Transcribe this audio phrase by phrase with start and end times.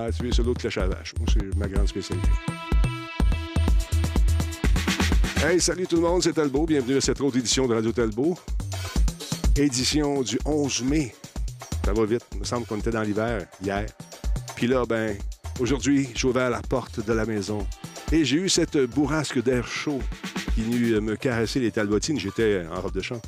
[0.00, 1.12] Ah, tu es sur l'autre cloche à vache.
[1.18, 2.28] Moi, c'est ma grande spécialité.
[5.44, 6.66] Hey, salut tout le monde, c'est Talbot.
[6.66, 8.38] Bienvenue à cette autre édition de Radio Talbot.
[9.56, 11.12] Édition du 11 mai.
[11.84, 12.24] Ça va vite.
[12.32, 13.86] Il me semble qu'on était dans l'hiver hier.
[14.54, 15.16] Puis là, ben,
[15.58, 17.66] aujourd'hui, j'ai ouvert la porte de la maison.
[18.12, 20.00] Et j'ai eu cette bourrasque d'air chaud
[20.54, 22.20] qui venue me caresser les talbotines.
[22.20, 23.20] J'étais en robe de champ.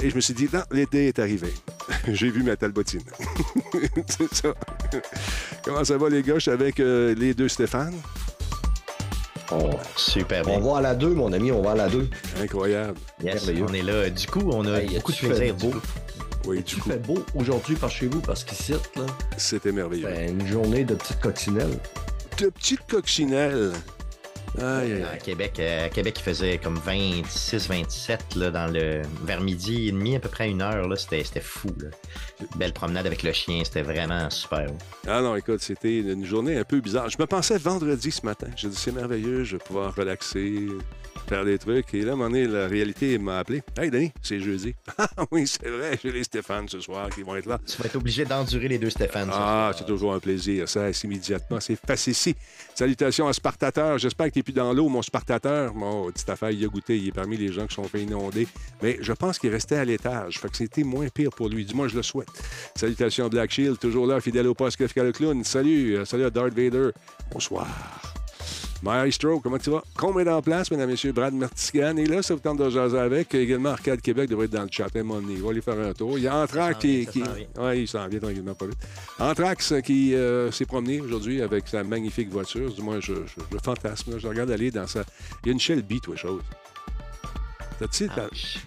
[0.00, 1.52] Et je me suis dit, non, l'été est arrivé.
[2.08, 3.02] j'ai vu ma talbotine.
[4.06, 4.54] c'est ça.
[5.64, 6.34] Comment ça va, les gars?
[6.34, 7.94] Je suis avec euh, les deux Stéphane.
[9.50, 10.58] Oh, super bien.
[10.58, 12.08] On va à la 2, mon ami, on va à la 2.
[12.42, 12.98] Incroyable.
[13.22, 14.10] Yes, on est là.
[14.10, 15.54] Du coup, on a beaucoup de plaisir.
[15.54, 15.72] Beau?
[16.46, 16.90] Oui, du coup.
[16.90, 19.06] fait beau aujourd'hui par chez vous parce qu'ici, là?
[19.38, 20.06] C'était merveilleux.
[20.14, 21.78] C'est une journée de petites coccinelles.
[22.38, 23.72] De petites coccinelles.
[24.60, 29.88] À Québec, euh, à Québec, il faisait comme 26, 27 là, dans le, vers midi
[29.88, 30.88] et demi, à peu près une heure.
[30.88, 31.70] Là, c'était, c'était fou.
[31.80, 31.88] Là.
[32.56, 34.66] Belle promenade avec le chien, c'était vraiment super.
[35.06, 37.08] Ah non, écoute, c'était une journée un peu bizarre.
[37.08, 38.46] Je me pensais vendredi ce matin.
[38.56, 40.68] J'ai dit, c'est merveilleux, je vais pouvoir relaxer,
[41.24, 41.92] faire des trucs.
[41.94, 43.62] Et là, à un moment donné, la réalité m'a appelé.
[43.78, 44.74] Hey, Denis, c'est jeudi.
[45.16, 47.60] Ah oui, c'est vrai, j'ai les Stéphane ce soir qui vont être là.
[47.66, 49.28] Tu vas être obligé d'endurer les deux Stéphane.
[49.32, 50.68] Ah, c'est toujours un plaisir.
[50.68, 51.60] Ça, c'est immédiatement.
[51.60, 52.34] C'est facile.
[52.74, 53.98] Salutations à Spartateur.
[53.98, 55.74] J'espère que tu n'es plus dans l'eau, mon Spartateur.
[55.74, 56.96] Mon petite affaire, il a goûté.
[56.96, 58.46] Il est parmi les gens qui sont fait inonder.
[58.82, 60.38] Mais je pense qu'il restait à l'étage.
[60.38, 61.64] Fait que c'était moins pire pour lui.
[61.64, 62.28] Du moins, je le souhaite.
[62.74, 65.44] Salutations à Black Shield, toujours là, fidèle au poste le clown.
[65.44, 65.96] Salut.
[65.96, 66.90] Euh, salut à Darth Vader.
[67.30, 68.13] Bonsoir.
[68.84, 69.82] Maestro, comment tu vas?
[69.96, 71.12] Combien est en place, mesdames et messieurs?
[71.12, 73.34] Brad Martigan est là, ça vous tente de jaser avec.
[73.34, 74.88] Également, Arcade Québec devrait être dans le chat.
[74.94, 76.18] Hein, mon On va aller faire un tour.
[76.18, 77.06] Il y a Anthrax qui.
[77.06, 77.22] qui...
[77.58, 78.78] Oui, il s'en vient tranquillement pas vite.
[79.18, 82.70] Anthrax qui euh, s'est promené aujourd'hui avec sa magnifique voiture.
[82.74, 84.12] Du moins, je, je, je fantasme.
[84.12, 84.18] Là.
[84.18, 85.02] Je regarde aller dans sa.
[85.44, 86.42] Il y a une Shelby, toi, chose.
[87.80, 88.08] Tu sais,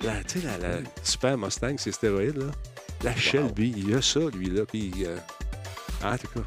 [0.03, 2.47] la, la, la, super Mustang, c'est stéroïde, là.
[3.03, 3.17] La wow.
[3.17, 4.65] Shelby, il y a ça, lui, là.
[4.65, 5.15] Puis, euh...
[6.03, 6.41] ah, en tout cas,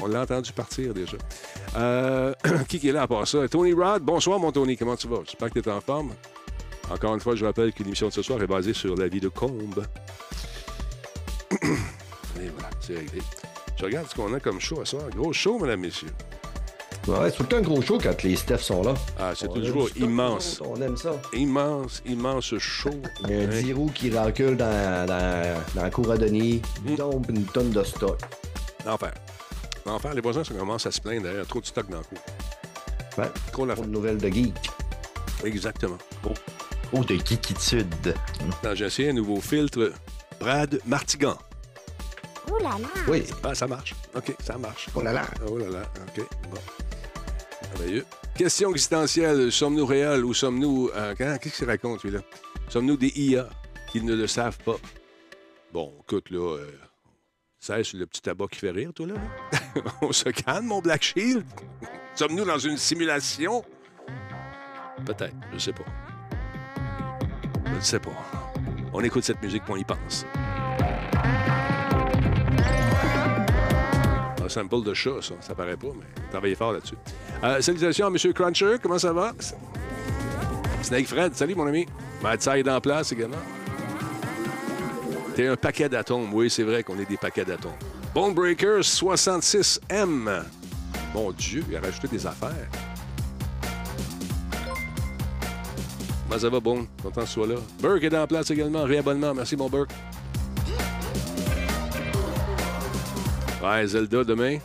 [0.00, 1.16] on l'a entendu partir déjà.
[1.76, 2.34] Euh,
[2.68, 3.48] qui est là à part ça?
[3.48, 4.02] Tony Rod.
[4.02, 4.76] Bonsoir, mon Tony.
[4.76, 5.20] Comment tu vas?
[5.24, 6.12] J'espère que tu es en forme.
[6.90, 9.20] Encore une fois, je rappelle que l'émission de ce soir est basée sur la vie
[9.20, 9.84] de Combe.
[11.52, 13.20] Et voilà, c'est réglé.
[13.76, 15.04] Je regarde ce qu'on a comme show à soir.
[15.14, 16.08] Gros show, mesdames, messieurs.
[17.06, 18.94] Ouais, c'est tout le temps un gros show quand les Stephs sont là.
[19.18, 20.60] Ah, c'est toujours immense.
[20.64, 21.12] On aime ça.
[21.32, 22.90] Immense, immense show.
[23.24, 23.46] Il y a un?
[23.46, 26.60] Diro qui recule dans, dans, dans la cour à Denis.
[26.84, 26.94] Mm.
[26.96, 28.18] Donc, une tonne de stock.
[29.88, 30.08] Enfin.
[30.08, 31.46] Enfin, les voisins commencent à se plaindre d'ailleurs.
[31.46, 32.18] Trop de stock dans le cours.
[33.16, 33.30] Ouais.
[33.52, 34.54] Trop la nouvelle de geek.
[35.44, 35.98] Exactement.
[36.24, 36.32] Oh,
[36.92, 38.14] oh de geekitude.
[38.74, 39.92] J'ai essayé un nouveau filtre.
[40.38, 41.36] Brad Martigan.
[42.50, 42.88] Oh là là!
[43.08, 43.24] Oui.
[43.42, 43.94] Ah, ça marche.
[44.14, 44.88] OK, ça marche.
[44.94, 45.26] Oh là là!
[45.46, 46.24] Oh là là, OK.
[46.50, 46.60] Bon.
[47.62, 48.06] Merveilleux.
[48.36, 49.50] Question existentielle.
[49.50, 50.90] Sommes-nous réels ou sommes-nous...
[50.94, 52.20] Euh, Qu'est-ce qu'il raconte, lui, là?
[52.68, 53.48] Sommes-nous des IA
[53.90, 54.76] qui ne le savent pas?
[55.72, 56.56] Bon, écoute, là...
[56.56, 56.70] Euh...
[57.60, 59.14] C'est le petit tabac qui fait rire, toi, là?
[60.02, 61.44] On se calme, mon Black Shield?
[62.14, 63.64] Sommes-nous dans une simulation?
[65.04, 65.84] Peut-être, je sais pas.
[67.66, 68.10] Je ne sais pas.
[68.92, 70.24] On écoute cette musique, puis on y pense.
[74.42, 75.34] Un sample de chat, ça.
[75.40, 76.96] Ça paraît pas, mais travaillez fort là-dessus.
[77.44, 78.32] Euh, salutations à M.
[78.32, 78.76] Cruncher.
[78.82, 79.32] Comment ça va?
[80.82, 81.86] Snake Fred, salut, mon ami.
[82.22, 83.36] Matt est en place également.
[85.38, 86.34] T'es un paquet d'atomes.
[86.34, 87.70] Oui, c'est vrai qu'on est des paquets d'atomes.
[88.12, 90.42] Bone Breakers 66M.
[91.14, 92.66] Mon Dieu, il a rajouté des affaires.
[96.28, 96.88] Comment ça va, Bon?
[97.00, 97.54] Content que tu sois là.
[97.80, 98.82] Burke est en place également.
[98.82, 99.32] Réabonnement.
[99.32, 99.92] Merci, mon Burke.
[103.62, 104.58] Ouais, Zelda demain.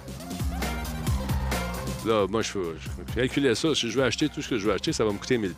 [2.03, 3.73] Là, moi, je, je, calculais ça.
[3.75, 5.51] Si je veux acheter tout ce que je veux acheter, ça va me coûter 1000$.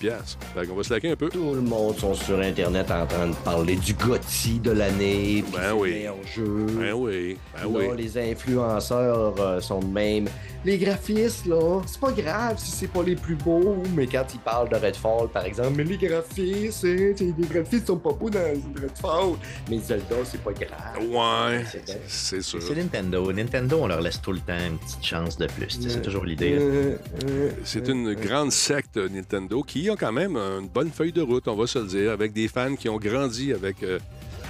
[0.54, 1.30] Fait qu'on va se laquer un peu.
[1.30, 5.44] Tout le monde sont sur Internet en train de parler du GOTY de l'année.
[5.54, 6.06] Ben oui.
[6.36, 6.66] Jeu.
[6.80, 7.38] Ben oui.
[7.54, 7.86] Ben là, oui.
[7.98, 10.28] les influenceurs euh, sont de même.
[10.66, 14.40] Les graphistes, là, c'est pas grave si c'est pas les plus beaux, mais quand ils
[14.40, 18.40] parlent de Redfall, par exemple, mais les graphistes, hein, les graphistes sont pas beaux dans
[18.82, 19.38] Redfall.
[19.70, 21.08] Mais Zelda, c'est pas grave.
[21.08, 21.64] Ouais,
[22.08, 22.64] c'est sûr.
[22.64, 23.32] C'est Nintendo.
[23.32, 25.80] Nintendo, on leur laisse tout le temps une petite chance de plus.
[25.88, 26.58] C'est toujours l'idée.
[26.60, 26.96] Euh,
[27.26, 31.48] euh, C'est une grande secte Nintendo qui a quand même une bonne feuille de route,
[31.48, 33.78] on va se le dire, avec des fans qui ont grandi avec.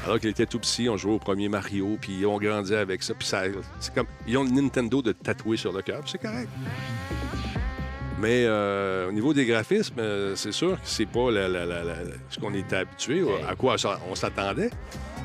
[0.06, 3.02] Alors qu'ils étaient tout petits, on jouait au premier Mario, puis ils ont grandi avec
[3.04, 3.14] ça.
[3.16, 3.44] Puis ça,
[3.80, 4.06] c'est comme.
[4.28, 6.48] Ils ont le Nintendo de tatouer sur le cœur, c'est correct.
[8.18, 11.84] Mais euh, au niveau des graphismes, euh, c'est sûr que c'est pas la- la- la-
[11.84, 11.96] la-
[12.30, 13.76] ce qu'on était habitué, à quoi
[14.10, 14.70] on s'attendait.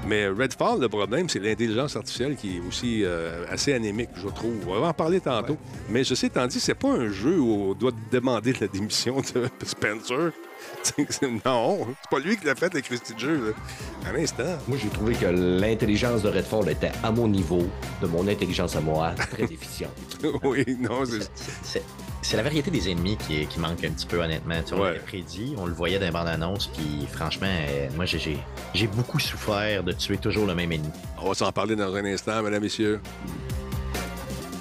[0.06, 4.56] Mais Redfall, le problème, c'est l'intelligence artificielle qui est aussi euh, assez anémique, je trouve.
[4.66, 5.56] On va en parler tantôt.
[5.90, 9.46] Mais ceci étant dit, c'est pas un jeu où on doit demander la démission de
[9.64, 10.32] Spencer.
[11.44, 13.46] non, c'est pas lui qui l'a fait, le Christy de jeu.
[13.48, 14.08] Là.
[14.08, 14.58] À l'instant.
[14.66, 17.66] Moi, j'ai trouvé que l'intelligence de Redfall était à mon niveau,
[18.02, 19.90] de mon intelligence à moi, très déficiente.
[20.42, 21.04] oui, non,
[21.62, 21.82] c'est.
[22.22, 24.62] C'est la variété des ennemis qui, qui, manque un petit peu, honnêtement.
[24.62, 28.04] Tu vois, on prédit, on le voyait dans les bandes annonces, puis franchement, euh, moi,
[28.04, 30.90] j'ai beaucoup souffert de tuer toujours le même ennemi.
[31.18, 33.00] On va s'en parler dans un instant, mesdames, messieurs.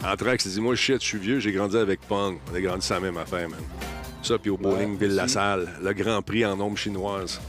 [0.05, 2.37] Anthrax, dis-moi, shit, je suis vieux, j'ai grandi avec Pong.
[2.51, 3.59] On a grandi ça même affaire, man.
[4.21, 7.39] Ça, puis au bowling Ville-la-Salle, le Grand Prix en ombre chinoise.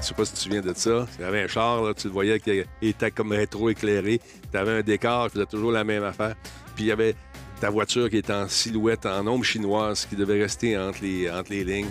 [0.00, 1.06] Je sais pas si tu te souviens de ça.
[1.18, 4.20] Il y avait un char, là, tu le voyais qui était comme rétro-éclairé.
[4.50, 6.34] Tu avais un décor qui faisait toujours la même affaire.
[6.74, 7.14] Puis il y avait
[7.60, 11.50] ta voiture qui était en silhouette, en ombre chinoise, qui devait rester entre les, entre
[11.50, 11.90] les lignes.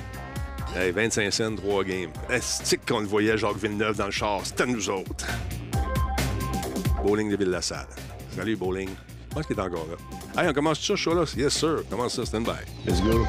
[0.76, 2.12] 25 cents, 3 games.
[2.40, 4.42] C'est qu'on le voyait, Jacques Villeneuve, dans le char?
[4.44, 5.26] C'était nous autres.
[7.04, 7.88] Bowling de Ville-la-Salle.
[8.36, 8.90] Salut, Bowling.
[9.30, 10.42] Je pense qu'il est encore là.
[10.42, 11.24] Hey, on commence tout ça, show là?
[11.36, 11.84] Yes, sir.
[11.90, 12.52] Commence ça, stand by.
[12.86, 13.26] Let's go.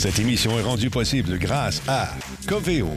[0.00, 2.08] Cette émission est rendue possible grâce à
[2.48, 2.88] Coveo.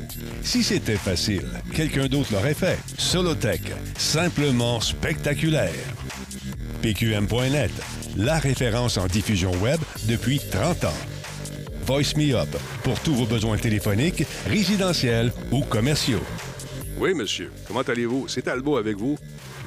[0.41, 2.79] Si c'était facile, quelqu'un d'autre l'aurait fait.
[2.97, 5.73] Solotech, simplement spectaculaire.
[6.81, 7.71] PQM.net,
[8.15, 11.01] la référence en diffusion web depuis 30 ans.
[11.85, 12.47] Voice Me Up,
[12.85, 16.23] pour tous vos besoins téléphoniques, résidentiels ou commerciaux.
[16.97, 17.51] Oui, monsieur.
[17.67, 18.29] Comment allez-vous?
[18.29, 19.17] C'est Albo avec vous.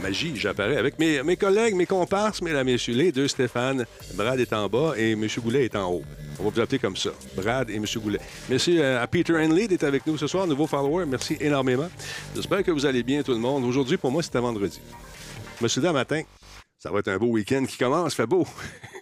[0.02, 3.86] Magie, j'apparais avec mes, mes collègues, mes comparses, mesdames, messieurs, les deux Stéphane.
[4.14, 5.26] Brad est en bas et M.
[5.38, 6.04] Goulet est en haut.
[6.38, 7.86] On va vous appeler comme ça, Brad et M.
[7.96, 8.20] Goulet.
[8.48, 11.06] Merci à Peter Henley d'être avec nous ce soir, nouveau follower.
[11.06, 11.88] Merci énormément.
[12.34, 13.64] J'espère que vous allez bien, tout le monde.
[13.64, 14.80] Aujourd'hui, pour moi, c'était vendredi.
[15.58, 16.22] Je me suis dit matin,
[16.78, 18.46] ça va être un beau week-end qui commence, fait beau.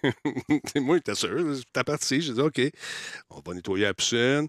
[0.75, 1.57] moi, j'étais sûr.
[1.73, 2.21] T'as parti.
[2.21, 2.61] J'ai dit, OK,
[3.29, 4.47] on va nettoyer la piscine,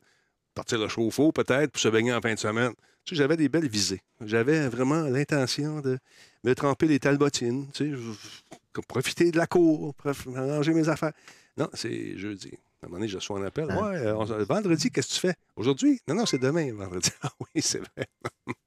[0.54, 2.72] partir le chauffe-eau peut-être, pour se baigner en fin de semaine.
[3.04, 4.00] Tu sais, j'avais des belles visées.
[4.20, 5.98] J'avais vraiment l'intention de
[6.46, 9.94] me tremper les talbotines, tu sais, profiter de la cour,
[10.26, 11.12] ranger mes affaires.
[11.56, 12.52] Non, c'est jeudi.
[12.82, 13.66] À un moment donné, je reçois un appel.
[13.70, 13.86] Ah.
[13.86, 15.34] Ouais, vendredi, qu'est-ce que tu fais?
[15.56, 16.00] Aujourd'hui?
[16.06, 17.10] Non, non, c'est demain, vendredi.
[17.22, 18.06] Ah oui, c'est vrai.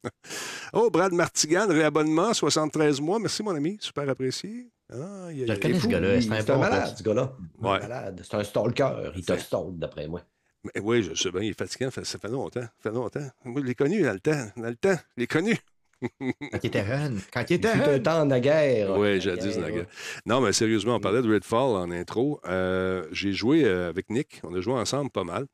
[0.74, 3.20] oh, Brad Martigan, réabonnement, 73 mois.
[3.20, 3.78] Merci, mon ami.
[3.80, 4.68] Super apprécié.
[4.92, 6.22] Ah, il je connais ce gars-là.
[6.22, 7.38] C'est un, malade, ce gars-là.
[7.62, 7.80] Ouais.
[8.24, 9.12] C'est un stalker.
[9.16, 10.22] Il te stalk, d'après moi.
[10.64, 12.60] Mais oui, je sais bien, il est fatiguant, ça fait longtemps.
[12.62, 13.30] Ça fait longtemps.
[13.46, 14.48] Moi, je l'ai connu dans le temps.
[14.58, 15.56] Dans le temps, je l'ai connu.
[16.02, 17.20] Quand il était jeune.
[17.34, 17.90] Quand il était jeune.
[17.90, 18.98] un temps de guerre.
[18.98, 19.86] Oui, jadis de la guerre.
[20.26, 22.40] Non, mais sérieusement, on parlait de Redfall en intro.
[22.46, 24.40] Euh, j'ai joué euh, avec Nick.
[24.44, 25.46] On a joué ensemble pas mal.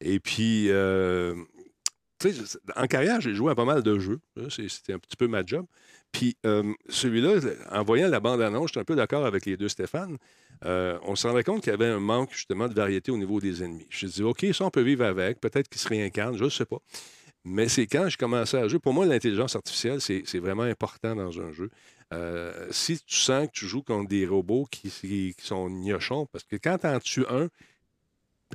[0.00, 1.34] Et puis, euh,
[2.76, 4.20] en carrière, j'ai joué à pas mal de jeux.
[4.48, 5.66] C'était un petit peu ma job.
[6.12, 6.36] Puis,
[6.88, 7.34] celui-là,
[7.70, 10.16] en voyant la bande-annonce, j'étais un peu d'accord avec les deux Stéphane.
[10.62, 13.62] on se rendait compte qu'il y avait un manque justement de variété au niveau des
[13.62, 13.86] ennemis.
[13.90, 15.40] Je me dit, OK, ça, on peut vivre avec.
[15.40, 16.78] Peut-être qu'ils se réincarnent, je ne sais pas.
[17.44, 18.78] Mais c'est quand je commençais à jouer.
[18.78, 21.70] Pour moi, l'intelligence artificielle, c'est vraiment important dans un jeu.
[22.12, 26.56] Euh, si tu sens que tu joues contre des robots qui, sont gnochons, parce que
[26.56, 27.48] quand tu en tues un,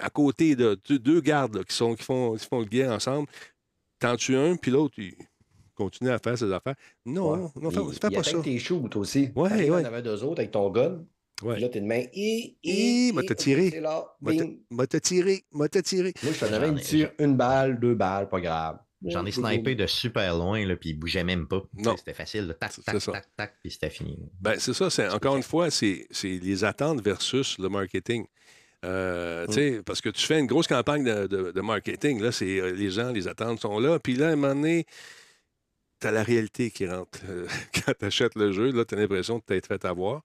[0.02, 3.28] à côté de deux gardes qui, sont, qui, font, qui font le guet ensemble,
[4.04, 5.16] en tues un, puis l'autre, il
[5.74, 6.76] continue à faire ses affaires.
[7.06, 8.40] Non, non, fais, fais pas ça.
[8.42, 9.32] tes shoots aussi.
[9.36, 9.82] Ouais, ouais.
[9.82, 11.00] en avait deux autres avec ton gun.
[11.42, 11.60] Ouais.
[11.60, 12.04] Là, t'es de main.
[12.14, 13.82] Et, et, m'a te tiré.
[14.22, 15.46] M'a tiré.
[15.52, 16.14] M'a tiré.
[16.24, 18.80] Moi, je t'en avais une tire, une balle, deux balles, pas grave.
[19.04, 21.64] J'en ai snipé de super loin, là, puis il bougeait même pas.
[21.98, 22.56] C'était facile.
[22.60, 24.18] Tac, tac, tac, tac, puis c'était fini.
[24.40, 24.90] Ben, c'est ça.
[24.90, 28.26] C'est, encore une fois, c'est, les attentes versus le marketing.
[28.84, 29.84] Euh, mm.
[29.84, 33.12] Parce que tu fais une grosse campagne de, de, marketing, là, c'est euh, les gens,
[33.12, 34.00] les attentes sont là.
[34.00, 34.86] Puis là, à un moment donné,
[36.00, 37.20] tu as la réalité qui rentre.
[37.86, 40.22] Quand tu achètes le jeu, là, tu as l'impression de t'être fait avoir.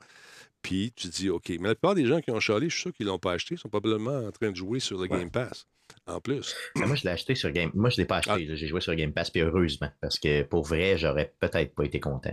[0.62, 1.48] Puis tu dis, OK.
[1.60, 3.32] Mais la plupart des gens qui ont chialé, je suis sûr qu'ils ne l'ont pas
[3.32, 5.66] acheté, sont probablement en train de jouer sur le Game Pass.
[6.06, 6.54] En plus.
[6.76, 7.70] moi, je l'ai acheté sur Game.
[7.74, 8.48] Moi, je ne l'ai pas acheté.
[8.48, 8.54] Ah.
[8.54, 9.88] J'ai joué sur Game Pass, puis heureusement.
[10.00, 12.32] Parce que pour vrai, j'aurais peut-être pas été content.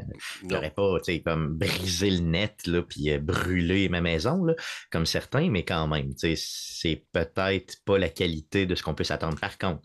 [0.49, 4.53] J'aurais pas, tu sais, comme brisé le net, là, puis euh, brûlé ma maison, là,
[4.91, 8.93] comme certains, mais quand même, tu sais, c'est peut-être pas la qualité de ce qu'on
[8.93, 9.39] peut s'attendre.
[9.39, 9.81] Par contre,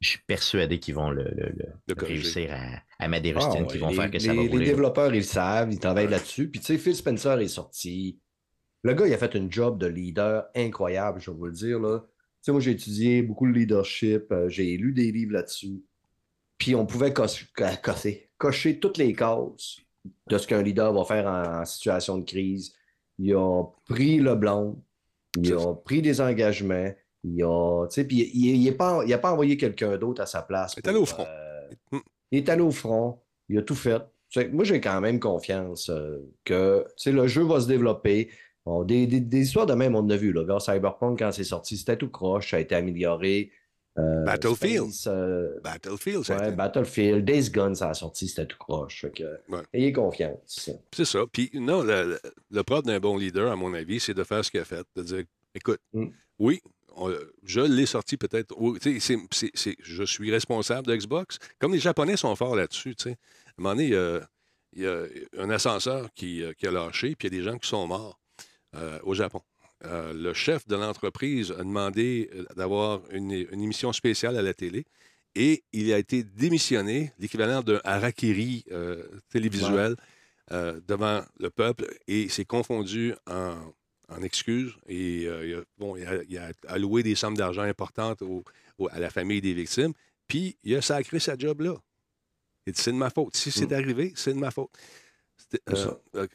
[0.00, 1.26] je suis persuadé qu'ils vont le,
[1.98, 4.58] réussir à, à mettre des rustines ah qui vont faire que ça va rouler.
[4.58, 6.50] Les développeurs, ils savent, ils travaillent là-dessus.
[6.50, 8.18] Puis tu sais, Phil Spencer est sorti.
[8.82, 11.80] Le gars, il a fait un job de leader incroyable, je vais vous le dire.
[11.80, 12.00] Là.
[12.00, 12.06] Tu
[12.42, 15.82] sais, moi, j'ai étudié beaucoup le leadership, euh, j'ai lu des livres là-dessus.
[16.58, 17.46] Puis on pouvait cocher,
[18.38, 19.80] cocher toutes les causes
[20.28, 22.74] de ce qu'un leader va faire en, situation de crise.
[23.18, 24.80] Il a pris le blanc,
[25.36, 26.92] il a pris des engagements,
[27.26, 30.74] il a, puis il n'a pas, pas envoyé quelqu'un d'autre à sa place.
[30.76, 31.26] il est allé au front.
[31.26, 31.98] Euh,
[32.30, 33.18] il est allé au front.
[33.48, 33.98] Il a tout fait.
[34.52, 38.30] moi, j'ai quand même confiance euh, que le jeu va se développer.
[38.86, 39.06] des,
[39.40, 40.32] histoires de même, on en a vu.
[40.32, 43.50] Là, vers Cyberpunk, quand c'est sorti, c'était tout croche, ça a été amélioré.
[43.98, 44.90] Euh, Battlefield.
[44.90, 49.06] Space, euh, Battlefield, ça ouais, été- Battlefield, Days Gone, ça a sorti, c'était tout croche.
[49.14, 49.62] Que, Ouais.
[49.72, 50.68] Ayez confiance.
[50.92, 51.20] C'est ça.
[51.32, 54.44] Puis non, le, le- le propre d'un bon leader, à mon avis, c'est de faire
[54.44, 56.08] ce qu'il a fait, de dire, écoute, Mm.
[56.40, 56.60] oui,
[56.96, 58.54] on- je l'ai sorti peut-être.
[58.58, 61.38] je suis responsable de Xbox.
[61.58, 62.94] Comme les Japonais sont forts là-dessus.
[63.06, 63.14] À un
[63.58, 64.20] moment donné, il y a,
[64.72, 65.04] il y a
[65.38, 67.86] un ascenseur qui, euh, qui a lâché, puis il y a des gens qui sont
[67.86, 68.18] morts
[68.74, 69.40] euh, au Japon.
[69.84, 74.54] Euh, le chef de l'entreprise a demandé euh, d'avoir une, une émission spéciale à la
[74.54, 74.84] télé
[75.34, 79.94] et il a été démissionné, l'équivalent d'un harakiri euh, télévisuel,
[80.52, 83.56] euh, devant le peuple et s'est confondu en,
[84.08, 84.74] en excuses.
[84.88, 88.44] Et euh, il, a, bon, il, a, il a alloué des sommes d'argent importantes au-
[88.78, 89.92] au- à la famille des victimes.
[90.28, 91.74] Puis il a sacré sa job là.
[92.66, 93.36] Il dit c'est de ma faute.
[93.36, 93.74] Si c'est Mm.
[93.74, 94.70] arrivé, c'est de ma faute.
[95.70, 96.26] Euh, euh,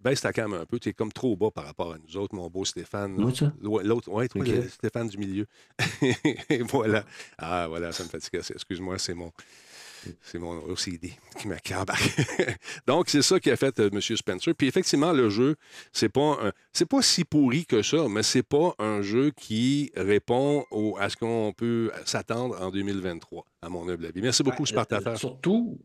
[0.00, 0.78] baisse ta cam un peu.
[0.78, 3.16] Tu es comme trop bas par rapport à nous autres, mon beau Stéphane.
[3.60, 4.48] L'autre, oui, toi, Ok.
[4.48, 5.46] le Stéphane du milieu.
[6.48, 7.04] Et voilà.
[7.36, 8.54] Ah, voilà, ça me fatigue assez.
[8.54, 9.30] Excuse-moi, c'est mon.
[10.22, 11.92] C'est mon OCD qui m'accable.
[12.86, 14.00] Donc, c'est ça qui a fait euh, M.
[14.00, 14.54] Spencer.
[14.54, 15.56] Puis, effectivement, le jeu,
[15.92, 19.90] c'est pas un- c'est pas si pourri que ça, mais c'est pas un jeu qui
[19.96, 24.22] répond au- à ce qu'on peut s'attendre en 2023, à mon humble avis.
[24.22, 25.78] Merci beaucoup, euh, Surtout,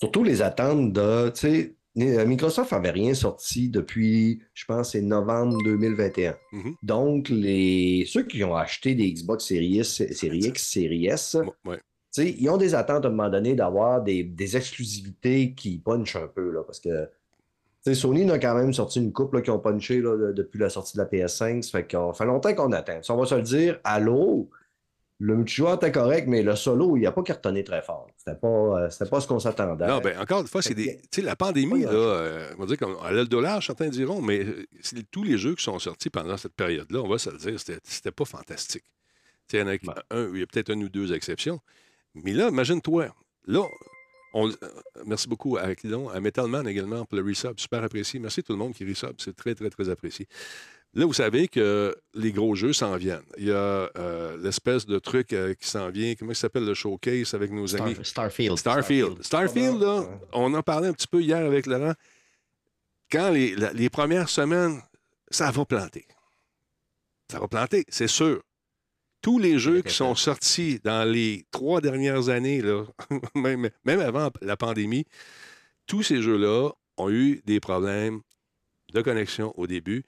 [0.00, 1.30] surtout les attentes de.
[1.30, 6.34] Tu sais, Microsoft n'avait rien sorti depuis, je pense, c'est novembre 2021.
[6.52, 6.74] Mhm.
[6.82, 11.78] Donc, les, ceux qui ont acheté des Xbox Series, Series X, Series S, Ouais.
[12.22, 16.28] Ils ont des attentes à un moment donné d'avoir des, des exclusivités qui punchent un
[16.28, 17.08] peu, là, parce que
[17.94, 20.96] Sony a quand même sorti une couple là, qui ont punché là, depuis la sortie
[20.96, 21.62] de la PS5.
[21.62, 23.02] Ça fait qu'on fait longtemps qu'on attend.
[23.02, 24.48] Si on va se le dire, allô,
[25.18, 28.06] le multijoueur était correct, mais le solo, il n'a pas cartonné très fort.
[28.16, 29.86] C'était pas, euh, c'était pas ce qu'on s'attendait.
[29.86, 30.96] Non, ben encore une fois, c'est des.
[30.96, 33.62] que- Tu sais, la pandémie, là, euh, on va dire comme elle a le dollar,
[33.62, 34.64] certains diront, mais euh,
[35.10, 37.80] tous les jeux qui sont sortis pendant cette période-là, on va se le dire, c'était-
[37.84, 38.84] c'était pas fantastique.
[39.52, 39.72] Il y en a
[40.10, 41.60] un, il y a peut-être une ou deux exceptions.
[42.14, 43.08] Mais là, imagine-toi,
[43.46, 43.62] là,
[44.32, 44.54] on- euh,
[45.06, 48.18] merci beaucoup à Clidon, à Metalman également pour le resub, super apprécié.
[48.20, 50.26] Merci tout le monde qui resub, c'est très, très, très apprécié.
[50.96, 53.24] Là, vous savez que les gros jeux s'en viennent.
[53.36, 53.54] Il y a
[53.98, 57.66] euh, l'espèce de truc euh, qui s'en vient, comment ça s'appelle le showcase avec nos
[57.66, 57.96] Star- amis?
[58.04, 58.56] Starfield.
[58.58, 59.22] Starfield.
[59.24, 61.94] Starfield, là, on en parlait un petit peu hier avec Laurent.
[63.10, 64.80] Quand les, la- les premières semaines,
[65.30, 66.06] ça va planter.
[67.30, 68.40] Ça va planter, c'est sûr.
[69.24, 72.84] Tous les jeux qui sont sortis dans les trois dernières années, là,
[73.34, 75.06] même, même avant la pandémie,
[75.86, 78.20] tous ces jeux-là ont eu des problèmes
[78.92, 80.04] de connexion au début,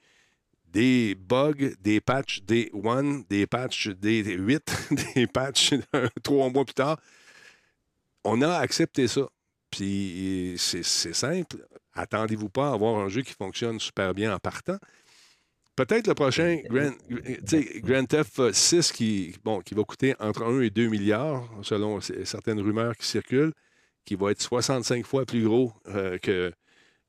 [0.67, 5.73] des bugs, des patchs des 1, des patchs des 8, des patchs
[6.21, 6.99] trois mois plus tard.
[8.23, 9.27] On a accepté ça.
[9.71, 11.65] Puis c'est c'est simple.
[11.93, 14.77] Attendez-vous pas à avoir un jeu qui fonctionne super bien en partant.
[15.77, 20.43] Peut-être le prochain Grand, tu sais, Grand Theft 6 qui, bon, qui va coûter entre
[20.43, 23.53] 1 et 2 milliards, selon certaines rumeurs qui circulent,
[24.03, 26.51] qui va être 65 fois plus gros euh, que,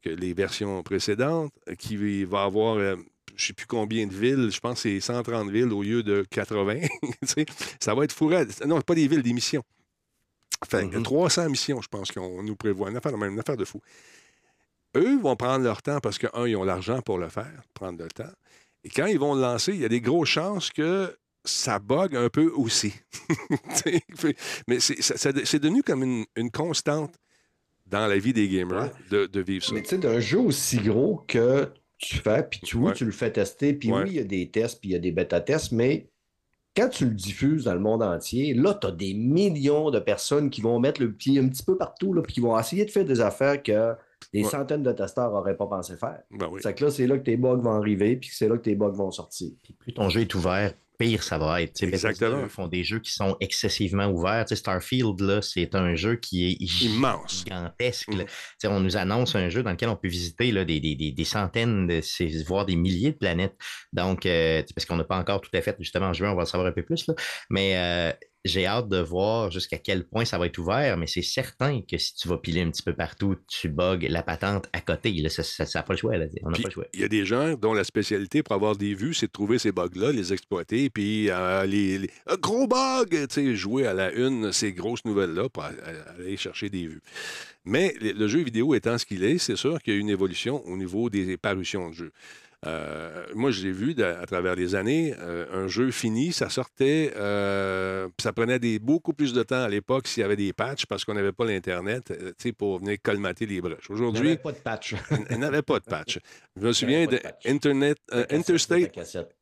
[0.02, 2.94] que les versions précédentes, qui va avoir euh,
[3.36, 6.02] je ne sais plus combien de villes, je pense que c'est 130 villes au lieu
[6.02, 6.80] de 80.
[7.02, 7.46] tu sais.
[7.80, 8.44] ça va être fourré.
[8.66, 9.62] Non, pas des villes, des missions.
[10.68, 11.04] Fait que Mhm.
[11.04, 12.90] 300 missions, je pense qu'on nous prévoit.
[12.90, 13.80] Une affaire, même, une affaire de fou.
[14.96, 18.02] Eux vont prendre leur temps parce que, un, ils ont l'argent pour le faire, prendre
[18.02, 18.32] le temps.
[18.84, 22.16] Et quand ils vont le lancer, il y a des grosses chances que ça bug
[22.16, 22.92] un peu aussi.
[24.66, 27.14] Mais c'est devenu comme une, une constante
[27.86, 29.74] dans la vie des gamers de, de vivre ça.
[29.74, 33.12] Mais tu sais, d'un jeu aussi gros que tu fais, puis tu, oui, tu le
[33.12, 34.02] fais tester, puis Ouais.
[34.04, 36.10] oui, il y a des tests, puis il y a des bêta-tests, mais
[36.76, 40.48] quand tu le diffuses dans le monde entier, là, tu as des millions de personnes
[40.50, 42.90] qui vont mettre le pied un petit peu partout, là, puis qui vont essayer de
[42.90, 43.94] faire des affaires que
[44.32, 44.50] des Ouais.
[44.50, 46.20] centaines de testeurs n'auraient pas pensé faire.
[46.30, 46.60] Ben oui.
[46.62, 48.74] C'est que là, c'est là que tes bugs vont arriver, puis c'est là que tes
[48.74, 49.50] bugs vont sortir.
[49.62, 51.80] Puis plus ton jeu est ouvert, pire ça va être.
[51.82, 52.42] Exactement.
[52.44, 54.44] eux, font des jeux qui sont excessivement ouverts.
[54.48, 57.44] Starfield, là, c'est un jeu qui est Immense.
[57.44, 58.10] gigantesque.
[58.58, 61.12] sais, On nous annonce un jeu dans lequel on peut visiter là, des, des- des-
[61.12, 63.56] des centaines, de, voire des milliers de planètes.
[63.92, 66.42] Donc, euh, parce qu'on n'a pas encore tout à fait, justement, en juin, on va
[66.42, 67.06] en savoir un peu plus.
[67.06, 67.14] là.
[67.48, 68.12] Mais euh,
[68.44, 71.98] j'ai hâte de voir jusqu'à quel point ça va être ouvert, mais c'est certain que
[71.98, 75.10] si tu vas piler un petit peu partout, tu bugs la patente à côté.
[75.12, 75.42] Là, ça
[75.74, 76.16] n'a pas le choix.
[76.16, 76.26] Là.
[76.44, 76.86] On n'a pas le choix.
[76.94, 79.58] Il y a des gens dont la spécialité pour avoir des vues, c'est de trouver
[79.58, 84.12] ces bugs-là, les exploiter, puis euh, les, les- gros bug, tu sais, jouer à la
[84.12, 87.02] une ces grosses nouvelles-là pour aller chercher des vues.
[87.64, 90.08] Mais le le jeu vidéo étant ce qu'il est, c'est sûr qu'il y a une
[90.08, 92.12] évolution au niveau des parutions de jeux.
[92.66, 96.48] Euh, moi, je l'ai vu de- à travers les années, euh, un jeu fini, ça
[96.48, 100.52] sortait euh, ça prenait des, beaucoup plus de temps à l'époque s'il y avait des
[100.52, 103.78] patchs parce qu'on n'avait pas l'Internet euh, pour venir colmater les brèches.
[103.88, 104.94] Il n'y Aujourd'hui, avait pas de patch.
[105.30, 106.18] il n'avait pas de patch.
[106.56, 107.20] Je me souviens de.
[107.46, 107.98] Internet,
[108.30, 108.90] Interstate.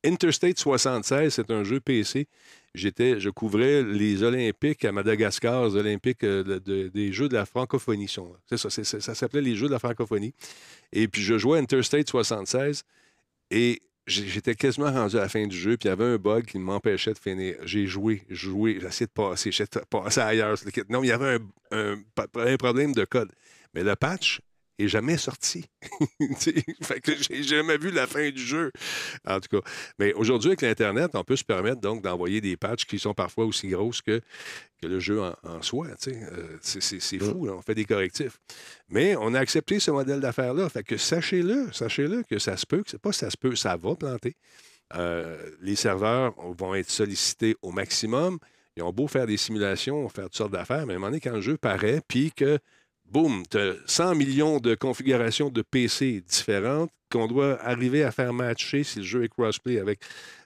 [0.05, 2.29] Interstate 76, c'est un jeu PC.
[2.75, 7.47] J'étais, je couvrais les Olympiques à Madagascar, les Olympiques de- de- des Jeux de la
[7.47, 8.09] francophonie.
[8.09, 10.35] sont- C'est ça, ça s'appelait les Jeux de la francophonie.
[10.93, 12.85] Et puis je jouais à Interstate 76
[13.50, 16.45] et j'étais quasiment rendu à la fin du jeu, puis il y avait un bug
[16.45, 17.57] qui m'empêchait de finir.
[17.65, 20.57] J'ai joué, joué, j'ai essayé de passer, j'ai passé ailleurs.
[20.88, 21.38] Non, il y avait
[21.73, 21.97] un-
[22.37, 23.33] un problème de code.
[23.75, 24.41] Mais le patch
[24.78, 25.64] est jamais sorti.
[26.83, 28.71] Fait que j'ai jamais vu la fin du jeu.
[29.26, 29.71] En tout cas.
[29.99, 33.45] Mais aujourd'hui, avec l'Internet, on peut se permettre donc d'envoyer des patchs qui sont parfois
[33.47, 34.21] aussi grosses que,
[34.83, 35.88] que le jeu en, en soi.
[36.09, 38.38] Euh, c'est- c'est fou, là, on fait des correctifs.
[38.88, 40.68] Mais on a accepté ce modèle d'affaires-là.
[40.68, 43.76] Fait que sachez-le, sachez-le que ça se peut, que c'est pas ça se peut, ça
[43.76, 44.37] va planter.
[44.95, 48.38] Euh, les serveurs vont être sollicités au maximum.
[48.76, 51.21] Ils ont beau faire des simulations, faire toutes sortes d'affaires, mais à un moment donné,
[51.21, 52.59] quand le jeu paraît, puis que,
[53.11, 58.33] boum, tu as 100 millions de configurations de PC différentes qu'on doit arriver à faire
[58.33, 60.01] matcher si le jeu est crossplay avec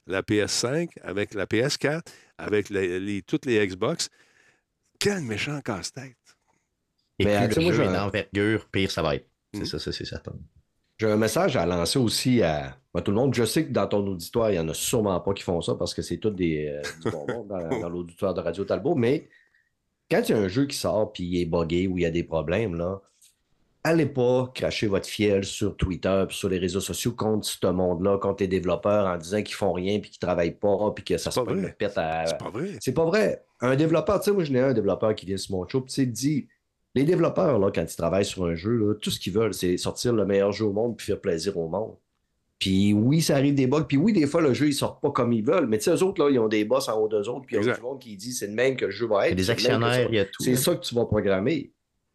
[0.06, 2.02] la PS5, avec la PS4,
[2.38, 4.08] avec les- les- toutes les Xbox.
[4.98, 6.16] Quel méchant casse-tête.
[7.18, 9.26] Et Mais, plus tu sais, le moi, jeu j'ai est d'envergure, pire ça va être.
[9.54, 9.58] Mm.
[9.58, 10.32] C'est ça, ça, c'est certain.
[10.98, 13.34] J'ai un message à lancer aussi à, à tout le monde.
[13.34, 15.74] Je sais que dans ton auditoire, il n'y en a sûrement pas qui font ça
[15.74, 18.94] parce que c'est tout des, euh, du bon monde dans, dans l'auditoire de Radio Talbot.
[18.94, 19.28] Mais
[20.10, 22.06] quand il y a un jeu qui sort puis il est buggé ou il y
[22.06, 23.00] a des problèmes, là,
[23.82, 28.18] allez pas cracher votre fiel sur Twitter puis sur les réseaux sociaux contre ce monde-là,
[28.18, 31.30] contre les développeurs en disant qu'ils font rien puis qu'ils travaillent pas puis que ça
[31.30, 31.68] se pas pogne vrai.
[31.68, 32.68] le pète à, C'est pas vrai.
[32.80, 33.44] c'est pas vrai.
[33.60, 35.92] Un développeur, tu sais, moi, je n'ai un développeur qui vient sur mon show, puis
[35.92, 36.48] tu sais, il dit
[36.94, 39.76] les développeurs, là, quand ils travaillent sur un jeu, là, tout ce qu'ils veulent, c'est
[39.76, 41.94] sortir le meilleur jeu au monde puis faire plaisir au monde.
[42.60, 45.10] Puis oui, ça arrive des bugs, puis oui, des fois, le jeu, il sort pas
[45.10, 47.08] comme ils veulent, mais tu sais, eux autres, là, ils ont des boss en haut
[47.08, 48.90] d'eux autres, puis il y a du monde qui dit c'est le même que le
[48.90, 49.32] jeu va Il y être.
[49.32, 50.42] a des actionnaires, il y a tout.
[50.44, 50.56] C'est hein.
[50.56, 51.72] ça que tu vas programmer.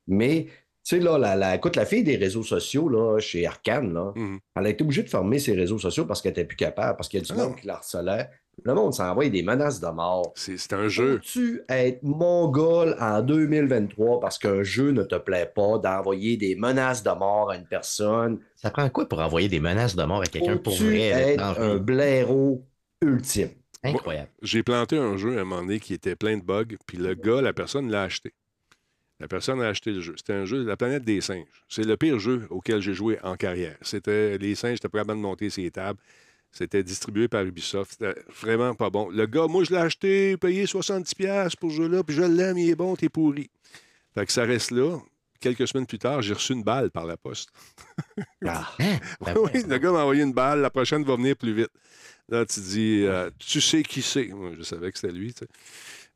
[0.08, 0.52] Mais, tu
[0.84, 4.38] sais, là, la, la, écoute, la fille des réseaux sociaux, là, chez Arcane, là, Mhm.
[4.56, 7.10] elle a été obligée de fermer ses réseaux sociaux parce qu'elle n'était plus capable, parce
[7.10, 8.30] qu'il y a du Ah monde qui la harcelait.
[8.64, 10.32] Le monde s'envoie des menaces de mort.
[10.36, 11.16] C'est un jeu.
[11.16, 17.04] Peux-tu être mongol en 2023 parce qu'un jeu ne te plaît pas d'envoyer des menaces
[17.04, 18.40] de mort à une personne?
[18.56, 21.34] Ça prend quoi pour envoyer des menaces de mort à quelqu'un pour vrai?
[21.34, 22.66] être un blaireau
[23.02, 23.50] ultime?
[23.84, 24.30] Incroyable.
[24.42, 27.14] J'ai planté un jeu à un moment donné qui était plein de bugs, puis le
[27.14, 28.34] gars, la personne l'a acheté.
[29.20, 30.14] La personne a acheté le jeu.
[30.18, 31.46] C'était un jeu de la planète des singes.
[31.70, 33.78] C'est le pire jeu auquel j'ai joué en carrière.
[33.82, 36.00] C'était les singes, j'étais pas capable de monter ces tables.
[36.58, 37.98] C'était distribué par Ubisoft.
[38.00, 39.10] C'était vraiment pas bon.
[39.10, 42.70] Le gars, moi, je l'ai acheté, payé 70$ pour ce jeu-là, puis je l'aime, il
[42.70, 43.50] est bon, t'es pourri.
[44.14, 44.98] Fait que ça reste là.
[45.42, 47.50] Quelques semaines plus tard, j'ai reçu une balle par la poste.
[48.46, 48.72] Ah.
[48.80, 48.98] Hein?
[49.22, 51.70] Ben oui, le gars m'a envoyé une balle, la prochaine va venir plus vite.
[52.30, 54.28] Là, tu dis, euh, tu sais qui c'est.
[54.28, 55.34] Moi, je savais que c'était lui.
[55.34, 55.48] tu sais.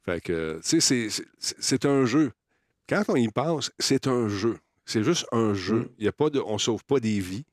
[0.05, 2.31] Fait que, tu sais, c'est- c'est- c'est un jeu.
[2.87, 4.57] Quand on y pense, c'est un jeu.
[4.85, 5.91] C'est juste un jeu.
[5.99, 7.43] Il y a pas de, on ne sauve pas des vies.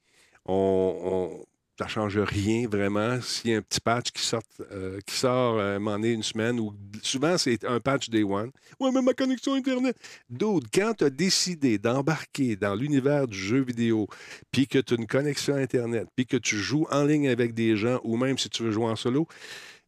[0.46, 1.46] On, on-
[1.78, 3.20] ça ne change rien vraiment.
[3.20, 6.72] S'il y a un petit patch qui sort, euh, qui sort euh, une semaine, ou
[7.02, 8.50] souvent c'est un patch day one.
[8.80, 9.96] Ouais, mais ma connexion Internet.
[10.30, 14.06] Dude, quand tu as décidé d'embarquer dans l'univers du jeu vidéo,
[14.50, 17.76] puis que tu as une connexion Internet, puis que tu joues en ligne avec des
[17.76, 19.28] gens, ou même si tu veux jouer en solo,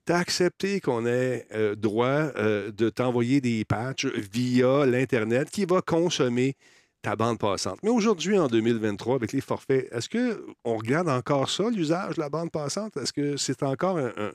[0.08, 5.66] tu as accepté qu'on ait euh, droit euh, de t'envoyer des patchs via l'Internet qui
[5.66, 6.56] va consommer
[7.02, 7.78] ta bande passante.
[7.82, 12.28] Mais aujourd'hui, en 2023, avec les forfaits, est-ce qu'on regarde encore ça, l'usage de la
[12.28, 12.96] bande passante?
[12.96, 14.32] Est-ce que c'est encore un, un-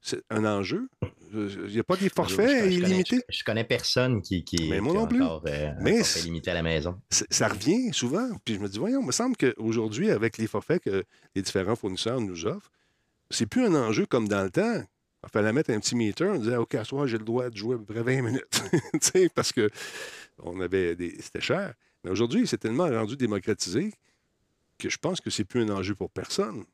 [0.00, 0.88] c'est un enjeu?
[1.32, 3.02] Il n'y a pas des forfaits je, je illimités?
[3.16, 5.22] Connais, je, je connais personne qui, qui, Mais moi qui non plus.
[5.22, 7.00] encore euh, Mais limité à la maison.
[7.10, 8.28] ça revient souvent.
[8.44, 11.74] Puis je me dis, voyons, il me semble qu'aujourd'hui, avec les forfaits que les différents
[11.74, 12.70] fournisseurs nous offrent,
[13.30, 14.82] c'est plus un enjeu comme dans le temps.
[15.26, 17.56] Il fallait mettre un petit meter, on disait, OK, à soir, j'ai le droit de
[17.56, 18.62] jouer à peu près 20 minutes.
[19.34, 19.70] Parce que
[20.42, 21.16] on avait des...
[21.20, 21.72] c'était cher.
[22.04, 23.92] Mais aujourd'hui, c'est tellement rendu démocratisé
[24.78, 26.64] que je pense que c'est plus un enjeu pour personne.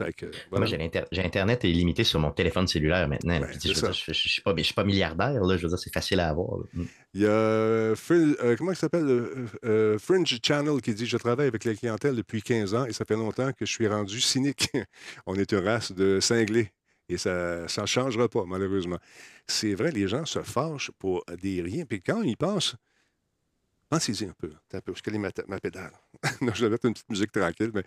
[0.00, 0.66] Fait que, voilà.
[0.68, 3.40] Moi, j'ai j'ai Internet illimité sur mon téléphone cellulaire maintenant.
[3.40, 5.56] Ben, je, je suis pas, je suis pas milliardaire, là.
[5.56, 6.58] Je veux dire, c'est facile à avoir.
[6.58, 6.64] là.
[6.72, 6.84] Mm.
[7.14, 11.16] Il y a euh, Fri- euh, comment il s'appelle euh, Fringe Channel qui dit Je
[11.16, 14.20] travaille avec la clientèle depuis 15 ans et ça fait longtemps que je suis rendu
[14.20, 14.70] cynique.
[15.26, 16.70] On est une race de cinglés
[17.08, 18.98] et ça ne changera pas, malheureusement.
[19.48, 21.86] C'est vrai, les gens se fâchent pour des riens.
[21.86, 22.76] Puis quand ils pensent,
[23.88, 24.50] pensez-y un peu.
[24.72, 25.92] Un peu, je ma, ma pédale.
[26.40, 27.84] non, je vais mettre une petite musique tranquille, mais.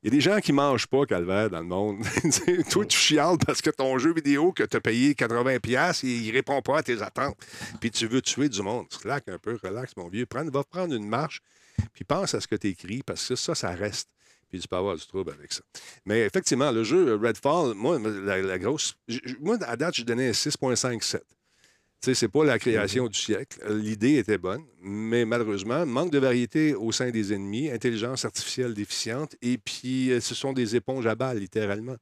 [0.00, 2.04] Il y a des gens qui mangent pas, Calvaire, dans le monde.
[2.70, 6.32] Toi, tu chiales parce que ton jeu vidéo que tu as payé 80$, il ne
[6.32, 7.36] répond pas à tes attentes
[7.80, 8.86] puis tu veux tuer du monde.
[8.90, 10.24] Slack un peu, relax, mon vieux.
[10.24, 11.40] Prends, va prendre une marche,
[11.92, 14.08] puis pense à ce que tu écris, parce que ça, ça reste.
[14.48, 15.62] Puis tu peux avoir du trouble avec ça.
[16.06, 18.96] Mais effectivement, le jeu Redfall, moi, la, grosse.
[19.40, 21.20] Moi, à date, je donnais un 6.57.
[22.02, 23.58] sais, c'est pas la création du siècle.
[23.72, 29.34] L'idée était bonne, mais malheureusement, manque de variété au sein des ennemis, intelligence artificielle déficiente,
[29.42, 31.96] et puis euh, ce sont des éponges à balles, littéralement.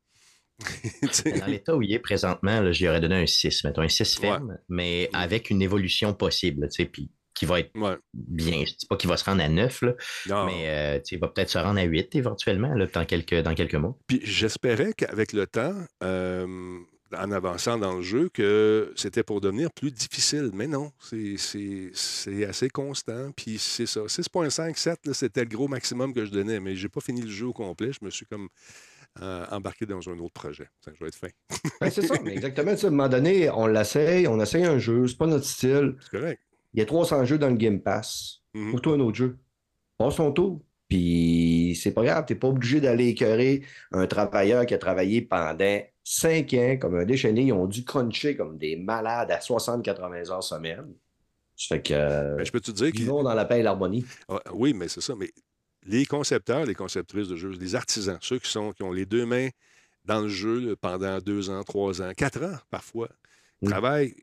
[1.40, 4.18] Dans l'état où il est présentement, là, j'y aurais donné un 6, mettons, un 6
[4.18, 5.16] ferme, mais Mm.
[5.16, 7.96] avec une évolution possible, tu sais, puis qui va être Ouais.
[8.14, 8.64] bien.
[8.66, 9.92] Je dis pas qu'il va se rendre à 9, là,
[10.28, 10.46] Non.
[10.46, 13.74] mais euh, il va peut-être se rendre à 8 éventuellement là, dans, quelques, dans quelques
[13.74, 13.98] mois.
[14.06, 16.78] Puis j'espérais qu'avec le temps, euh,
[17.16, 20.50] en avançant dans le jeu, que c'était pour devenir plus difficile.
[20.54, 23.30] Mais non, c'est- assez constant.
[23.36, 24.00] Puis c'est ça.
[24.08, 26.60] 6.5, 7, là, c'était le gros maximum que je donnais.
[26.60, 27.90] Mais j'ai pas fini le jeu au complet.
[27.92, 28.48] Je me suis comme
[29.22, 30.68] euh, embarqué dans un autre projet.
[30.84, 31.28] Ça, je vais être fin.
[31.80, 32.76] Ben, c'est ça, mais exactement.
[32.76, 32.86] ça.
[32.86, 35.96] À un moment donné, on l'essaye, on essaye un jeu, c'est pas notre style.
[36.00, 36.40] C'est correct.
[36.74, 38.42] Il y a 300 jeux dans le Game Pass.
[38.54, 38.70] Mhm.
[38.72, 39.38] Pour toi, un autre jeu.
[39.98, 40.60] Passe ton tour.
[40.88, 45.56] Puis c'est pas grave, t'es pas obligé d'aller écœurer un travailleur qui a travaillé pendant
[45.58, 47.42] 5 ans comme un déchaîné.
[47.42, 50.94] Ils ont dû cruncher comme des malades à 60-80 heures semaine.
[51.58, 51.94] Fait que.
[51.94, 54.04] euh, Mais je peux te dire ils qu'ils vont dans la paix et l'harmonie.
[54.28, 55.14] Ah, Oui, mais c'est ça.
[55.16, 55.30] Mais
[55.84, 59.24] les concepteurs, les conceptrices de jeux, les artisans, ceux qui, sont, qui ont les deux
[59.26, 59.48] mains
[60.04, 63.08] dans le jeu pendant deux ans, trois ans, quatre ans parfois,
[63.62, 63.68] Mm.
[63.70, 64.14] travaillent.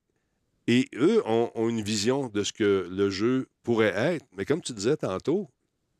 [0.67, 4.25] Et eux ont, ont une vision de ce que le jeu pourrait être.
[4.37, 5.49] Mais comme tu disais tantôt,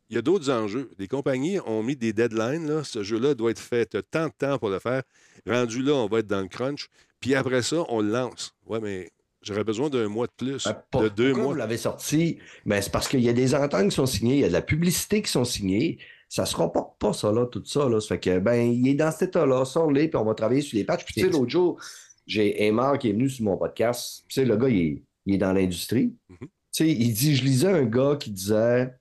[0.09, 0.89] il y a d'autres enjeux.
[0.99, 2.67] Les compagnies ont mis des deadlines.
[2.67, 2.83] Là.
[2.83, 3.97] Ce jeu-là doit être fait.
[4.11, 5.03] Tant de temps pour le faire.
[5.47, 6.87] Rendu là, on va être dans le crunch.
[7.19, 8.53] Puis après ça, on le lance.
[8.65, 9.11] Ouais, mais
[9.41, 11.53] j'aurais besoin d'un mois de plus, Ben, pour- de deux pourquoi mois.
[11.53, 12.37] vous l'avez sorti?
[12.65, 14.53] Ben, c'est parce qu'il y a des ententes qui sont signées, il y a de
[14.53, 15.97] la publicité qui sont signées.
[16.29, 17.87] Ça se rapporte pas, ça, là, tout ça.
[17.87, 17.99] Là.
[18.01, 20.77] Ça fait que, ben, il est dans cet état-là, sors-les, puis on va travailler sur
[20.77, 21.05] les patchs.
[21.05, 21.79] Puis, tu sais, l'autre jour,
[22.25, 24.23] j'ai Aymar qui est venu sur mon podcast.
[24.27, 26.13] Tu sais, le gars, il est, il est dans l'industrie.
[26.29, 26.37] Mhm.
[26.39, 28.93] Tu sais, il dit, je lisais un gars qui disait,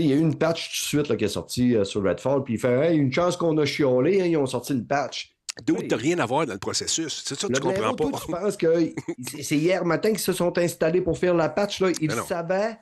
[0.00, 2.02] il y a eu une patch tout de suite là, qui est sortie euh, sur
[2.02, 4.86] Redfall, puis il fait, hey, une chance qu'on a chiolé, hein, ils ont sorti une
[4.86, 5.36] patch.
[5.64, 7.22] D'autres, t'as rien à voir dans le processus.
[7.24, 8.10] C'est ça que Le tu comprends pas.
[8.10, 8.92] toi, tu penses que
[9.42, 11.90] c'est hier matin qu'ils se sont installés pour faire la patch, là.
[12.00, 12.76] Ils savaient.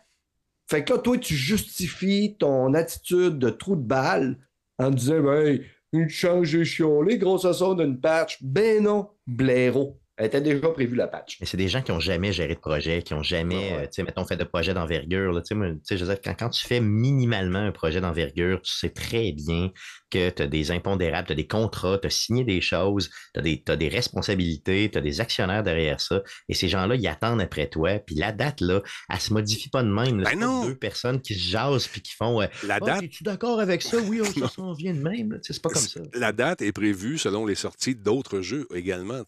[0.66, 4.38] Fait que là, toi, tu justifies ton attitude de trou de balle
[4.78, 5.60] en disant, ben,
[5.92, 8.42] une chance, j'ai chiolé, grosse façon d'une patch.
[8.42, 10.00] Ben non, blaireau.
[10.16, 11.38] Elle était déjà prévue, la patch.
[11.40, 13.78] Mais c'est des gens qui n'ont jamais géré de projet, qui n'ont jamais, Ouais, ouais.
[13.78, 15.42] euh, tu sais, mettons, fait de projet d'envergure.
[15.42, 19.70] Tu sais, Joseph, quand, quand tu fais minimalement un projet d'envergure, tu sais très bien
[20.10, 23.40] que tu as des impondérables, tu as des contrats, tu as signé des choses, tu
[23.40, 26.22] as des, t'as des responsabilités, tu as des actionnaires derrière ça.
[26.48, 27.98] Et ces gens-là, ils attendent après toi.
[27.98, 30.20] Puis la date, là, elle se modifie pas de même.
[30.20, 30.30] là.
[30.30, 30.64] Ben non.
[30.64, 33.82] deux personnes qui se jasent puis qui font euh, La Ah, date, Es-tu d'accord avec
[33.82, 33.96] ça?
[33.98, 35.40] Oui, on ça s'en vient de même.
[35.42, 36.00] C'est pas comme ça.
[36.14, 39.22] la date est prévue selon les sorties d'autres jeux également.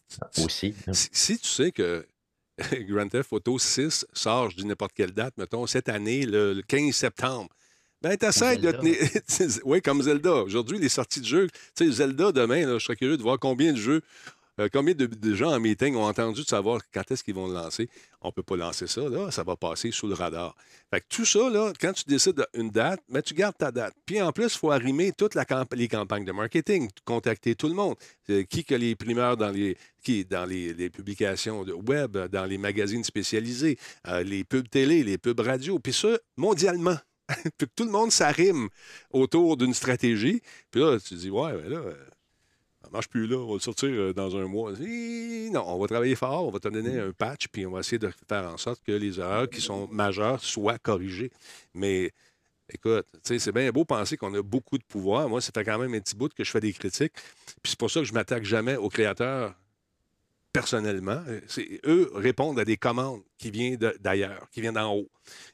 [0.45, 0.73] Aussi.
[0.91, 2.05] Si, si tu sais que
[2.87, 6.61] Grand Theft Auto 6 sort, je dis n'importe quelle date, mettons, cette année, le, le
[6.61, 7.49] 15 septembre,
[8.01, 8.95] ben t'essaies de tenir...
[9.65, 10.43] oui, comme Zelda.
[10.43, 13.39] Aujourd'hui, les sorties de jeux, tu sais, Zelda, demain, là, je serais curieux de voir
[13.39, 14.01] combien de jeux,
[14.59, 17.53] euh, combien de, gens en meeting ont entendu de savoir quand est-ce qu'ils vont le
[17.53, 17.89] lancer?
[18.21, 20.55] On peut pas lancer ça, là, ça va passer sous le radar.
[20.89, 21.39] Fait que tout ça,
[21.79, 23.93] quand tu décides une date, mais tu gardes ta date.
[24.05, 27.95] Puis en plus, il faut arrimer toutes les campagnes de marketing, contacter tout le monde.
[28.29, 32.57] Euh, qui que les primeurs dans les, qui, dans les, publications de web, dans les
[32.57, 36.97] magazines spécialisés, euh, les pubs télé, les pubs radio, puis ça, mondialement.
[37.57, 38.69] puis tout le monde s'arrime
[39.11, 40.41] autour d'une stratégie.
[40.71, 41.81] Puis là, tu dis, ouais, ben là,
[42.87, 44.71] ça marche plus là, on va le sortir euh, dans un mois.
[45.51, 47.99] Non, on va travailler fort, on va te donner un patch, puis on va essayer
[47.99, 51.31] de faire en sorte que les erreurs qui sont majeures soient corrigées.
[51.73, 52.11] Mais
[52.73, 55.27] écoute, c'est bien beau penser qu'on a beaucoup de pouvoir.
[55.27, 57.13] Moi, ça fait quand même un petit bout que je fais des critiques.
[57.61, 59.53] Puis c'est pour ça que je m'attaque jamais aux créateurs
[60.53, 61.21] personnellement.
[61.85, 65.09] Eux répondent à des commandes qui viennent d'ailleurs, qui viennent d'en haut.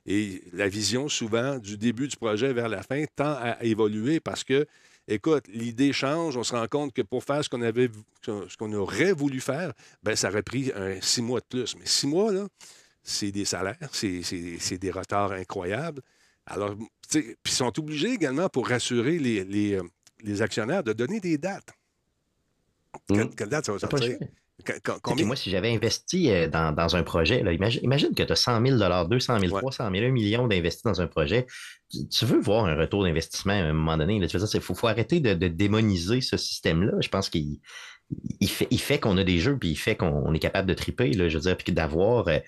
[0.05, 4.43] Et la vision, souvent, du début du projet vers la fin, tend à évoluer parce
[4.43, 4.65] que,
[5.07, 6.37] écoute, l'idée change.
[6.37, 7.89] On se rend compte que pour faire ce qu'on avait,
[8.25, 11.75] ce qu'on aurait voulu faire, ben ça aurait pris un six mois de plus.
[11.77, 12.47] Mais six mois, là,
[13.03, 16.01] c'est des salaires, c'est- des retards incroyables.
[16.45, 16.75] Alors,
[17.09, 19.83] puis ils sont obligés également, pour rassurer les, les, euh,
[20.21, 21.69] les actionnaires, de donner des dates.
[23.07, 23.35] Quelle, Mm.
[23.35, 24.17] quelle date ça va sortir?
[25.01, 25.25] Combien?
[25.25, 28.35] moi, si j'avais investi euh, dans, dans un projet, là, imagine, imagine que tu as
[28.35, 29.61] 100 000 200 000 Ouais.
[29.61, 31.47] 300 000 1 million d'investis dans un projet.
[31.91, 34.19] Tu, tu veux voir un retour d'investissement à un moment donné.
[34.19, 36.93] Là, tu veux dire, il faut, faut arrêter de, de démoniser ce système-là.
[37.01, 37.59] Je pense qu'il
[38.39, 40.73] il fait, il fait qu'on a des jeux, puis il fait qu'on est capable de
[40.73, 42.39] triper, là, je veux dire, puis d'avoir euh,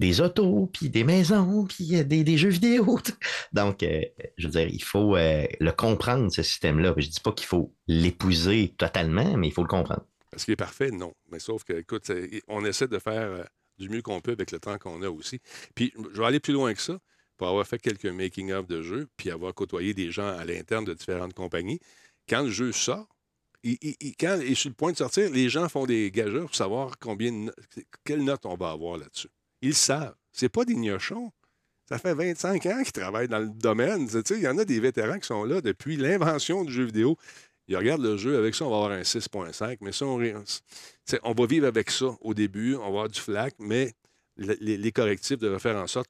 [0.00, 2.98] des autos, puis des maisons, puis euh, des, des jeux vidéo.
[3.52, 4.00] Donc, euh,
[4.38, 6.94] je veux dire, il faut euh, le comprendre, ce système-là.
[6.96, 10.04] Je dis pas qu'il faut l'épouser totalement, mais il faut le comprendre.
[10.34, 10.90] Est-ce qu'il est parfait?
[10.90, 11.14] Non.
[11.30, 12.10] Mais sauf que, écoute,
[12.48, 13.44] on essaie de faire euh,
[13.78, 15.40] du mieux qu'on peut avec le temps qu'on a aussi.
[15.74, 16.98] Puis, je vais aller plus loin que ça.
[17.36, 20.92] Pour avoir fait quelques making-of de jeux, puis avoir côtoyé des gens à l'interne de
[20.92, 21.80] différentes compagnies,
[22.28, 23.08] quand le jeu sort,
[23.62, 23.78] il,
[24.18, 26.98] quand il est sur le point de sortir, les gens font des gageurs pour savoir
[26.98, 27.46] combien
[28.04, 29.30] quelle note on va avoir là-dessus.
[29.62, 30.14] Ils savent.
[30.32, 31.32] C'est pas des gnochons.
[31.86, 34.08] Ça fait 25 ans qu'ils travaillent dans le domaine.
[34.30, 37.16] Il y en a des vétérans qui sont là depuis l'invention du jeu vidéo.
[37.70, 41.46] Ils regardent le jeu, avec ça, on va avoir un 6.5, mais ça, on, va
[41.46, 43.94] vivre avec ça au début, on va avoir du flac, mais
[44.36, 46.08] les, correctifs devraient faire en sorte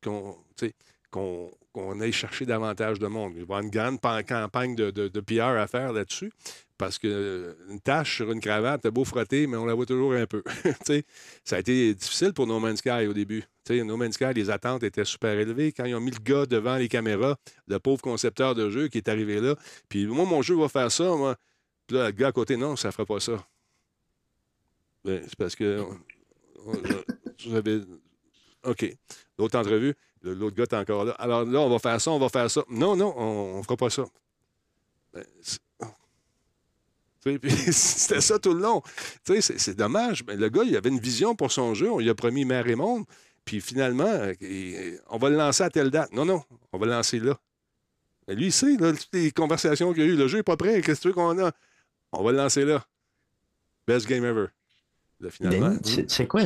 [1.10, 3.32] qu'on aille chercher davantage de monde.
[3.36, 6.32] Il va y avoir une grande campagne de, de, PR à faire là-dessus.
[6.78, 10.24] Parce qu'une tâche sur une cravate, t'as beau frotter, mais on la voit toujours un
[10.24, 10.42] peu.
[11.44, 13.44] ça a été difficile pour No Man's Sky au début.
[13.68, 15.72] No Man's Sky, les attentes étaient super élevées.
[15.72, 17.36] Quand ils ont mis le gars devant les caméras,
[17.68, 19.56] le pauvre concepteur de jeu qui est arrivé là,
[19.90, 21.36] puis moi, mon jeu va faire ça, moi.
[21.90, 23.44] Puis là, le gars à côté, non, ça ne fera pas ça.
[25.04, 25.84] Ben, c'est parce que.
[28.62, 28.96] OK.
[29.36, 31.12] L'autre entrevue, l'autre gars est encore là.
[31.18, 32.62] Alors là, on va faire ça, on va faire ça.
[32.68, 34.04] Non, non, on ne fera pas ça.
[35.12, 35.24] Ben,
[37.72, 38.82] c'était ça tout le long.
[39.24, 40.22] C'est dommage.
[40.28, 41.90] Le gars, il avait une vision pour son jeu.
[41.90, 43.04] On lui a promis mer et monde.
[43.44, 44.30] Puis finalement,
[45.08, 46.12] on va le lancer à telle date.
[46.12, 47.36] Non, non, on va le lancer là.
[48.28, 50.14] Mais lui, il sait, toutes les conversations qu'il y a eu.
[50.14, 50.82] Le jeu n'est pas prêt.
[50.82, 51.50] Qu'est-ce que qu'on a?
[52.12, 52.84] On va le lancer là.
[53.86, 54.46] Best game ever.
[56.06, 56.42] C'est quoi?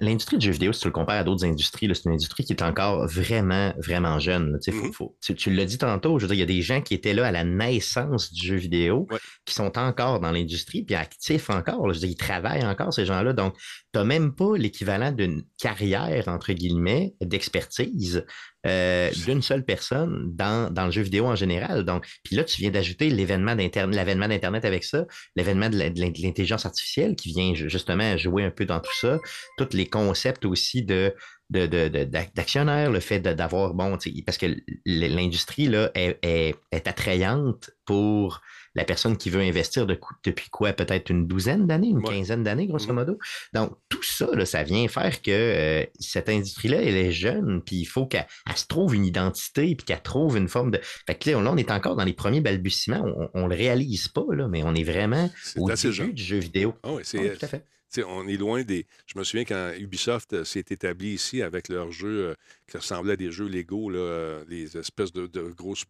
[0.00, 2.52] L'industrie du jeu vidéo, si tu le compares à d'autres industries, c'est une industrie qui
[2.52, 4.56] est encore vraiment, vraiment jeune.
[4.56, 5.36] Mm-hmm.
[5.36, 7.26] tu, l'as dit tantôt, je veux dire, il y a des gens qui étaient là
[7.26, 9.06] à la naissance du jeu vidéo,
[9.44, 11.88] qui sont encore dans l'industrie, puis actifs encore.
[11.88, 13.32] je veux dire, ils travaillent encore, ces gens-là.
[13.32, 13.54] Donc,
[13.92, 18.24] tu n'as même pas l'équivalent d'une carrière, entre guillemets, d'expertise
[18.66, 21.84] euh, d'une seule personne dans, le jeu vidéo en général.
[21.84, 27.30] Donc, puis là, tu viens d'ajouter l'événement d'Internet, avec ça, l'événement de l'intelligence artificielle qui
[27.30, 29.18] vient justement jouer un peu dans tout ça,
[29.56, 31.14] tous les concepts aussi de
[31.50, 34.46] d'actionnaire, le fait d'avoir, bon, parce que
[34.84, 38.42] l'industrie là, est, attrayante pour
[38.78, 40.72] la personne qui veut investir depuis quoi?
[40.72, 43.18] Peut-être une douzaine d'années, une quinzaine d'années, grosso modo.
[43.52, 47.84] Donc, tout ça, ça vient faire que euh, cette industrie-là, elle est jeune, puis il
[47.86, 50.80] faut qu'elle se trouve une identité, puis qu'elle trouve une forme de.
[51.06, 53.04] Fait que là, on est encore dans les premiers balbutiements.
[53.34, 56.74] On ne le réalise pas, là, mais on est vraiment au début du jeu vidéo.
[56.84, 57.36] Ah oui, c'est.
[57.36, 57.64] tout à fait.
[58.06, 58.86] on est loin des.
[59.06, 62.34] Je me souviens quand Ubisoft euh, s'est établi ici avec leurs jeux euh,
[62.70, 65.84] qui ressemblaient à des jeux Lego, là, les espèces de, de grosses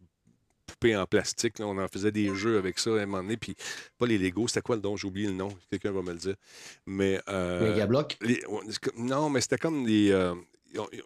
[0.79, 1.55] poupées en plastique.
[1.59, 3.37] On en faisait des jeux avec ça à un moment donné.
[3.37, 3.55] Puis
[3.97, 4.95] pas les Lego, c'était quoi le don?
[4.95, 5.49] J'ai oublié le nom.
[5.69, 6.35] Quelqu'un va me le dire.
[6.85, 7.19] Mais.
[7.29, 7.85] Euh,
[8.97, 10.11] non, mais c'était comme des.
[10.11, 10.33] Euh,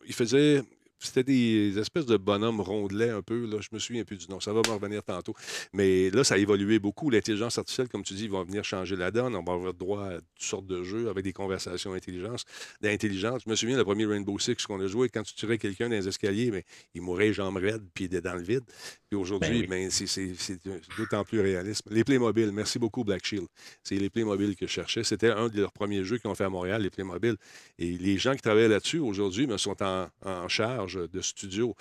[0.05, 0.61] ils faisaient
[1.03, 3.45] c'était des espèces de bonhommes rondelets un peu.
[3.45, 3.57] Là.
[3.61, 4.39] Je me souviens plus du nom.
[4.39, 5.33] Ça va me revenir tantôt.
[5.73, 7.09] Mais là, ça a évolué beaucoup.
[7.09, 9.35] L'intelligence artificielle, comme tu dis, va venir changer la donne.
[9.35, 12.45] On va avoir droit à toutes sortes de jeux avec des conversations d'intelligence.
[12.81, 13.41] D'intelligence.
[13.45, 15.95] Je me souviens, le premier Rainbow Six qu'on a joué, quand tu tirais quelqu'un dans
[15.95, 16.63] les escaliers, mais
[16.93, 18.63] il mourait jambes raides puis il était dans le vide.
[19.09, 20.59] Puis aujourd'hui, ben, ben c'est
[20.97, 21.83] d'autant plus réaliste.
[21.89, 23.47] Les Playmobil, merci beaucoup, Black Shield.
[23.83, 25.03] C'est les Playmobil que je cherchais.
[25.03, 27.35] C'était un de leurs premiers jeux qu'ils ont fait à Montréal, les Playmobil.
[27.77, 31.75] Et les gens qui travaillent là-dessus aujourd'hui me sont en, en charge de studio.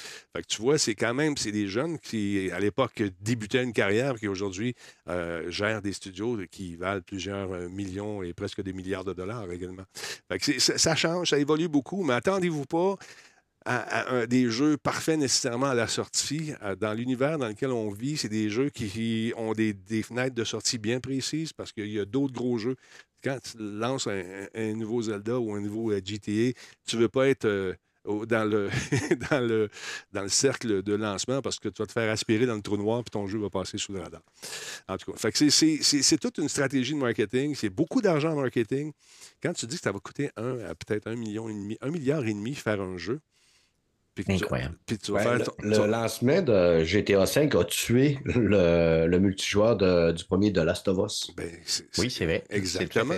[0.48, 4.28] Tu vois, c'est quand même c'est des jeunes qui, à l'époque, débutaient une carrière, qui
[4.28, 4.74] aujourd'hui
[5.08, 9.50] euh, gèrent des studios qui valent plusieurs euh, millions et presque des milliards de dollars
[9.50, 9.84] également.
[10.58, 12.96] Ça change, ça évolue beaucoup, mais attendez-vous pas
[13.64, 16.52] à, des jeux parfaits nécessairement à la sortie.
[16.80, 20.78] Dans l'univers dans lequel on vit, c'est des jeux qui ont des, fenêtres de sortie
[20.78, 22.76] bien précises parce qu'il y a d'autres gros jeux.
[23.22, 27.28] Quand tu lances un, nouveau Zelda ou un nouveau euh, GTA, tu ne veux pas
[27.28, 28.68] être dans le,
[29.30, 29.68] dans, le,
[30.12, 32.76] dans le cercle de lancement parce que tu vas te faire aspirer dans le trou
[32.76, 34.22] noir puis ton jeu va passer sous le radar.
[34.88, 37.54] En tout cas, c'est toute une stratégie de marketing.
[37.54, 38.92] C'est beaucoup d'argent en marketing.
[39.42, 42.34] Quand tu dis que ça va coûter peut-être un million et demi, un milliard et
[42.34, 43.20] demi faire un jeu,
[44.28, 44.76] Incroyable.
[44.88, 51.30] le, lancement de GTA V a tué le, multijoueur du premier de Last of Us.
[51.34, 51.50] Ben,
[51.96, 52.44] oui, c'est vrai.
[52.50, 53.14] Exactement.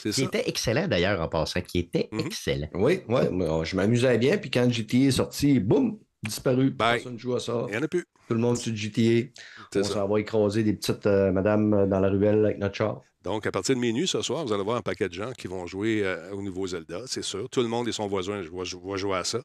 [0.00, 2.20] Qui était excellent d'ailleurs en passant, qui était mhm.
[2.20, 2.68] excellent.
[2.74, 3.22] Oui, oui,
[3.64, 6.70] je m'amusais bien, puis quand GTA est sorti, boum, disparu.
[6.70, 6.94] Bye.
[6.94, 7.64] Personne ne joue à ça.
[7.68, 8.04] Il n'y en a plus.
[8.28, 9.28] Tout le monde sur GTA.
[9.74, 13.02] On s'en va écraser des petites euh, madames dans la ruelle avec notre char.
[13.24, 15.46] Donc, à partir de minuit ce soir, vous allez voir un paquet de gens qui
[15.46, 17.48] vont jouer euh, au nouveau Zelda, c'est sûr.
[17.50, 19.42] Tout le monde et son voisin vont jouer à ça.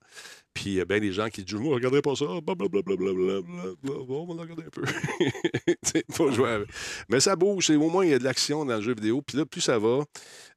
[0.54, 3.42] Puis, il y a bien des gens qui disent Moi, regardez pas ça, blablabla,
[3.84, 4.84] bon, on va regarder un peu.
[6.12, 6.70] Faut jouer avec.
[7.10, 9.22] Mais ça bouge, au moins, il y a de l'action dans le jeu vidéo.
[9.22, 10.04] Puis là, plus ça va,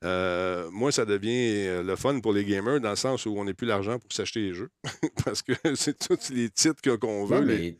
[0.05, 3.45] euh, moins ça devient euh, le fun pour les gamers, dans le sens où on
[3.45, 4.71] n'a plus l'argent pour s'acheter les jeux.
[5.25, 7.77] Parce que c'est tous les titres qu'on veut.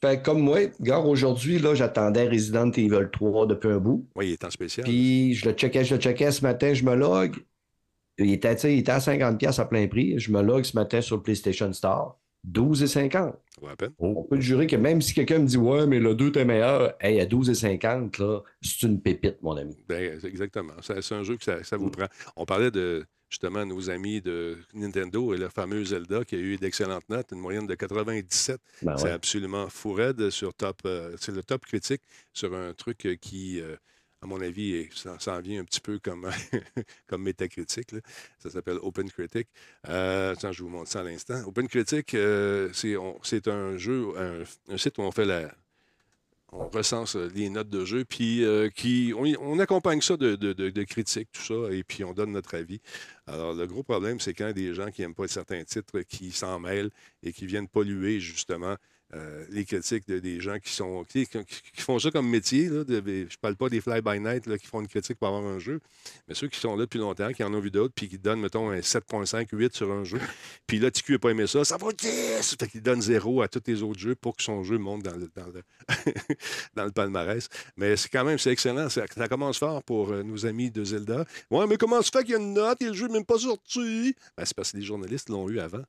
[0.00, 0.58] Fais comme moi.
[0.80, 4.06] Gare, aujourd'hui, là, j'attendais Resident Evil 3 depuis un bout.
[4.16, 4.86] Oui, il est en spécial.
[4.86, 7.36] Puis je le checkais, je le checkais ce matin, je me log.
[8.18, 10.18] Il était, il était à 50$ à plein prix.
[10.18, 12.18] Je me log ce matin sur le PlayStation Store.
[12.50, 13.10] 12,50.
[13.10, 13.92] Ça va à peine.
[13.98, 16.94] On peut jurer que même si quelqu'un me dit Ouais, mais le 2 est meilleur,
[17.00, 19.76] hey, à 12,50, là, c'est une pépite, mon ami.
[19.88, 20.74] Ben, exactement.
[20.80, 22.06] C'est un jeu que ça, ça vous prend.
[22.36, 23.04] On parlait de
[23.36, 27.38] justement nos amis de Nintendo et le fameux Zelda qui a eu d'excellentes notes, une
[27.40, 28.58] moyenne de 97.
[28.80, 30.78] Ben C'est absolument fou raide sur top.
[30.86, 32.00] euh, c'est le top critique
[32.32, 33.76] sur un truc euh, qui, euh,
[34.22, 36.26] à mon avis, ça s'en vient un petit peu comme,
[37.06, 37.92] comme métacritique.
[37.92, 38.00] là.
[38.38, 39.48] Ça s'appelle Open Critic.
[39.86, 41.42] Euh, attends, je vous montre ça à l'instant.
[41.46, 45.54] Open Critic, euh, c'est on- c'est un jeu, un, un site où on fait la.
[46.58, 51.28] On recense euh, les notes de jeu, puis euh, qui, on, accompagne ça de critiques,
[51.32, 52.80] tout ça, et puis on donne notre avis.
[53.26, 56.58] Alors, le gros problème, c'est quand des gens qui n'aiment pas certains titres, qui s'en
[56.58, 56.90] mêlent
[57.22, 58.76] et qui viennent polluer, justement,
[59.14, 62.66] euh, les critiques de, des gens qui sont qui, qui- font ça comme métier.
[62.68, 65.80] Je parle pas des fly-by-night qui font une critique pour avoir un jeu,
[66.26, 68.40] mais ceux qui sont là depuis longtemps, qui en ont vu d'autres, puis qui donnent,
[68.40, 70.18] mettons, un 7.5, 8 sur un jeu.
[70.66, 72.56] Puis là, TQ n'a pas aimé ça, ça va 10!
[72.58, 75.16] Fait qu'il donne 0 à tous les autres jeux pour que son jeu monte dans
[75.16, 75.62] le, dans le,
[76.74, 77.48] dans le palmarès.
[77.76, 78.88] Mais c'est quand même, c'est excellent.
[78.88, 81.24] Ça, ça commence fort pour euh, nos amis de Zelda.
[81.50, 83.24] Ouais, mais comment se fait qu'il y a une note et le jeu n'est même
[83.24, 84.16] pas sorti?
[84.36, 85.84] Ben, c'est parce que les journalistes l'ont eu avant.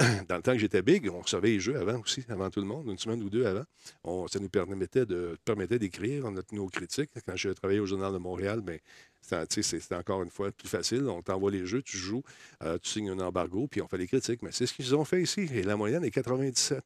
[0.28, 2.66] Dans le temps que j'étais big, on recevait les jeux avant aussi, avant tout le
[2.66, 3.64] monde, une semaine ou deux avant.
[4.04, 7.10] On- ça nous permettait de permettait d'écrire notre- nos critiques.
[7.26, 8.78] Quand je travaillais au Journal de Montréal, ben,
[9.20, 11.04] c'était encore une fois plus facile.
[11.08, 12.22] On t'envoie les jeux, tu joues,
[12.62, 14.42] euh, tu signes un embargo, puis on fait les critiques.
[14.42, 15.48] Mais c'est ce qu'ils ont fait ici.
[15.52, 16.80] Et la moyenne est 97.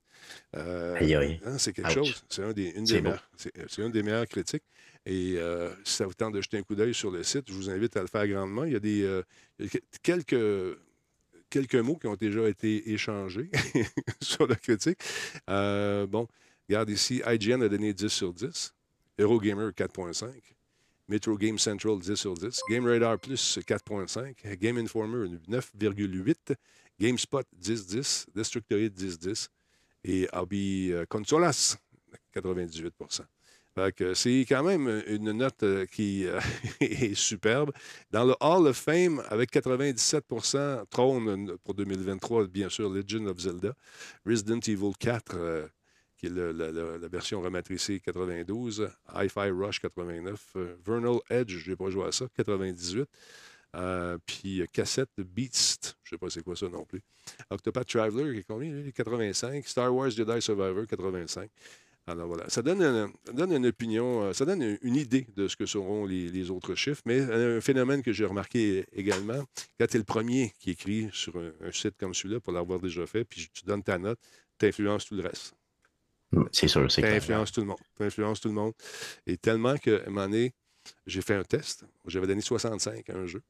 [0.57, 1.40] Euh, Aïe, aïe.
[1.44, 1.94] hein, c'est quelque Ouch.
[1.94, 2.25] chose.
[2.31, 4.64] C'est un des, une des meilleures- c'est c'est une des meilleures critiques.
[5.05, 7.53] Et euh, si ça vous tente de jeter un coup d'œil sur le site, je
[7.53, 8.64] vous invite à le faire grandement.
[8.64, 9.20] Il y a des
[10.03, 10.35] quelques,
[11.53, 13.51] quelques mots qui ont déjà été échangés
[14.23, 14.99] sur la critique.
[15.51, 16.27] Euh, bon,
[16.69, 18.75] regarde ici, IGN a donné 10 sur 10.
[19.19, 20.33] Eurogamer 4.5.
[21.09, 22.61] Metro Game Central 10 sur 10.
[22.71, 24.57] Game Radar Plus 4.5.
[24.57, 26.57] Game Informer 9,8.
[26.99, 28.27] GameSpot 10-10.
[28.35, 29.49] Destructoid 10-10.
[30.05, 31.77] Et Hobby euh, Consolas
[32.33, 33.25] 98 Fait que
[34.15, 36.41] c'est quand même une note euh, qui euh,
[36.81, 37.73] est superbe.
[38.11, 43.39] Dans le Hall of Fame, avec 97% trône euh, pour 2023, bien sûr, Legend of
[43.39, 43.75] Zelda.
[44.27, 45.67] Resident Evil 4, euh,
[46.23, 48.89] qui est la, version rematricée 92.
[49.15, 50.53] Hi-Fi Rush 89.
[50.57, 53.09] euh, Vernal Edge, je n'ai pas joué à ça, 98.
[53.75, 57.01] Euh, puis euh, cassette de Beast, je ne sais pas c'est quoi ça non plus.
[57.51, 58.71] Octopath Traveler, qui est combien?
[58.71, 58.93] lui?
[58.93, 59.67] 85.
[59.67, 61.51] Star Wars Jedi Survivor, 85.
[62.07, 65.47] Alors voilà, ça donne, une, ça donne une opinion, euh, ça donne une, idée de
[65.47, 69.45] ce que seront les, les autres chiffres, mais un phénomène que j'ai remarqué également,
[69.79, 72.81] quand tu es le premier qui écrit sur un, un site comme celui-là, pour l'avoir
[72.81, 74.19] déjà fait, puis tu donnes ta note,
[74.59, 75.55] tu influences tout le reste.
[76.51, 77.17] C'est sûr, c'est Tu clair.
[77.17, 77.79] influences tout le monde.
[77.97, 78.73] Tu influences tout le monde.
[79.27, 80.53] Et tellement qu'à un moment donné,
[81.07, 81.85] j'ai fait un test.
[82.07, 83.43] J'avais donné 65 à un jeu.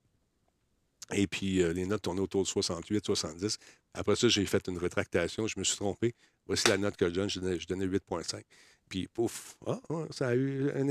[1.13, 3.59] Et puis, euh, les notes tournaient autour de 68, 70.
[3.95, 5.47] Après ça, j'ai fait une rétractation.
[5.47, 6.15] Je me suis trompé.
[6.47, 7.31] Voici la note que je donne.
[7.31, 8.43] Je donnais, je donnais 8,5.
[8.89, 10.91] Puis, pouf, ah, ah, ça a eu un, une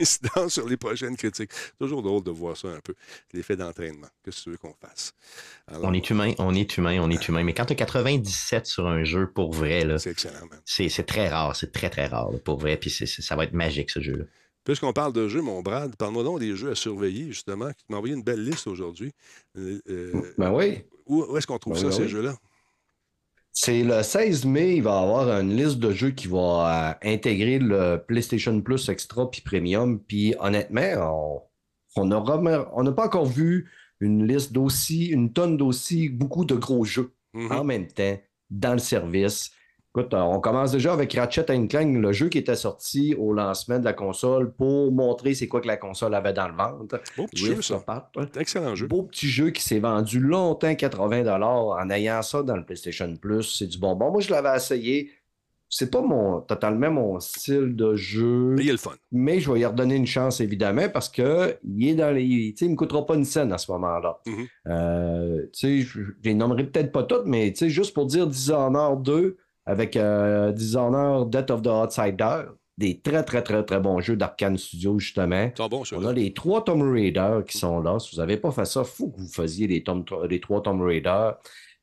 [0.00, 1.50] incidence sur les prochaines critiques.
[1.78, 2.94] Toujours drôle de voir ça un peu.
[3.34, 4.06] L'effet d'entraînement.
[4.24, 5.12] Qu'est-ce que tu veux qu'on fasse?
[5.66, 7.44] Alors, On est humain, on est humain, on est humain.
[7.44, 10.48] Mais quand tu as 97 sur un jeu, pour vrai, C'est excellent,
[11.06, 12.78] très rare, c'est très, très rare, là, pour vrai.
[12.78, 14.24] Puis ça va être magique, ce jeu-là.
[14.64, 17.70] Puisqu'on parle de jeux, mon Brad, parle-moi donc des jeux à surveiller, justement.
[17.72, 19.12] Tu m'as envoyé une belle liste aujourd'hui.
[19.58, 20.82] Euh, euh, Ben oui.
[21.04, 22.08] où où est-ce qu'on trouve Ben ça, oui, ces oui.
[22.08, 22.34] jeux-là?
[23.56, 27.08] C'est le 16 mai, il va y avoir une liste de jeux qui va euh,
[27.14, 30.00] intégrer le PlayStation Plus Extra puis Premium.
[30.00, 31.40] Puis honnêtement,
[31.96, 37.12] on n'a pas encore vu une liste d'aussi, une tonne d'aussi beaucoup de gros jeux
[37.34, 37.52] Mhm.
[37.52, 38.16] en même temps
[38.50, 39.50] dans le service.
[39.96, 43.78] Écoute, euh, on commence déjà avec Ratchet Clank, le jeu qui était sorti au lancement
[43.78, 47.00] de la console pour montrer c'est quoi que la console avait dans le ventre.
[47.16, 48.10] Beau petit jeu, ça.
[48.36, 48.88] Excellent jeu.
[48.88, 53.56] Beau petit jeu qui s'est vendu longtemps 80 en ayant ça dans le PlayStation Plus.
[53.56, 54.10] C'est du bonbon.
[54.10, 55.12] Moi, je l'avais essayé.
[55.68, 58.92] C'est pas mon, totalement mon style de jeu, Mais il y a le fun.
[59.12, 62.54] mais je vais y redonner une chance, évidemment, parce que il est dans les.
[62.60, 64.20] Il me coûtera pas une scène à ce moment-là.
[64.66, 68.06] Euh, tu sais, je je les nommerai peut-être pas toutes, mais tu sais, juste pour
[68.06, 72.42] dire Dishonored 2 avec euh, Dishonored Death of the Outsider,
[72.76, 75.50] des très, très, très, très bons jeux d'Arcane Studios, justement.
[75.70, 77.98] Bons, On a les trois Tomb Raider qui sont là.
[77.98, 80.82] Si vous n'avez pas fait ça, faut que vous faisiez les, Tom- les trois Tomb
[80.82, 81.30] Raider.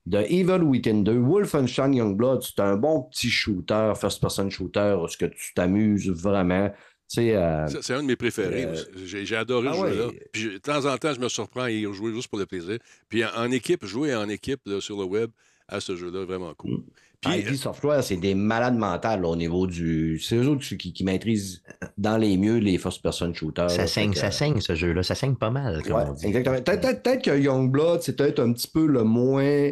[0.09, 5.15] The Evil Within 2, Wolfenstein Youngblood, c'est un bon petit shooter, first-person shooter, où est-ce
[5.15, 6.71] que tu t'amuses vraiment.
[7.17, 8.65] Euh, C'est un de mes préférés.
[8.65, 10.07] Euh, J'ai adoré ah ce jeu-là.
[10.07, 10.29] ouais.
[10.33, 12.45] Puis, je- de temps en temps, je me surprends à y jouer juste pour le
[12.45, 12.79] plaisir.
[13.09, 15.29] Puis en, en équipe, jouer en équipe là, sur le web
[15.67, 16.71] à ce jeu-là, vraiment cool.
[16.71, 16.83] Mm.
[17.21, 20.19] Puis, ID Software, c'est des malades mentales là, au niveau du.
[20.19, 21.61] C'est eux autres qui, qui maîtrisent
[21.97, 23.69] dans les mieux les first-person shooters.
[23.69, 23.87] Ça là.
[23.87, 25.03] saigne, ça saigne, ce jeu-là.
[25.03, 26.25] Ça saigne pas mal, comme Ouais, on dit.
[26.25, 26.61] exactement.
[26.61, 29.71] Peut-être peut-être que Youngblood, c'est peut-être un petit peu le moins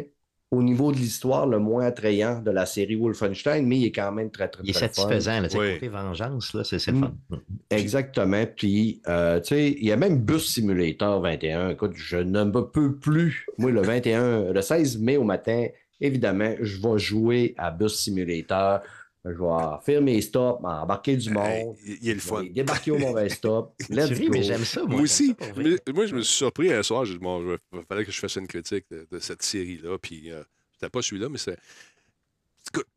[0.52, 4.10] au niveau de l'histoire, le moins attrayant de la série Wolfenstein, mais il est quand
[4.10, 4.94] même très, très, Il est très fun.
[5.02, 5.74] satisfaisant, là, sais, Oui.
[5.74, 7.00] côté vengeance, là, c'est Mm.
[7.00, 7.12] fun.
[7.70, 8.44] Exactement.
[8.56, 11.70] Puis, euh, tu sais, il y a même Bus Simulator 21.
[11.70, 13.46] Écoute, je ne me peux plus.
[13.58, 15.66] Moi, le 21, le 16 mai au matin,
[16.00, 18.80] évidemment, je vais jouer à Bus Simulator.
[19.24, 21.76] Je vais faire mes stops, embarquer du monde.
[21.84, 22.42] il il est le fun.
[22.44, 23.74] débarquer au mauvais stop.
[23.90, 24.28] Let's go.
[24.30, 24.92] mais j'aime ça, moi.
[24.92, 25.34] Moi aussi.
[25.38, 27.04] ça moi, je me suis surpris un soir.
[27.04, 29.98] J'ai dit, bon, il fallait que je fasse une critique de, de cette série-là.
[29.98, 30.42] Puis, euh,
[30.72, 31.58] c'était pas celui-là, mais c'est.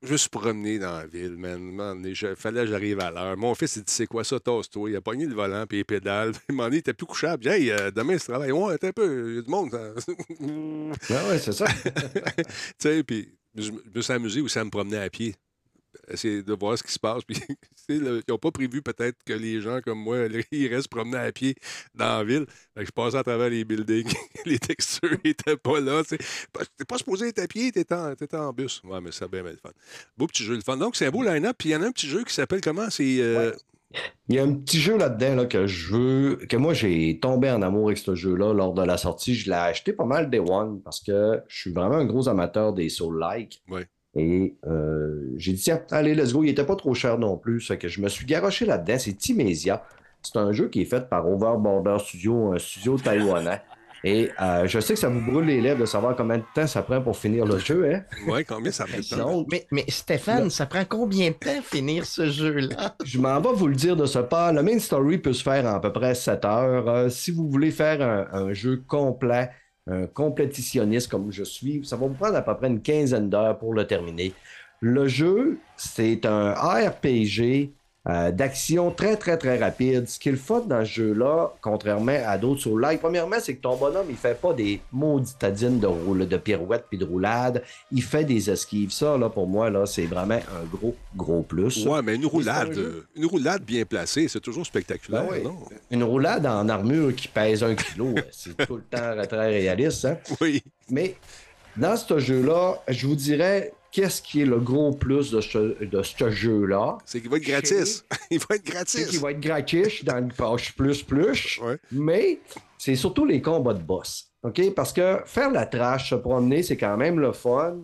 [0.03, 1.59] Je suis promené dans la ville, man.
[1.59, 3.38] Man, Il fallait que j'arrive à l'heure.
[3.38, 4.91] Mon fils, il dit C'est quoi ça, tasse-toi?
[4.91, 6.32] Il a pogné le volant, puis les pédales.
[6.34, 7.47] Puis, à un moment donné, il était plus couchable.
[7.47, 8.51] Hey, euh, demain, c'est travail.
[8.51, 9.70] Ouais, attends un peu, il y a du monde.
[11.09, 11.66] Ah ouais, c'est ça.
[12.36, 12.43] tu
[12.78, 15.36] sais, puis je me je me suis amusé aussi à me promener à pied.
[16.07, 17.23] Essayer de voir ce qui se passe.
[17.23, 17.37] Puis,
[17.89, 20.17] ils n'ont pas prévu peut-être que les gens comme moi,
[20.51, 21.55] ils restent promener à pied
[21.95, 22.45] dans la ville.
[22.75, 24.11] Je passais à travers les buildings.
[24.45, 26.03] les textures n'étaient pas là.
[26.03, 28.81] Tu n'es pas supposé être à pied, tu étais, en bus.
[28.83, 29.71] Ouais, mais ça a bien, bien le fun.
[30.17, 30.77] Beau petit jeu, le fun.
[30.77, 31.55] Donc, c'est un beau line-up.
[31.57, 32.89] Puis il y en a un petit jeu qui s'appelle comment?
[32.89, 33.19] C'est.
[33.19, 33.51] euh,
[34.27, 37.51] Il y a un petit jeu là-dedans là, que je veux, que moi j'ai tombé
[37.51, 39.35] en amour avec ce jeu-là lors de la sortie.
[39.35, 42.73] Je l'ai acheté pas mal Day One parce que je suis vraiment un gros amateur
[42.73, 43.61] des Soul-like.
[43.69, 43.87] Ouais.
[44.16, 46.43] Et euh, j'ai dit, tiens, allez, let's go.
[46.43, 47.61] Il était pas trop cher non plus.
[47.61, 48.97] Fait que je me suis garoché là-dedans.
[48.99, 49.84] C'est Timesia.
[50.22, 53.61] C'est un jeu qui est fait par Overborder Studio, un studio taïwanais.
[54.05, 56.68] Et euh, je sais que ça vous brûle les lèvres de savoir combien de temps
[56.68, 58.01] ça prend pour finir le jeu, hein?
[58.28, 59.45] Ouais, combien ça fait de temps?
[59.49, 62.97] Mais, mais Stéphane, ça prend combien de temps finir ce jeu-là?
[63.05, 64.51] Je m'en vais vous le dire de ce pas.
[64.51, 66.89] Le main story peut se faire en à peu près 7 heures.
[66.89, 69.51] Euh, si vous voulez faire un, un jeu complet,
[69.88, 73.57] un complétitionniste comme je suis, ça va vous prendre à peu près une quinzaine d'heures
[73.57, 74.34] pour le terminer.
[74.79, 77.73] Le jeu, c'est un RPG
[78.09, 80.09] euh, d'action très, très, très rapide.
[80.09, 83.55] Ce qui est le fun dans ce jeu-là, contrairement à d'autres sur live, premièrement, c'est
[83.55, 87.63] que ton bonhomme, il fait pas des mauditadines de, roule, de pirouettes puis de roulades.
[87.91, 88.91] Il fait des esquives.
[88.91, 91.85] Ça, là, pour moi, là, c'est vraiment un gros, gros plus.
[91.85, 95.43] Ouais, mais une roulade, euh, une roulade bien placée, c'est toujours spectaculaire, Ben oui.
[95.43, 95.57] non?
[95.89, 100.05] Une roulade en armure qui pèse un kilo, c'est tout le temps très réaliste.
[100.05, 100.17] hein?
[100.41, 100.61] Oui.
[100.89, 101.15] Mais
[101.77, 106.01] dans ce jeu-là, je vous dirais qu'est-ce qui est le gros plus de ce, de
[106.01, 106.97] ce jeu-là?
[107.05, 108.03] C'est qu'il va être gratis.
[108.31, 109.07] Il va être C'est gratis.
[109.07, 111.77] qu'il va être gratuit dans le page plus plus, Ouais.
[111.91, 112.39] mais
[112.77, 114.29] c'est surtout les combats de boss.
[114.43, 114.73] OK?
[114.75, 117.77] Parce que faire la trash, se promener, c'est quand même le fun.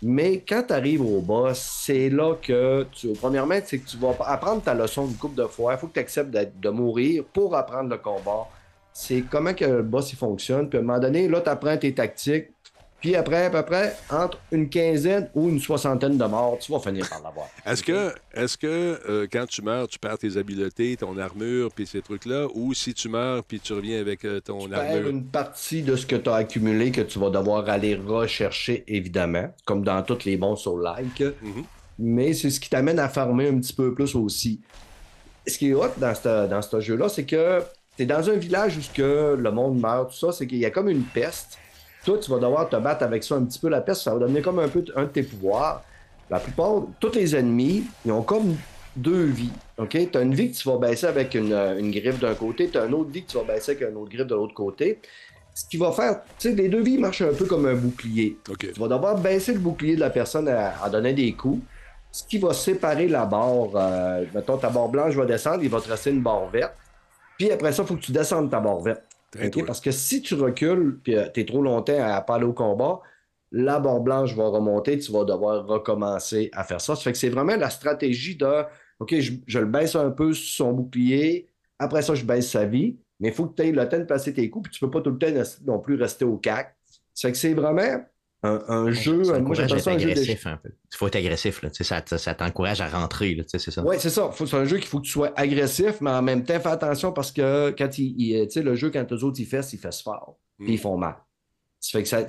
[0.00, 4.16] Mais quand tu arrives au boss, c'est là que, tu, premièrement, c'est que tu vas
[4.26, 5.74] apprendre ta leçon une couple de fois.
[5.74, 8.46] Il faut que tu acceptes de mourir pour apprendre le combat.
[8.92, 10.68] C'est comment que le boss il fonctionne.
[10.68, 12.46] Puis à un moment donné, là, tu apprends tes tactiques.
[13.00, 16.80] Puis après, à peu près, entre une quinzaine ou une soixantaine de morts, tu vas
[16.80, 17.46] finir par l'avoir.
[17.66, 21.86] Est-ce que, est-ce que euh, quand tu meurs, tu perds tes habiletés, ton armure, puis
[21.86, 25.08] ces trucs-là, ou si tu meurs, puis tu reviens avec euh, ton Tu perds armure?
[25.10, 29.54] une partie de ce que tu as accumulé que tu vas devoir aller rechercher, évidemment,
[29.64, 31.20] comme dans tous les bons sur like.
[31.20, 31.64] Mhm.
[32.00, 34.60] Mais c'est ce qui t'amène à farmer un petit peu plus aussi.
[35.46, 37.60] Ce qui est hot dans ce dans jeu-là, c'est que
[37.96, 40.66] tu es dans un village où que le monde meurt, tout ça, c'est qu'il y
[40.66, 41.58] a comme une peste.
[42.08, 43.68] Toi, tu vas devoir te battre avec ça un petit peu.
[43.68, 45.84] La peste, ça va devenir comme un peu un de tes pouvoirs.
[46.30, 48.56] La plupart, tous les ennemis, ils ont comme
[48.96, 49.52] deux vies.
[49.76, 49.90] OK?
[49.90, 52.70] Tu as une vie que tu vas baisser avec une, euh, une griffe d'un côté,
[52.70, 54.54] tu as une autre vie que tu vas baisser avec une autre griffe de l'autre
[54.54, 55.00] côté.
[55.54, 58.38] Ce qui va faire, tu sais, les deux vies marchent un peu comme un bouclier.
[58.58, 61.62] Tu vas devoir baisser le bouclier de la personne à, à donner des coups.
[62.10, 63.68] Ce qui va séparer la barre.
[63.74, 66.72] euh, mettons, ta barre blanche va descendre, il va te rester une barre verte.
[67.36, 69.02] Puis après ça, il faut que tu descendes ta barre verte.
[69.66, 73.00] Parce que si tu recules puis tu es trop longtemps à pas aller au combat,
[73.50, 76.96] la barre blanche va remonter, tu vas devoir recommencer à faire ça.
[76.96, 78.64] Ça fait que c'est vraiment la stratégie de
[79.00, 81.48] OK, je, je le baisse un peu sur son bouclier,
[81.78, 84.04] après ça, je baisse sa vie, mais il faut que tu aies le temps de
[84.04, 86.76] placer tes coups, puis tu peux pas tout le temps non plus rester au cac.
[87.14, 88.04] Ça fait que c'est vraiment
[88.42, 89.24] un, un jeu.
[89.24, 90.70] Ça Moi, j'appelle être ça un jeu de agressif un peu.
[90.92, 91.70] Il faut être agressif, là.
[91.72, 93.82] Ça, ça t'encourage à rentrer, c'est ça.
[93.84, 94.30] Oui, c'est ça.
[94.30, 96.68] Faut- C'est un jeu qu'il faut que tu sois agressif, mais en même temps, fais
[96.68, 99.72] attention parce que quand il, il- tu sais, le jeu, quand eux autres, ils fessent,
[99.72, 100.38] ils fessent fort.
[100.58, 100.72] Puis Mm.
[100.72, 101.16] ils font mal.
[101.80, 102.22] Ça fait que ça,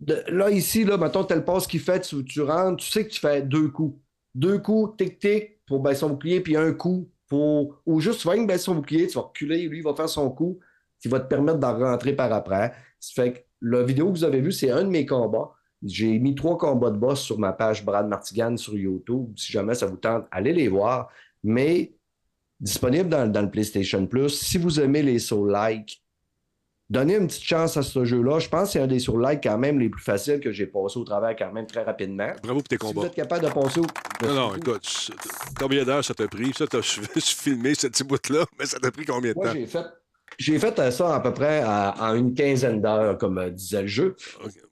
[0.00, 3.12] de- là, ici, là, mettons, tel passe qu'il fait, tu, tu rentres, tu sais que
[3.12, 3.98] tu fais deux coups.
[4.34, 7.80] Deux coups, tic-tic, pour baisser son bouclier, puis un coup pour.
[7.86, 10.28] Ou juste, tu vas baisser son bouclier, tu vas reculer, lui, il va faire son
[10.30, 10.58] coup,
[11.00, 12.72] qui va te permettre d'en rentrer par après.
[12.98, 15.50] Ça fait que la vidéo que vous avez vue, c'est un de mes combats.
[15.82, 19.32] J'ai mis trois combats de boss sur ma page Brad Martigan sur YouTube.
[19.36, 21.08] Si jamais ça vous tente, allez les voir.
[21.42, 21.94] Mais
[22.60, 24.30] disponible dans, dans le PlayStation Plus.
[24.30, 26.02] Si vous aimez les Soul-like,
[26.88, 28.38] donnez une petite chance à ce jeu-là.
[28.38, 30.98] Je pense que c'est un des Soul-like quand même les plus faciles que j'ai passé
[30.98, 32.32] au travers quand même très rapidement.
[32.42, 33.06] Bravo pour tes Si vous combats.
[33.08, 33.86] êtes capable de passer au...
[34.22, 35.10] Non, non, écoute,
[35.58, 36.52] combien d'heures ça t'a pris?
[36.56, 36.80] Ça, t'as
[37.20, 39.52] filmé ce petit bout-là, mais ça t'a pris combien de Moi, temps?
[39.54, 39.84] j'ai fait...
[40.38, 44.16] J'ai fait ça à peu près en une quinzaine d'heures, comme euh, disait le jeu.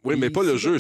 [0.05, 0.79] Oui, mais pas le jeu.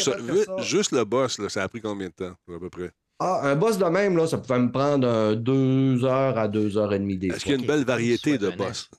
[0.58, 2.90] juste le boss, là, ça a pris combien de temps, à peu près?
[3.18, 6.92] Ah, un boss de même, là, ça pouvait me prendre deux heures à deux heures
[6.92, 8.90] et demie des Est-ce qu'il y a une belle variété de boss?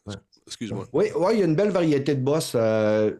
[0.47, 0.87] Excuse-moi.
[0.93, 2.53] Oui, oui, il y a une belle variété de boss.
[2.55, 3.11] Euh,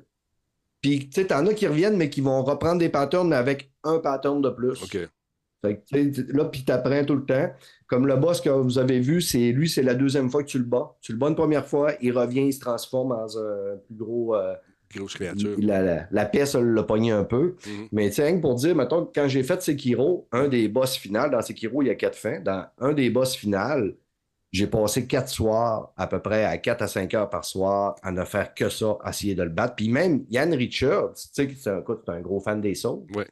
[0.81, 3.99] puis, tu sais, t'en as qui reviennent, mais qui vont reprendre des patterns avec un
[3.99, 4.83] pattern de plus.
[4.83, 4.97] OK.
[5.63, 7.49] Fait que, là, puis t'apprends tout le temps.
[7.87, 10.57] Comme le boss que vous avez vu, c'est lui, c'est la deuxième fois que tu
[10.57, 10.97] le bats.
[11.01, 14.35] Tu le bats une première fois, il revient, il se transforme en un plus gros.
[14.35, 14.55] Euh,
[14.93, 15.55] Grosse créature.
[15.59, 17.55] La, la, pièce l'a pogné un peu.
[17.65, 17.87] Mhm.
[17.93, 21.81] Mais tiens, pour dire, mettons, quand j'ai fait Sekiro, un des boss finales, dans Sekiro,
[21.81, 22.39] il y a quatre fins.
[22.41, 23.95] Dans un des boss finales,
[24.51, 28.11] j'ai passé quatre soirs, à peu près à 4 à 5 heures par soir, à
[28.11, 29.73] ne faire que ça, à essayer de le battre.
[29.75, 33.07] Puis même Yann Richards, tu sais, c'est un, un, gros fan des sauts.
[33.15, 33.25] Ouais.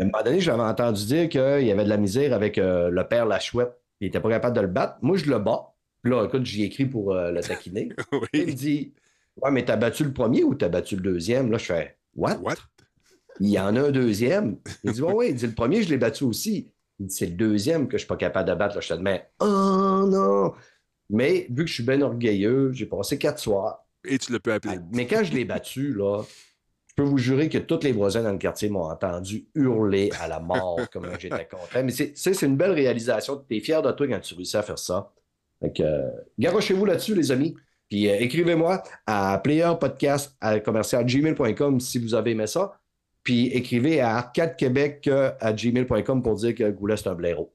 [0.00, 2.90] À un moment donné, j'avais entendu dire qu'il y avait de la misère avec euh,
[2.90, 3.72] le père La Chouette.
[4.00, 4.98] Il n'était pas capable de le battre.
[5.02, 5.74] Moi, je le bats.
[6.02, 7.90] Puis là, écoute, j'y écrit pour euh, le taquiner.
[8.32, 8.94] Il me dit
[9.36, 11.50] Ouais, mais t'as battu le premier ou t'as battu le deuxième?
[11.50, 12.38] Là, je fais What?
[12.38, 12.56] What?
[13.40, 14.58] Il y en a un deuxième.
[14.84, 16.70] Il dit Oui, il dit le premier, je l'ai battu aussi.
[17.08, 18.74] C'est le deuxième que je ne suis pas capable de battre.
[18.74, 20.52] Là, je te dis, mais oh non!
[21.10, 23.86] Mais vu que je suis bien orgueilleux, j'ai passé quatre soirs.
[24.04, 24.78] Et tu le peux appeler.
[24.92, 26.28] Mais quand je l'ai battu, là, je
[26.98, 30.40] peux vous jurer que tous les voisins dans le quartier m'ont entendu hurler à la
[30.40, 31.84] mort comme j'étais content.
[31.84, 33.40] Mais c'est une belle réalisation.
[33.48, 35.12] Tu es fier de toi quand tu réussis à faire ça.
[35.62, 37.54] Donc, euh, garochez-vous là-dessus, les amis.
[37.88, 42.80] Puis euh, écrivez-moi à playerpodcast.gmail.com si vous avez aimé ça.
[43.22, 47.52] Puis écrivez à arcadequebec euh, à gmail.com pour dire que Goulet, c'est un blaireau.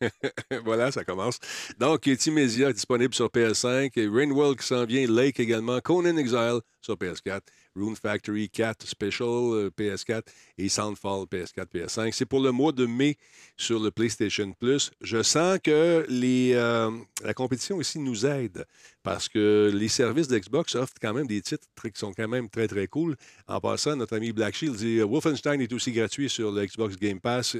[0.64, 1.40] voilà, ça commence.
[1.78, 7.40] Donc, Timésia disponible sur PS5, Rainworld qui s'en vient, Lake également, Conan Exile sur PS4,
[7.76, 10.22] Rune Factory 4 Special euh, PS4
[10.58, 12.12] et Soundfall PS4, PS5.
[12.12, 13.16] C'est pour le mois de mai
[13.56, 14.90] sur le PlayStation Plus.
[15.00, 16.90] Je sens que les, euh,
[17.22, 18.66] la compétition ici nous aide
[19.06, 22.66] parce que les services d'Xbox offrent quand même des titres qui sont quand même très,
[22.66, 23.14] très cool.
[23.46, 27.20] En passant, notre ami Black Shield dit Wolfenstein est aussi gratuit sur le Xbox Game
[27.20, 27.56] Pass,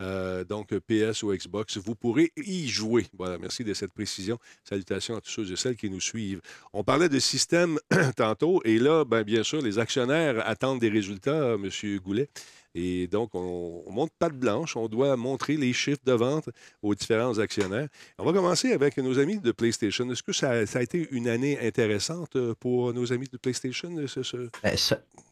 [0.00, 1.76] euh, donc PS ou Xbox.
[1.76, 3.04] Vous pourrez y jouer.
[3.18, 4.38] Voilà, merci de cette précision.
[4.64, 6.40] Salutations à tous ceux et celles qui nous suivent.
[6.72, 7.78] On parlait de système
[8.16, 11.68] tantôt, et là, ben, bien sûr, les actionnaires attendent des résultats, M.
[12.02, 12.30] Goulet.
[12.78, 14.76] Et donc, on, on monte patte blanche.
[14.76, 16.50] On doit montrer les chiffres de vente
[16.82, 17.88] aux différents actionnaires.
[18.18, 20.10] On va commencer avec nos amis de PlayStation.
[20.10, 23.90] Est-ce que ça, a été une année intéressante euh, pour nos amis de PlayStation?
[24.62, 24.76] Ben,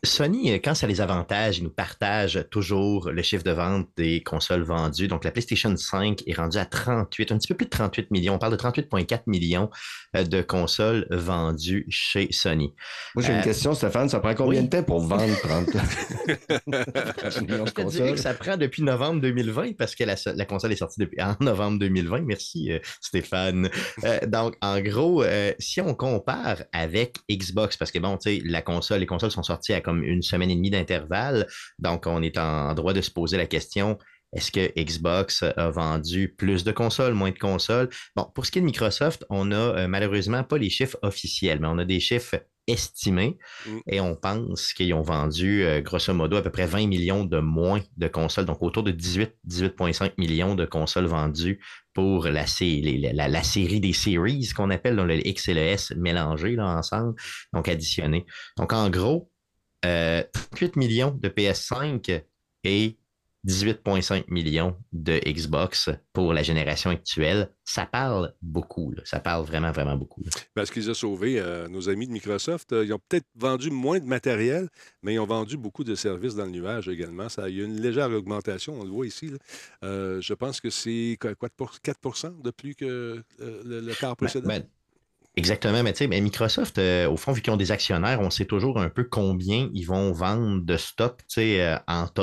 [0.03, 4.23] Sony, euh, quand ça les avantage, ils nous partagent toujours le chiffre de vente des
[4.23, 5.09] consoles vendues.
[5.09, 8.37] Donc, la PlayStation 5 est rendue à 38, un petit peu plus de 38 millions.
[8.37, 9.69] On parle de 38,4 millions
[10.17, 12.73] euh, de consoles vendues chez Sony.
[13.15, 14.09] Moi, j'ai une question, Stéphane.
[14.09, 15.69] Ça prend combien de temps pour vendre 30?
[17.77, 21.21] Je dirais que ça prend depuis novembre 2020 parce que la, console est sortie depuis
[21.21, 22.23] en novembre 2020.
[22.23, 23.69] Merci euh, Stéphane.
[24.05, 28.43] Euh, donc, en gros, euh, si on compare avec Xbox, parce que bon, tu sais,
[28.45, 31.47] la console, les consoles sont sorties à comme une semaine et demie d'intervalle,
[31.79, 33.99] donc on est en droit de se poser la question.
[34.35, 37.89] Est-ce que Xbox a vendu plus de consoles, moins de consoles?
[38.17, 41.69] Bon, pour ce qui est de Microsoft, on n'a malheureusement pas les chiffres officiels, mais
[41.69, 42.35] on a des chiffres
[42.67, 43.79] estimé mm.
[43.87, 47.39] et on pense qu'ils ont vendu euh, grosso modo à peu près 20 millions de
[47.39, 51.61] moins de consoles, donc autour de 18, 18,5 millions de consoles vendues
[51.93, 55.93] pour la, la, la, série des series qu'on appelle dans le X et le S
[55.97, 57.15] mélangés là, ensemble,
[57.53, 58.27] donc additionnés.
[58.57, 59.31] Donc en gros,
[59.83, 62.23] 38 euh, millions de PS5
[62.65, 62.99] et
[63.47, 68.93] 18,5 millions de Xbox pour la génération actuelle, ça parle beaucoup.
[69.05, 70.23] Ça parle vraiment, vraiment beaucoup.
[70.55, 72.73] Parce qu'ils ont sauvé euh, nos amis de Microsoft.
[72.73, 74.69] Euh, ils ont peut-être vendu moins de matériel,
[75.03, 77.29] mais ils ont vendu beaucoup de services dans le nuage également.
[77.29, 79.31] Ça, il y a une légère augmentation, on le voit ici.
[79.83, 84.49] Euh, je pense que c'est 4% de plus que le, le quart ben, précédent?
[84.49, 84.65] Ben,
[85.37, 88.45] Exactement, mais tu sais, Microsoft, euh, au fond, vu qu'ils ont des actionnaires, on sait
[88.45, 91.77] toujours un peu combien ils vont vendre de stock euh,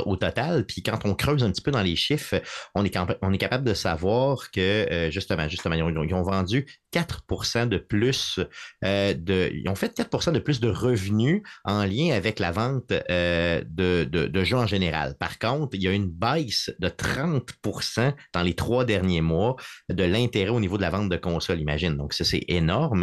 [0.05, 0.66] au total.
[0.66, 2.41] Puis quand on creuse un petit peu dans les chiffres,
[2.74, 8.39] on est, capable de savoir que euh, justement, justement, ils ont, vendu 4% de plus
[8.82, 9.51] de.
[9.53, 14.57] Ils ont fait 4% de plus de revenus en lien avec la vente de, jeux
[14.57, 15.18] en général.
[15.20, 19.57] Par contre, il y a une baisse de 30% dans les trois derniers mois
[19.89, 21.97] de l'intérêt au niveau de la vente de consoles, imagine.
[21.97, 23.01] Donc, ça, c'est énorme.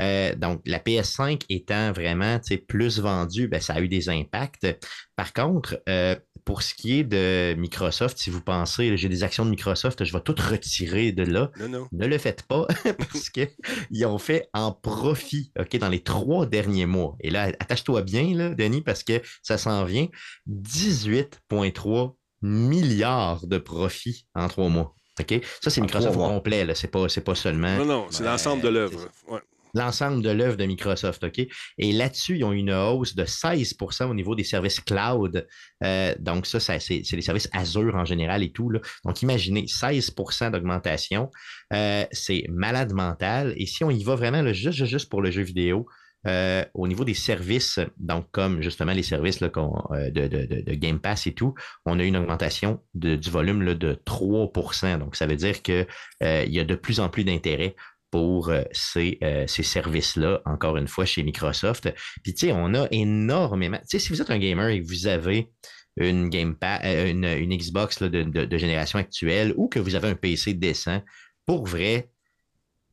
[0.00, 2.38] Euh, donc, la PS5 étant vraiment
[2.68, 4.66] plus vendue, ben, ça a eu des impacts.
[5.16, 9.44] Par contre, euh, pour ce qui est de Microsoft, si vous pensez, j'ai des actions
[9.44, 11.50] de Microsoft, je vais tout retirer de là.
[11.92, 12.66] Ne le faites pas
[12.98, 17.16] parce qu'ils ont fait en profit ok, dans les trois derniers mois.
[17.20, 20.08] Et là, attache-toi bien, là, Denis, parce que ça s'en vient.
[20.48, 24.94] 18,3 milliards de profits en trois mois.
[25.60, 26.66] Ça, c'est Microsoft au complet.
[26.74, 27.76] Ce n'est pas, pas, seulement.
[27.78, 29.08] Non, non, c'est l'ensemble de l'œuvre.
[29.74, 31.46] l'ensemble de l'œuvre de Microsoft, OK?
[31.78, 35.46] Et là-dessus, ils ont une hausse de 16% au niveau des services cloud.
[35.84, 38.70] Euh, donc, ça, c'est les services Azure en général et tout.
[38.70, 38.80] Là.
[39.04, 41.30] Donc, imaginez 16% d'augmentation.
[41.72, 43.54] Euh, c'est malade mental.
[43.56, 45.86] Et si on y va vraiment juste, juste pour le jeu vidéo,
[46.26, 51.32] euh, au niveau des services, donc comme justement les services là, de, Game Pass et
[51.32, 51.54] tout,
[51.86, 55.86] on a une augmentation du volume de 3% Donc, ça veut dire qu'il
[56.20, 57.74] il y a de plus en plus d'intérêt
[58.10, 61.92] pour euh, ces, euh, ces services-là, encore une fois, chez Microsoft.
[62.22, 63.78] Puis, tu sais, on a énormément.
[63.88, 65.50] Tu si vous êtes un gamer et que vous avez
[65.96, 71.02] une Game euh, une, Xbox de, génération actuelle ou que vous avez un PC décent,
[71.46, 72.10] pour vrai,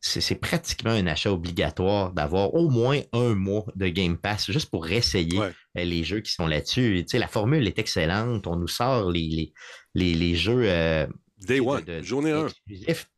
[0.00, 4.88] c'est pratiquement un achat obligatoire d'avoir au moins un mois de Game Pass juste pour
[4.88, 5.40] essayer
[5.74, 7.02] les jeux qui sont là-dessus.
[7.02, 8.46] Tu sais, la formule est excellente.
[8.46, 9.52] On nous sort les,
[9.94, 11.08] les, les, jeux
[11.46, 12.46] Day one, journée 1.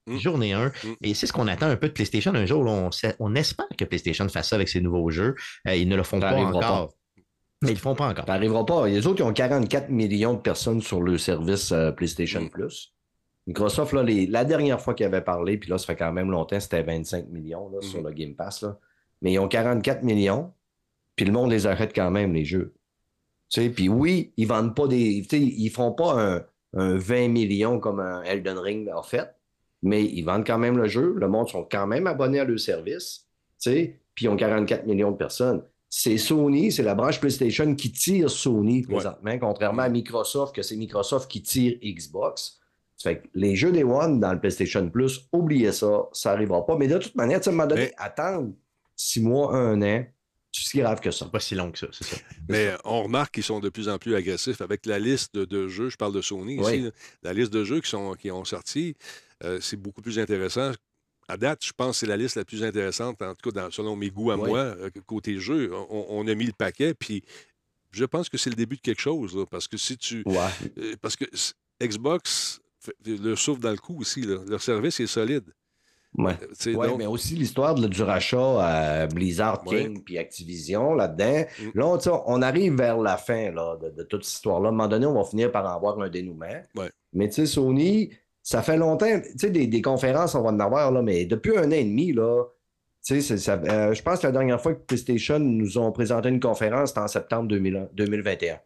[0.06, 0.18] Mm.
[0.18, 0.68] Journée 1.
[0.68, 0.72] Mm.
[1.02, 2.34] Et c'est ce qu'on attend un peu de PlayStation.
[2.34, 5.34] Un jour, on, on espère que PlayStation fasse ça avec ses nouveaux jeux.
[5.66, 6.94] Euh, ils ne le font pas encore.
[7.62, 8.26] Mais ils ne le font pas encore.
[8.26, 8.86] Ça n'arrivera pas.
[8.88, 12.50] Les autres, ils ont 44 millions de personnes sur le service euh, PlayStation mm.
[12.50, 12.94] Plus.
[13.50, 16.60] Microsoft, là, la dernière fois qu'ils avaient parlé, puis là, ça fait quand même longtemps,
[16.60, 18.06] c'était 25 millions là, sur mm-hmm.
[18.06, 18.62] le Game Pass.
[18.62, 18.78] Là.
[19.22, 20.52] Mais ils ont 44 millions,
[21.16, 22.74] puis le monde les arrête quand même, les jeux.
[23.48, 25.26] Tu sais, puis oui, ils vendent pas des.
[25.32, 26.44] Ils font pas un,
[26.74, 29.34] un 20 millions comme un Elden Ring en fait,
[29.82, 31.14] mais ils vendent quand même le jeu.
[31.16, 33.26] Le monde sont quand même abonnés à leur service,
[33.64, 35.64] puis ils ont 44 millions de personnes.
[35.88, 40.76] C'est Sony, c'est la branche PlayStation qui tire Sony présentement, contrairement à Microsoft, que c'est
[40.76, 42.59] Microsoft qui tire Xbox.
[43.02, 46.76] Fait que les jeux des One dans le PlayStation Plus, oubliez ça, ça n'arrivera pas.
[46.76, 48.52] Mais de toute manière, tu m'as donné, attendre
[48.94, 50.04] six mois, un an,
[50.52, 51.26] c'est si grave que ça.
[51.26, 52.16] Pas si long que ça, c'est ça.
[52.48, 55.88] Mais on remarque qu'ils sont de plus en plus agressifs avec la liste de, jeux.
[55.88, 56.90] Je parle de Sony ici.
[57.22, 58.96] la liste de jeux qui, sont, qui ont sorti,
[59.44, 60.72] euh, c'est beaucoup plus intéressant.
[61.28, 63.94] À date, je pense que c'est la liste la plus intéressante, en tout cas selon
[63.94, 65.70] mes goûts à moi, euh, côté jeu.
[65.88, 67.22] On, a mis le paquet, puis
[67.92, 69.46] je pense que c'est le début de quelque chose.
[69.48, 70.24] parce que si tu.
[70.26, 71.24] Euh, parce que
[71.80, 72.59] Xbox
[73.04, 74.22] le souffle dans le coup aussi.
[74.22, 75.44] Leur service est solide.
[76.18, 76.32] Oui,
[76.66, 81.44] euh, ouais, mais aussi l'histoire du rachat à Blizzard King puis Activision là-dedans.
[81.60, 81.78] Mm.
[81.78, 84.68] Là, on, arrive vers la fin là, de, toute cette histoire-là.
[84.68, 86.46] À un moment donné, on va finir par avoir un dénouement.
[87.12, 88.10] Mais tu sais, Sony,
[88.42, 91.68] ça fait longtemps, tu sais, des, conférences, on va en avoir, là, mais depuis un
[91.68, 92.44] an et demi, là,
[93.04, 96.40] tu sais, euh, je pense que la dernière fois que PlayStation nous ont présenté une
[96.40, 98.58] conférence, c'était en septembre 2021.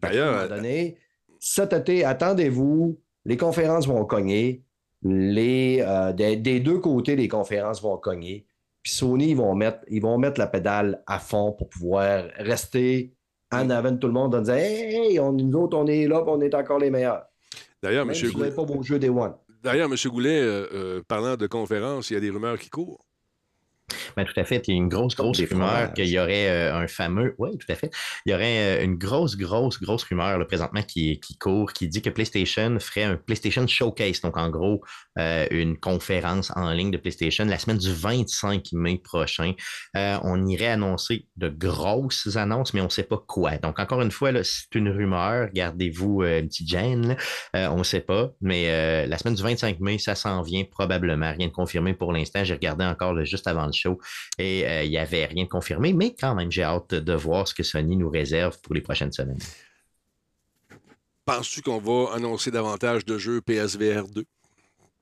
[0.00, 0.96] D'ailleurs, à un moment donné,
[1.40, 4.64] cet été, attendez-vous, les conférences vont cogner
[5.02, 8.46] les, euh, des, deux côtés des conférences vont cogner.
[8.82, 13.14] Puis Sony, ils vont, mettre, ils vont mettre la pédale à fond pour pouvoir rester
[13.52, 16.24] en avant de tout le monde en disant Hey, on, nous autres, on est là,
[16.26, 17.24] on est encore les meilleurs.
[17.82, 18.14] D'ailleurs, M.
[18.32, 18.50] Goulet.
[18.50, 19.34] pas vos jeux des One.
[19.62, 19.96] D'ailleurs, M.
[20.10, 20.44] Goulet,
[21.06, 23.04] parlant de conférences, il y a des rumeurs qui courent.
[24.16, 24.66] Ben, tout à fait.
[24.68, 27.34] Il y a une grosse, grosse rumeur qu'il y aurait euh, un fameux.
[27.38, 27.90] Oui, tout à fait.
[28.26, 32.02] Il y aurait euh, une grosse, grosse, grosse rumeur présentement qui, qui, court qui dit
[32.02, 34.20] que PlayStation ferait un PlayStation Showcase.
[34.20, 34.82] Donc, en gros,
[35.18, 39.52] euh, une conférence en ligne de PlayStation la semaine du 25 mai prochain.
[39.94, 43.56] on irait annoncer de grosses annonces, mais on ne sait pas quoi.
[43.58, 45.48] Donc, encore une fois, c'est une rumeur.
[45.52, 47.16] Gardez-vous une petite gêne.
[47.54, 48.30] on ne sait pas.
[48.40, 51.32] Mais la semaine du 25 mai, ça s'en vient probablement.
[51.32, 52.44] Rien de confirmé pour l'instant.
[52.44, 53.98] J'ai regardé encore juste avant le show
[54.38, 57.48] et euh, il n'y avait rien de confirmé, mais quand même, j'ai hâte de voir
[57.48, 59.40] ce que Sony nous réserve pour les prochaines semaines.
[61.24, 64.24] Penses-tu qu'on va annoncer davantage de jeux PSVR 2?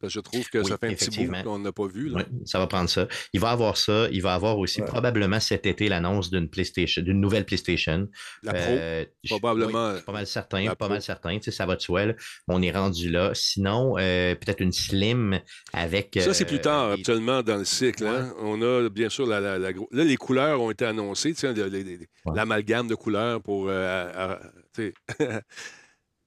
[0.01, 2.11] Parce que je trouve que ça fait un petit bout qu'on n'a pas vu.
[2.15, 3.07] Oui, ça va prendre ça.
[3.35, 4.09] Il va avoir ça.
[4.11, 8.09] Il va avoir aussi probablement cet été l'annonce d'une PlayStation, d'une nouvelle PlayStation.
[8.43, 9.95] La Pro, euh, probablement.
[10.07, 11.37] pas mal certain, pas mal certain.
[11.37, 12.07] Tu sais, ça va de soi.
[12.49, 13.33] On est rendu là.
[13.35, 15.39] Sinon, euh, peut-être une Slim
[15.75, 16.19] avec.
[16.19, 18.07] Ça, c'est plus euh, tard, actuellement, dans le cycle.
[18.07, 18.33] Hein.
[18.41, 21.35] On a bien sûr la, la, Là, les couleurs ont été annoncées.
[21.35, 21.55] Tu sais,
[22.35, 23.71] L'amalgame de couleurs pour.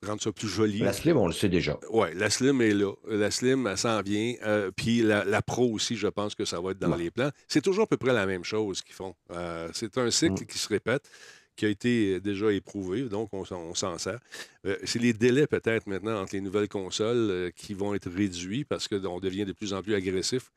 [0.05, 0.79] rendre ça plus joli.
[0.79, 1.79] La Slim, on le sait déjà.
[1.89, 2.93] Oui, la Slim est là.
[3.07, 4.33] La Slim, elle s'en vient.
[4.43, 7.29] Euh, puis la, Pro aussi, je pense que ça va être dans les plans.
[7.47, 9.15] C'est toujours à peu près la même chose qu'ils font.
[9.31, 10.45] Euh, c'est un cycle mm.
[10.45, 11.09] qui se répète,
[11.55, 14.19] qui a été déjà éprouvé, donc on, s'en sert.
[14.65, 18.87] Euh, c'est les délais peut-être maintenant entre les nouvelles consoles qui vont être réduits parce
[18.87, 20.51] qu'on devient de plus en plus agressif.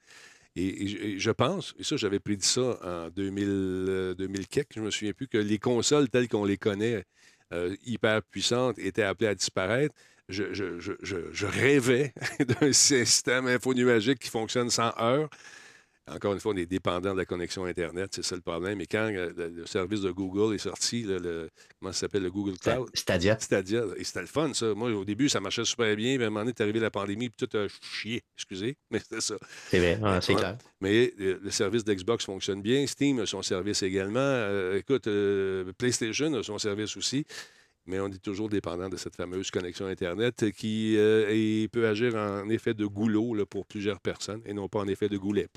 [0.58, 5.28] Et, je pense, et ça, j'avais prédit ça en 2000, 2004, je me souviens plus,
[5.28, 7.04] que les consoles telles qu'on les connaît
[7.52, 9.94] euh, hyper puissante était appelée à disparaître.
[10.28, 12.12] Je, rêvais
[12.60, 15.30] d'un système infonuagique qui fonctionne sans heure.
[16.08, 18.80] Encore une fois, on est dépendant de la connexion Internet, c'est ça le problème.
[18.80, 21.50] Et quand euh, le, le service de Google est sorti, le, le-
[21.80, 23.36] comment ça s'appelle, le Google Cloud, Stadia.
[23.40, 24.72] Stadia, et c'était le fun, ça.
[24.74, 26.90] Moi, au début, ça marchait super bien, puis à un moment donné, est arrivé la
[26.92, 29.34] pandémie, puis tout a chié, excusez, mais c'était ça.
[29.68, 30.38] C'est ouais, c'est Ouais.
[30.40, 30.58] clair.
[30.80, 32.86] Mais euh, le service d'Xbox fonctionne bien.
[32.86, 34.20] Steam a son service également.
[34.20, 37.24] Euh, écoute, euh, PlayStation a son service aussi.
[37.86, 42.14] Mais on est toujours dépendant de cette fameuse connexion Internet qui euh, et peut agir
[42.16, 45.48] en effet de goulot là, pour plusieurs personnes et non pas en effet de goulet.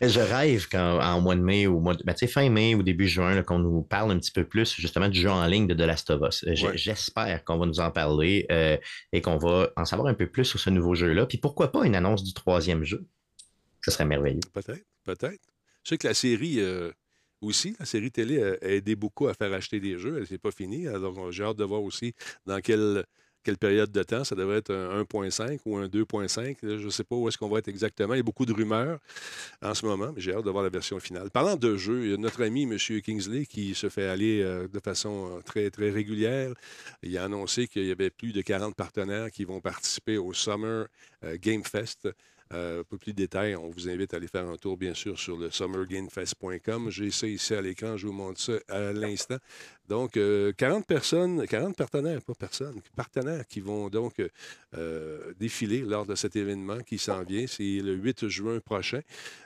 [0.00, 3.06] Je rêve quand, en mois de mai ou mois de, ben, fin mai ou début
[3.06, 5.86] juin, qu'on nous parle un petit peu plus justement du jeu en ligne de The
[5.86, 6.44] Last of Us.
[6.44, 6.76] Euh, Ouais.
[6.76, 8.76] J'espère qu'on va nous en parler euh,
[9.12, 11.26] et qu'on va en savoir un peu plus sur ce nouveau jeu-là.
[11.26, 13.04] Puis pourquoi pas une annonce du troisième jeu?
[13.80, 14.40] Ce serait merveilleux.
[14.52, 15.40] Peut-être, peut-être.
[15.82, 16.92] Je sais que la série euh,
[17.42, 20.18] aussi, la série télé a, aidé beaucoup à faire acheter des jeux.
[20.18, 20.86] Elle n'est pas finie.
[20.86, 22.14] Alors, j'ai hâte de voir aussi
[22.46, 23.04] dans quelle,
[23.60, 24.24] période de temps.
[24.24, 26.56] Ça devrait être un 1.5 ou un 2.5.
[26.62, 28.14] Là, Je ne sais pas où est-ce qu'on va être exactement.
[28.14, 29.00] Il y a beaucoup de rumeurs
[29.60, 31.30] en ce moment, mais j'ai hâte de voir la version finale.
[31.30, 32.78] Parlant de jeux, il y a notre ami M.
[33.02, 36.52] Kingsley qui se fait aller euh, de façon euh, très, très régulière.
[37.02, 40.86] Il a annoncé qu'il y avait plus de 40 partenaires qui vont participer au Summer
[41.24, 42.08] euh, Game Fest.
[42.52, 45.18] Euh, pour plus de détails, on vous invite à aller faire un tour, bien sûr,
[45.18, 46.90] sur le summergamefest.com.
[46.90, 49.38] J'ai ça ici à l'écran, je vous montre ça à l'instant.
[49.88, 54.14] Donc, euh, 40 personnes, 40 partenaires, pas personnes, partenaires qui vont donc
[54.76, 57.46] euh, défiler lors de cet événement qui s'en vient.
[57.46, 59.00] C'est le 8 juin prochain,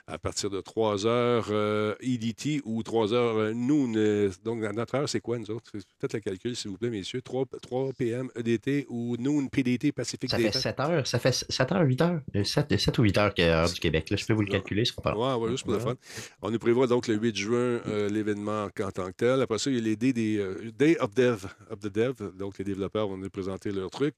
[0.07, 3.93] à partir de 3 heures euh, EDT ou 3 heures euh, noon.
[3.95, 5.71] Euh, donc, notre heure, c'est quoi, nous autres?
[5.99, 7.21] Faites le calcul, s'il vous plaît, messieurs.
[7.21, 8.29] 3, 3 p.m.
[8.35, 10.61] EDT ou noon PDT Pacifique Ça fait Daytime.
[10.61, 13.79] 7 heures, ça fait 7 heures, 8 heures, 7, 7 ou 8 heures heure du
[13.79, 14.09] Québec.
[14.09, 15.37] Là, je peux vous le calculer, ce sera pas long.
[15.37, 15.83] Ouais, juste pour le Ouais.
[15.83, 15.95] fun.
[16.41, 19.41] On nous prévoit donc le 8 juin euh, l'événement en tant que tel.
[19.41, 22.15] Après ça, il y a les Day, des, euh, Day of Dev, of the Dev.
[22.37, 24.13] Donc, les développeurs vont nous présenter leur truc.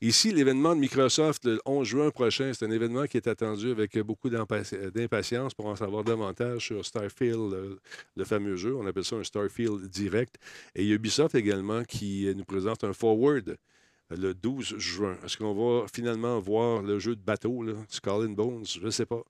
[0.00, 3.98] Ici, l'événement de Microsoft le 11 juin prochain, c'est un événement qui est attendu avec
[3.98, 7.78] beaucoup d'impa- d'impatience pour en savoir davantage sur Starfield, le,
[8.16, 8.74] le fameux jeu.
[8.74, 10.36] On appelle ça un Starfield direct.
[10.74, 13.56] Et Ubisoft également qui euh, nous présente un forward
[14.10, 15.16] le 12 juin.
[15.24, 18.64] Est-ce qu'on va finalement voir le jeu de bateau, là, Skull and Bones?
[18.66, 19.22] Je ne sais pas.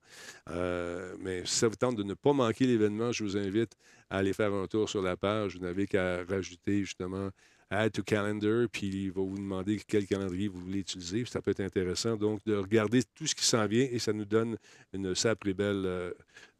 [0.49, 3.75] Euh, mais si ça vous tente de ne pas manquer l'événement, je vous invite
[4.09, 5.55] à aller faire un tour sur la page.
[5.55, 7.29] Vous n'avez qu'à rajouter justement
[7.73, 11.23] Add to Calendar, puis il va vous demander quel calendrier vous voulez utiliser.
[11.25, 14.25] Ça peut être intéressant donc de regarder tout ce qui s'en vient et ça nous
[14.25, 14.57] donne
[14.91, 16.11] une sacrée belle, euh,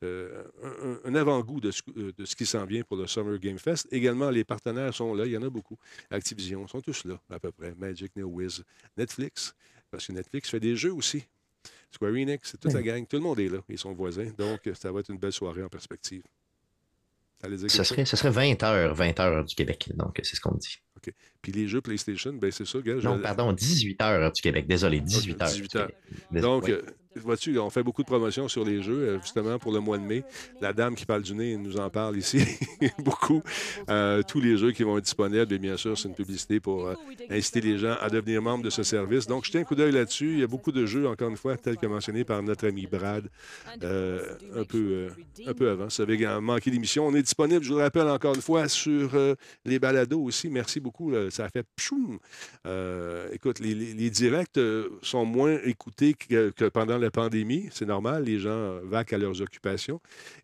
[0.03, 3.37] euh, un, un avant-goût de, ce- euh, de ce qui s'en vient pour le Summer
[3.39, 3.87] Game Fest.
[3.91, 5.77] Également, les partenaires sont là, il y en a beaucoup.
[6.09, 7.75] Activision sont tous là, à peu près.
[7.77, 8.63] Magic, NeoWiz,
[8.97, 9.53] Netflix,
[9.91, 11.25] parce que Netflix fait des jeux aussi.
[11.93, 14.31] Square Enix, c'est toute la gang, tout le monde est là, et son voisin.
[14.37, 16.23] Donc, ça va être une belle soirée en perspective.
[17.43, 19.89] Allez dire Ce quelque serait, ce serait 20 heures, 20 heures du Québec.
[19.95, 20.77] Donc, c'est ce qu'on dit.
[21.05, 21.13] Chose?
[21.41, 22.95] Puis les jeux PlayStation, ben c'est ça, gars.
[22.95, 24.67] Non, pardon, 18 heures du Québec.
[24.67, 25.49] Désolé, 18 heures.
[25.49, 25.91] 18 du heures.
[26.31, 26.81] Donc, euh,
[27.19, 30.03] vois-tu, on fait beaucoup de promotions sur les jeux, euh, justement, pour le mois de
[30.03, 30.23] mai.
[30.61, 32.39] La dame qui parle du nez nous en parle ici
[32.99, 33.41] beaucoup.
[33.89, 36.87] Euh, tous les jeux qui vont être disponibles, et bien sûr, c'est une publicité pour
[36.87, 36.95] euh,
[37.29, 39.27] inciter les gens à devenir membres de ce service.
[39.27, 40.33] Donc, jetez un coup d'œil là-dessus.
[40.33, 42.87] Il y a beaucoup de jeux, encore une fois, tels que mentionné par notre ami
[42.87, 43.27] Brad,
[43.67, 45.09] un, peu,
[45.45, 45.89] un peu avant.
[45.89, 47.07] Ça avait manqué d'émission.
[47.07, 49.11] On est disponible, je vous le rappelle encore une fois, sur
[49.65, 50.49] les balados aussi.
[50.49, 51.13] Merci beaucoup.
[51.29, 52.19] Ça a fait pchoum.
[53.31, 54.59] Écoute, les, directs
[55.01, 57.69] sont moins écoutés que, que pendant la pandémie.
[57.71, 59.99] C'est normal, les gens vaquent à leurs occupations.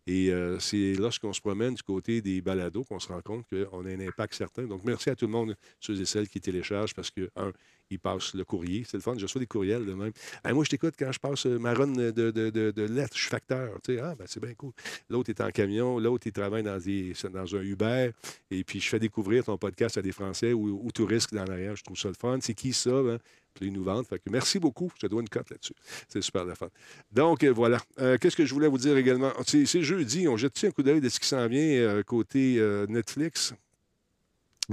[0.06, 3.86] Et euh, c'est lorsqu'on se promène du côté des balados qu'on se rend compte qu'on
[3.86, 4.64] a un impact certain.
[4.64, 7.52] Donc, merci à tout le monde, ceux et celles qui téléchargent, parce que, un,
[7.90, 8.84] ils passent le courrier.
[8.86, 9.14] C'est le fun.
[9.16, 10.12] Je reçois des courriels de même.
[10.52, 13.16] Moi, je t'écoute quand je passe euh, ma run de, lettres.
[13.16, 13.78] Je suis facteur.
[13.82, 14.72] Tu sais, ah, ben, c'est bien cool.
[15.08, 15.98] L'autre est en camion.
[15.98, 18.10] L'autre, il travaille dans, des, un Uber.
[18.50, 21.76] Et puis, je fais découvrir ton podcast à des Français ou, ou touristes dans l'arrière.
[21.76, 22.38] Je trouve ça le fun.
[22.40, 22.90] C'est qui ça?
[22.90, 23.18] hein?
[23.60, 24.06] Ils nous vendent.
[24.06, 24.90] Fait que merci beaucoup.
[24.96, 25.74] Je te dois une cote là-dessus.
[26.08, 26.68] C'est super le fun.
[27.12, 27.78] Donc, euh, voilà.
[28.00, 29.32] Euh, Qu'est-ce que je voulais vous dire également?
[29.46, 30.28] C'est c'est jeudi.
[30.28, 33.54] On jette un coup d'œil de ce qui s'en vient euh, côté euh, Netflix?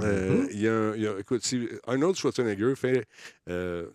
[0.01, 3.07] Euh, il y a un- il y a- écoute, si Arnold Schwarzenegger fait,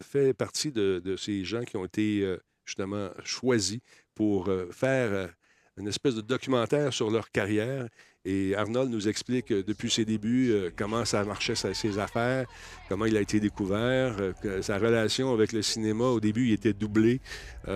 [0.01, 3.81] fait partie de, de ces gens qui ont été justement choisis
[4.15, 5.29] pour faire
[5.77, 7.87] une espèce de documentaire sur leur carrière.
[8.27, 12.45] Et Arnold nous explique euh, depuis ses débuts euh, comment ça marchait ses affaires,
[12.87, 16.05] comment il a été découvert, euh, que sa relation avec le cinéma.
[16.05, 17.23] Au début, il était doublé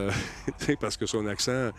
[0.80, 1.70] parce que son accent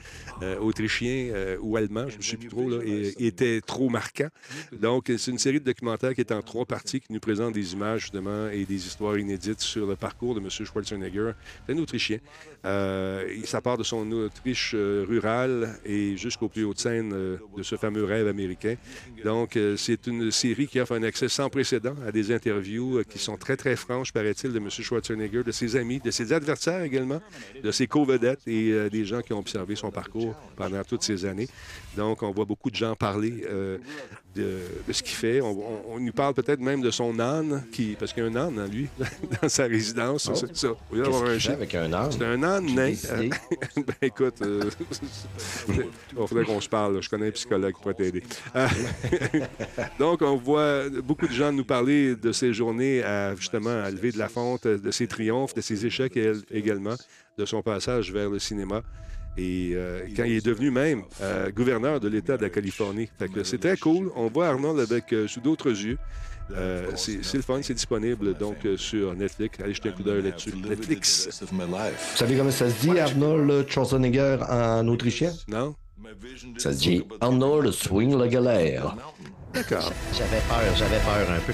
[0.62, 4.30] autrichien ou allemand, je ne sais plus trop, était trop marquant.
[4.72, 7.74] Donc, c'est une série de documentaires qui est en trois parties, qui nous présente des
[7.74, 10.50] images, justement, et des histoires inédites sur le parcours de M.
[10.50, 11.32] Schwarzenegger.
[11.68, 12.20] Un Autrichien.
[12.64, 18.28] Ça part de son Autriche rurale et jusqu'aux plus hautes scènes de ce fameux rêve
[18.28, 18.55] américain
[19.24, 23.04] Donc, euh, c'est une série qui offre un accès sans précédent à des interviews euh,
[23.04, 24.70] qui sont très, très franches, paraît-il, de M.
[24.70, 27.22] Schwarzenegger, de ses amis, de ses adversaires également,
[27.64, 31.26] de ses co-vedettes et euh, des gens qui ont observé son parcours pendant toutes ces
[31.26, 31.48] années.
[31.96, 33.46] Donc, on voit beaucoup de gens parler
[34.36, 35.42] de, de ce qu'il fait.
[35.42, 38.30] On, on- on nous parle peut-être même de son âne, qui, parce qu'il y a
[38.30, 38.88] un âne en lui,
[39.42, 40.30] dans sa résidence.
[40.32, 40.36] Oh.
[40.36, 40.70] C'est ça.
[40.92, 41.54] Au lieu d'avoir un chien.
[41.54, 42.12] avec un âne?
[42.12, 42.94] C'est un âne nain.
[43.78, 44.70] ben écoute, euh,
[45.70, 45.84] il
[46.28, 46.96] faudrait qu'on se parle.
[46.96, 47.02] là.
[47.02, 48.24] Je connais un psychologue qui pourrait t'aider.
[48.56, 48.68] Euh,
[50.00, 54.12] Donc, on voit beaucoup de gens nous parler de ces journées à justement à lever
[54.12, 56.18] de la fonte, de ses triomphes, de ses échecs
[56.52, 56.96] également,
[57.38, 58.82] de son passage vers le cinéma.
[59.38, 63.10] Et euh, quand il est devenu même euh, gouverneur de l'État de la Californie.
[63.20, 64.12] Fait que c'est très cool.
[64.16, 65.98] On voit Arnold avec euh, sous d'autres yeux.
[66.56, 69.60] Euh, c'est le fun, c'est disponible donc sur Netflix.
[69.62, 70.54] Allez jeter un coup d'œil là-dessus.
[70.56, 71.28] Netflix.
[71.42, 75.34] Vous savez comment ça se dit, Arnold Schwarzenegger en autrichien?
[75.48, 75.76] Non?
[76.58, 78.96] Ça se dit Arnold swing la galère.
[79.56, 79.92] D'accord.
[80.14, 81.54] J'avais peur, j'avais peur un peu.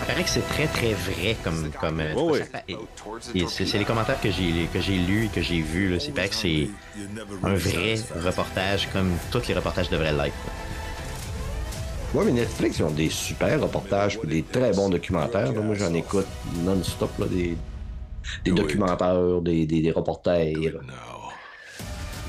[0.00, 1.70] Il paraît que c'est très, très vrai comme.
[1.80, 2.40] comme Oh, oui.
[3.34, 5.88] et c'est c'est les commentaires que j'ai que j'ai lus et que j'ai vus.
[5.92, 5.98] là.
[6.00, 6.68] C'est paraît que c'est
[7.42, 7.94] un vrai
[8.24, 10.34] reportage comme tous les reportages devraient l'être.
[12.12, 15.52] Oui, mais Netflix, ils ont des super reportages puis des très bons documentaires.
[15.52, 15.60] là.
[15.60, 16.26] Moi, j'en écoute
[16.64, 17.56] non-stop, là, des,
[18.44, 20.54] des documentaires, des, des, des reportages.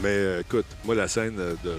[0.03, 1.73] Mais euh, écoute, moi, la scène euh, de,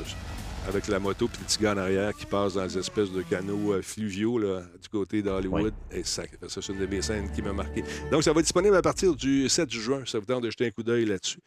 [0.68, 3.22] avec la moto puis le petit gars en arrière qui passe dans des espèces de
[3.22, 7.30] canaux euh, fluviaux là, du côté d'Hollywood, et ça, ça c'est une de mes scènes
[7.32, 7.82] qui m'a marqué.
[8.10, 10.02] Donc, ça va être disponible à partir du 7 juin.
[10.06, 11.40] Ça vous tente de jeter un coup d'œil là-dessus.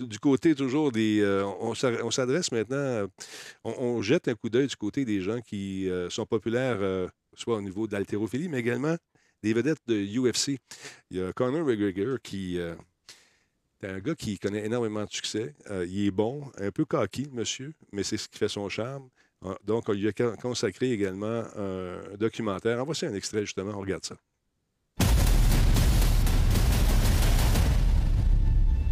[0.00, 1.20] Du- côté toujours des...
[1.20, 1.74] euh, on
[2.10, 2.76] s'adresse maintenant...
[2.76, 3.06] euh,
[3.64, 6.78] on, on jette un coup d'œil du côté des gens qui sont populaires,
[7.34, 8.96] soit au niveau d'haltérophilie, mais également
[9.42, 10.58] des vedettes de UFC.
[11.10, 12.58] Il y a Conor McGregor qui...
[13.80, 15.54] c'est un gars qui connaît énormément de succès.
[15.70, 19.08] Euh, il est bon, un peu coquille, monsieur, mais c'est ce qui fait son charme.
[19.44, 22.80] Ah, Donc, on lui a con- consacré également un documentaire.
[22.80, 23.72] En voici un extrait, justement.
[23.74, 24.16] On regarde ça.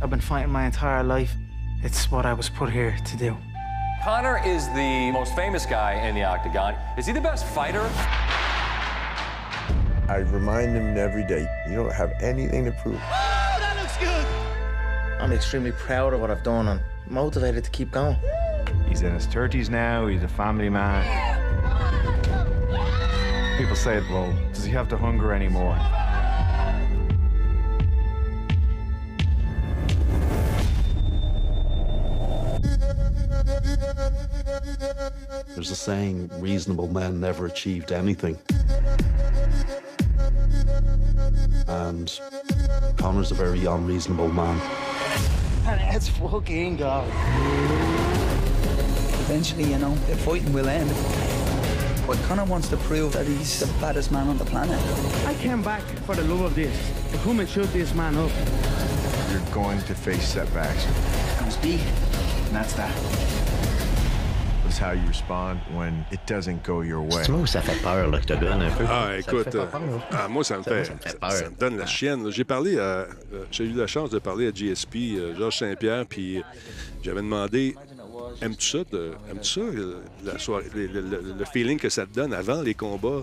[0.01, 1.35] I've been fighting my entire life.
[1.83, 3.37] It's what I was put here to do.
[4.05, 6.75] Connor is the most famous guy in the octagon.
[6.97, 7.83] Is he the best fighter?
[10.09, 12.99] I remind him every day, you don't have anything to prove.
[15.21, 18.17] I'm extremely proud of what I've done and motivated to keep going.
[18.89, 21.05] He's in his 30s now, he's a family man.
[23.59, 25.77] People say, well, does he have the hunger anymore?
[35.55, 38.39] There's a saying reasonable men never achieved anything.
[41.67, 42.21] And
[42.97, 44.61] Connor's a very unreasonable man.
[45.67, 47.05] And it's fucking go.
[49.27, 50.91] Eventually, you know, the fighting will end.
[52.07, 54.81] But Connor wants to prove that he's the baddest man on the planet.
[55.27, 56.75] I came back for the love of this,
[57.13, 58.31] to come and shoot this man up.
[59.31, 60.87] You're going to face setbacks.
[61.39, 63.48] Comes beat, and that's that.
[64.69, 67.23] It's how you respond when it doesn't go your way.
[67.25, 68.85] C'est moi où ça fait peur donne un peu.
[68.89, 69.81] Ah, écoute, fait pas euh, peur,
[70.13, 71.33] ah, moi, ça me, fait, ça me fait peur.
[71.33, 72.31] ça me donne la chienne.
[72.31, 72.83] J'ai parlé à.
[72.83, 73.07] euh,
[73.51, 76.43] J'ai eu la chance de parler à GSP, euh, Georges Saint-Pierre, puis
[77.03, 77.75] j'avais demandé
[78.43, 79.61] Aimes-tu ça, de- aimes-tu ça
[80.25, 83.23] la soirée, le, le- le- le feeling que ça te donne avant les combats?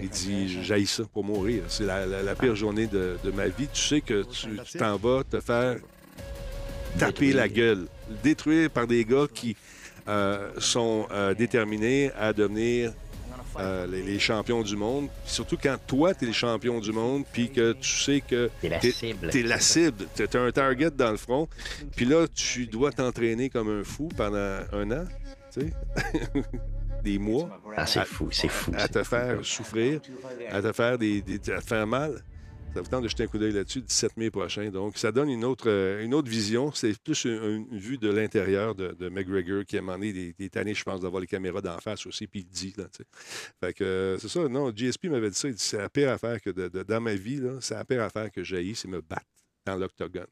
[0.00, 1.62] Il dit J'haïs ça pour mourir.
[1.68, 3.66] C'est la, la- la pire journée de, de ma vie.
[3.72, 5.76] Tu sais que tu tu t'en vas te faire
[6.98, 7.86] taper la gueule,
[8.22, 9.56] détruire par des gars qui
[10.08, 12.92] euh, sont euh, déterminés à devenir
[13.58, 15.08] euh, les, les champions du monde.
[15.26, 18.68] Surtout quand toi, tu es le champion du monde, puis que tu sais que T'es
[18.70, 19.28] la cible.
[19.30, 20.06] tu es la cible.
[20.14, 21.48] Tu as un target dans le front.
[21.94, 25.04] Puis là, tu dois t'entraîner comme un fou pendant un an,
[25.52, 25.72] tu sais,
[27.04, 27.48] des mois.
[27.76, 28.72] Ah, c'est fou, c'est fou.
[28.76, 30.00] À te faire souffrir,
[30.50, 32.22] à te faire, des, des- à te faire mal.
[32.74, 34.70] Ça vous tente de jeter un coup d'œil là-dessus le 17 mai prochain.
[34.70, 36.72] Donc, ça donne une autre, euh, vision.
[36.72, 40.72] C'est plus une, vue de l'intérieur de, de McGregor qui a demandé des, des années,
[40.72, 42.74] je pense, d'avoir les caméras d'en face aussi, puis il dit.
[43.60, 44.48] Fait que euh, c'est ça.
[44.48, 45.48] Non, GSP m'avait dit ça.
[45.48, 48.42] Il dit c'est la pire affaire que dans ma vie, c'est la pire affaire que
[48.42, 49.26] j'ai, c'est me battre
[49.66, 50.26] dans l'octogone.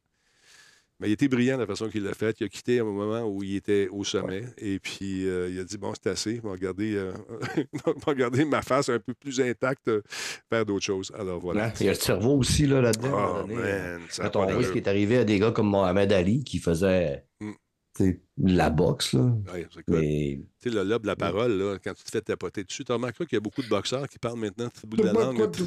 [1.01, 2.39] Mais il était brillant de la façon qu'il l'a fait.
[2.41, 4.45] Il a quitté à un moment où il était au sommet.
[4.59, 6.41] Et puis, euh, il a dit Bon, c'est assez.
[6.45, 7.13] On va regarder, euh,
[8.07, 10.03] regarder ma face un peu plus intacte, euh,
[10.51, 11.11] faire d'autres choses.
[11.19, 11.73] Alors voilà.
[11.81, 13.17] Il y a le cerveau aussi là, là-dedans.
[13.17, 13.55] à un Oh, moment donné.
[13.63, 16.13] man, ça a Quand on voit ce qui est arrivé à des gars comme Mohamed
[16.13, 17.53] Ali qui faisait Mm.
[18.39, 19.23] La boxe, là.
[19.53, 19.67] Ouais?
[19.89, 22.93] Mais Tu sais, le lobe, la parole, là, quand tu te fais tapoter dessus, tu
[22.93, 25.19] remarqué qu'il y a beaucoup de boxeurs qui parlent maintenant de bout de la De
[25.19, 25.51] langue.
[25.51, 25.65] tu?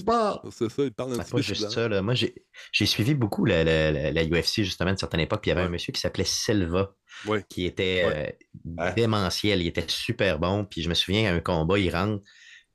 [0.51, 1.87] C'est ça, ils parlent un C'est petit pas peu juste ça.
[1.89, 2.01] Là.
[2.01, 2.33] Moi, j'ai
[2.71, 5.41] j'ai suivi beaucoup la, la- la- la UFC, justement, de certaines époques.
[5.41, 6.23] Puis il y avait un monsieur qui s'appelait
[7.27, 7.45] Ouais.
[7.49, 8.37] qui était Ouais.
[8.79, 9.61] euh, démentiel.
[9.61, 10.65] Il était super bon.
[10.65, 12.23] Puis je me souviens, à un combat, il rentre.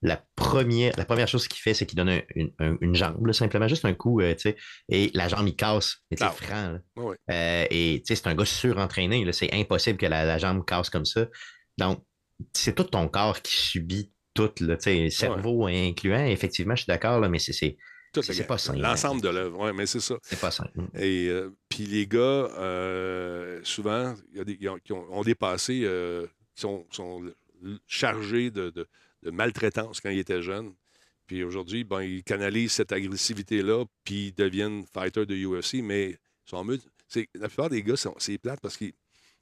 [0.01, 3.26] La première, la première chose qu'il fait, c'est qu'il donne un- une, un- une jambe,
[3.26, 4.57] là, simplement juste un coup, euh, tu sais,
[4.88, 5.96] et la jambe, il casse.
[6.20, 6.30] Ah.
[6.30, 6.72] franc.
[6.72, 6.78] là.
[7.30, 9.24] Euh, et tu sais, c'est un gars surentraîné.
[9.32, 11.26] C'est impossible que la, la jambe casse comme ça.
[11.78, 12.05] Donc,
[12.53, 16.24] c'est tout ton corps qui subit tout, là, sais, cerveau incluant.
[16.26, 17.76] Effectivement, je suis d'accord, mais c'est- c'est
[18.14, 18.78] c'est le- pas simple.
[18.78, 20.16] L'ensemble de l'œuvre, oui, mais c'est ça.
[20.22, 20.70] c'est pas simple.
[20.94, 22.49] Et euh, puis les gars,
[23.64, 25.07] souvent, il y a des, qui ont, qui ont-
[25.84, 26.86] euh, qui sont,
[27.86, 28.88] chargés de, de-
[29.23, 30.75] de maltraitance quand ils étaient jeunes.
[31.27, 36.66] Puis aujourd'hui, ben, ils canalisent cette agressivité-là, puis ils deviennent fighters de UFC, mais sont
[37.35, 38.93] La plupart des gars, c'est plate parce qu'ils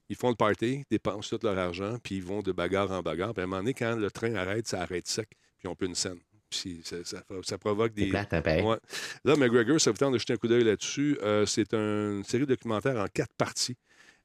[0.08, 3.34] ils font le party, dépensent tout leur argent, puis ils vont de bagarre en bagarre.
[3.34, 5.88] Puis à un moment donné, quand le train arrête, ça arrête sec, puis ont plus
[5.88, 6.18] une scène.
[6.48, 8.40] Puis ça, ça- ça provoque des, plate, hein.
[8.64, 8.78] Ouais.
[9.24, 11.18] Là, McGregor, ça vous tente de jeter un coup d'œil là-dessus.
[11.22, 13.76] Euh, c'est une série documentaire en quatre parties.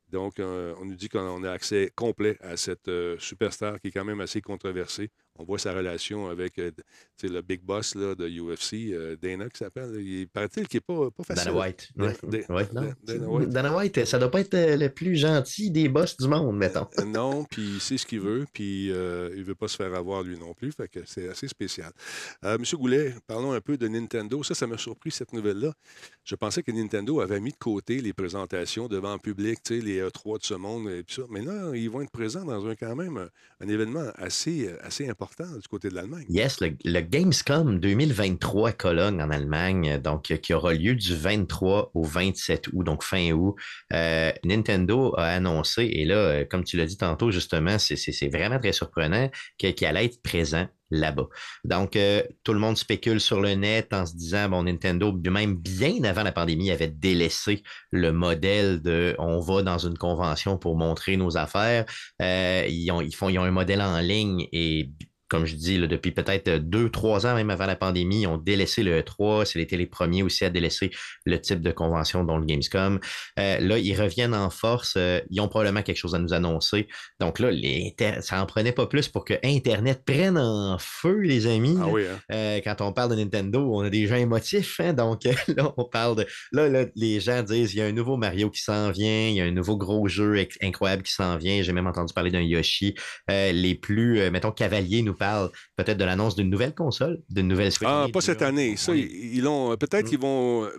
[0.10, 3.92] Donc, euh, on nous dit qu'on a accès complet à cette euh, superstar qui est
[3.92, 5.10] quand même assez controversée.
[5.40, 6.72] On voit sa relation avec euh,
[7.24, 9.96] le big boss là, de UFC, euh, Dana, qui s'appelle.
[10.00, 11.46] Il paraît-il qu'il n'est pas, pas facile.
[11.46, 11.90] Dana White.
[11.98, 12.16] Ouais.
[12.50, 12.94] Ouais, non.
[13.04, 13.50] Dana White.
[13.50, 16.88] Dana White, ça doit pas être euh, le plus gentil des boss du monde, mettons.
[17.06, 20.24] Non, puis il sait ce qu'il veut, puis euh, il veut pas se faire avoir
[20.24, 21.92] lui non plus, fait que c'est assez spécial.
[22.44, 24.44] Euh, Monsieur Goulet, parlons un peu de Nintendo.
[24.44, 25.74] Ça, ça m'a surpris cette nouvelle-là.
[26.24, 30.40] Je pensais que Nintendo avait mis de côté les présentations devant le public, les E3
[30.40, 31.28] de ce monde et tout ça.
[31.30, 33.30] Mais là, ils vont être présents dans un quand même
[33.60, 36.26] un événement assez, assez important du côté de l'Allemagne.
[36.30, 41.92] Yes, le, Gamescom 2023 à Cologne en Allemagne, donc euh, qui aura lieu du 23
[41.94, 43.56] au 27 août, donc fin août.
[43.94, 48.60] Euh, Nintendo a annoncé, et là, euh, comme tu l'as dit tantôt, justement, c'est- vraiment
[48.60, 49.30] très surprenant
[49.60, 51.28] que- qu'il allait être présent là-bas.
[51.64, 55.56] Donc, euh, tout le monde spécule sur le net en se disant, bon, Nintendo, même
[55.56, 60.76] bien avant la pandémie, avait délaissé le modèle de on va dans une convention pour
[60.76, 61.86] montrer nos affaires.
[62.22, 64.92] Euh, ils, ont, ils, font, ils ont un modèle en ligne et
[65.32, 68.38] comme je dis, là, depuis peut-être deux, trois ans, même avant la pandémie, ils ont
[68.38, 69.46] délaissé le E3.
[69.46, 70.92] C'est été les premiers aussi à délaisser
[71.26, 73.00] le type de convention, dont le Gamescom.
[73.40, 74.96] Euh, là, ils reviennent en force.
[74.98, 76.90] euh, ils ont probablement quelque chose à nous annoncer.
[77.22, 81.48] Donc là, les ça en prenait pas plus pour que Internet prenne en feu, les
[81.48, 81.78] amis.
[81.82, 82.20] Ah oui, hein?
[82.34, 84.82] Euh, quand on parle de Nintendo, on a des gens émotifs.
[84.82, 86.28] hein, donc là, on parle de.
[86.52, 89.36] Là, là, les gens disent il y a un nouveau Mario qui s'en vient, il
[89.36, 91.62] y a un nouveau gros jeu incroyable qui s'en vient.
[91.62, 92.96] J'ai même entendu parler d'un Yoshi.
[93.30, 97.48] Euh, les plus, euh, mettons, cavaliers nous parlent peut-être de l'annonce d'une nouvelle console, d'une
[97.48, 97.90] nouvelle Switch.
[97.90, 98.76] Ah, pas cette année.
[98.78, 99.76] Ça, ils l'ont.
[99.78, 100.10] Peut-être Mm.
[100.10, 100.70] qu'ils vont euh,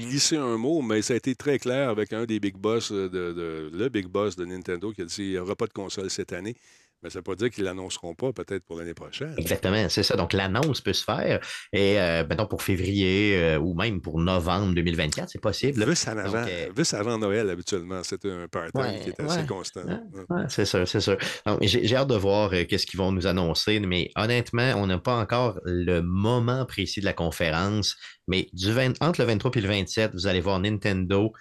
[0.00, 3.08] glisser un mot, mais ça a été très clair avec un des big boss euh,
[3.16, 5.72] de, de- le big boss de Nintendo qui a dit qu'il n'y aura pas de
[5.82, 6.54] console cette année.
[7.02, 9.34] Mais ça ne veut pas dire qu'ils l'annonceront pas peut-être pour l'année prochaine.
[9.38, 10.16] Exactement, c'est ça.
[10.16, 11.40] Donc, l'annonce peut se faire.
[11.72, 15.82] Et, euh, mettons, pour février euh, ou même pour novembre 2024, c'est possible.
[15.82, 19.40] Vu ça avant, Donc, euh, avant Noël, habituellement, c'était un part-time Ouais, qui est assez
[19.40, 19.46] ouais.
[19.46, 19.80] constant.
[20.28, 21.16] Ouais, c'est sûr, c'est sûr.
[21.46, 24.98] Donc, J'ai hâte de voir euh, qu'est-ce qu'ils vont nous annoncer, mais honnêtement, on n'a
[24.98, 27.96] pas encore le moment précis de la conférence.
[28.28, 31.32] Mais du 20 entre le 23 et le 27, vous allez voir Nintendo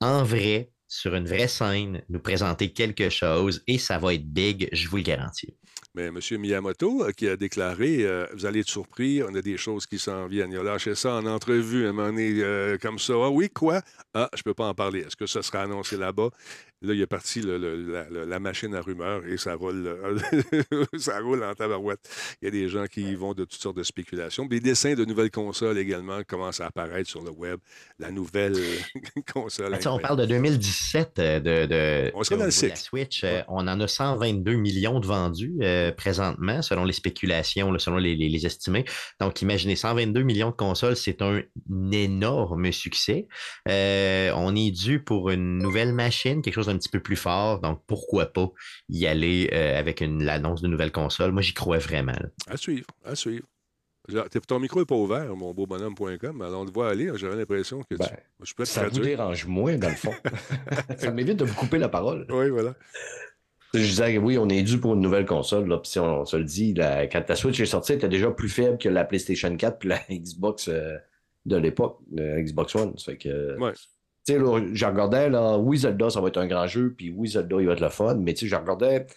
[0.00, 4.68] en vrai, sur une vraie scène, nous présenter quelque chose et ça va être big,
[4.72, 5.54] je vous le garantis.
[5.94, 6.18] Mais M.
[6.38, 9.98] Miyamoto, euh, qui a déclaré euh, Vous allez être surpris, on a des choses qui
[9.98, 10.52] s'en viennent.
[10.52, 13.14] Il a lâché ça en entrevue à un moment euh, comme ça.
[13.16, 13.82] Ah oui, quoi?
[14.14, 15.00] Ah, je ne peux pas en parler.
[15.00, 16.30] Est-ce que ça sera annoncé là-bas?
[16.82, 20.18] Là, il est parti le- le- la, machine à rumeurs et ça roule, euh,
[20.98, 22.00] ça roule en tabarouette.
[22.40, 24.46] Il y a des gens qui y vont de toutes sortes de spéculations.
[24.46, 27.58] Des dessins de nouvelles consoles également commencent à apparaître sur le web.
[27.98, 28.54] La nouvelle
[29.34, 29.78] console.
[29.84, 32.76] Ah, on parle de 2017 euh, de, de, On serait dans le la.
[32.76, 33.24] Switch.
[33.24, 38.16] euh, on en a 122 millions de vendus euh, présentement, selon les spéculations, selon les,
[38.16, 38.86] les- les estimés.
[39.20, 41.42] Donc, imaginez 122 millions de consoles, c'est un
[41.92, 43.28] énorme succès.
[43.68, 47.60] Euh, on est dû pour une nouvelle machine, quelque chose d'un petit peu plus fort.
[47.60, 48.50] Donc, pourquoi pas
[48.88, 51.32] y aller euh, avec l'annonce d'une nouvelle console?
[51.32, 52.12] Moi, j'y crois vraiment.
[52.12, 52.28] là.
[52.48, 53.46] À suivre, à suivre.
[54.48, 56.42] Ton micro n'est pas ouvert, mon beau bonhomme.com.
[56.42, 57.10] Alors, on te voit aller.
[57.14, 57.96] J'avais l'impression que tu...
[57.98, 58.08] Ben,
[58.42, 60.12] je te Ça vous dérange moins, dans le fond.
[60.98, 62.26] ça m'évite de vous couper la parole.
[62.30, 62.74] Oui, voilà.
[63.72, 65.68] Je disais, oui, on est dû pour une nouvelle console.
[65.68, 67.98] Là, puis si on, on se le dit, la- quand ta Switch est sortie, elle
[67.98, 70.96] était déjà plus faible que la PlayStation 4 puis la Xbox euh,
[71.46, 72.98] de l'époque, la Xbox One.
[72.98, 73.72] Ça fait que, Ouais.
[74.30, 77.10] Tu sais, là, je regardais, là, oui, Zelda, ça va être un grand jeu, puis
[77.10, 79.14] oui, Zelda, il va être le fun, mais tu sais, je regardais, tu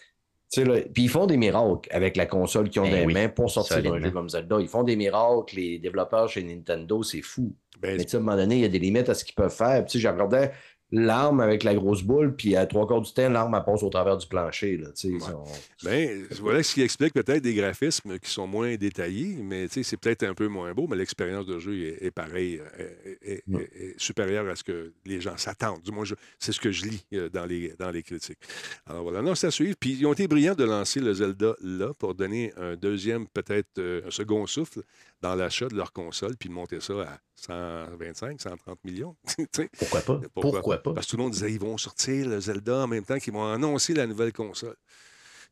[0.48, 3.06] sais, là, puis ils font des miracles avec la console qu'ils ont Ben dans les
[3.06, 4.60] oui, mains pour sortir un jeu comme Zelda.
[4.60, 7.54] Ils font des miracles, les développeurs chez Nintendo, c'est fou.
[7.80, 9.24] Ben, Mais tu sais, à un moment donné, il y a des limites à ce
[9.24, 9.84] qu'ils peuvent faire.
[9.84, 10.52] Puis, tu sais, je regardais
[10.94, 14.16] l'arme avec la grosse boule, puis à trois quarts du temps, l'arme passe au travers
[14.16, 14.76] du plancher.
[14.76, 14.88] Là,
[15.34, 15.44] on-
[15.84, 20.22] Ben, voilà ce qui explique peut-être des graphismes qui sont moins détaillés, mais c'est peut-être
[20.22, 23.94] un peu moins beau, mais l'expérience de jeu est, est pareille, est, est- est- est
[24.00, 25.82] supérieure à ce que les gens s'attendent.
[25.82, 26.04] Du moins,
[26.38, 28.38] c'est ce que je lis euh, dans les, dans les critiques.
[28.86, 29.74] Alors voilà, non, c'est à suivre.
[29.78, 33.78] Puis ils ont été brillants de lancer le Zelda là pour donner un deuxième, peut-être
[33.78, 34.82] euh, un second souffle
[35.24, 39.16] dans l'achat de leur console, puis de monter ça à 125, 130 millions.
[39.78, 40.20] Pourquoi pas?
[40.34, 40.92] Pourquoi pas?
[40.92, 43.32] Parce que tout le monde disait ils vont sortir le Zelda en même temps qu'ils
[43.32, 44.76] vont annoncer la nouvelle console.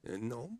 [0.08, 0.50] Euh, non,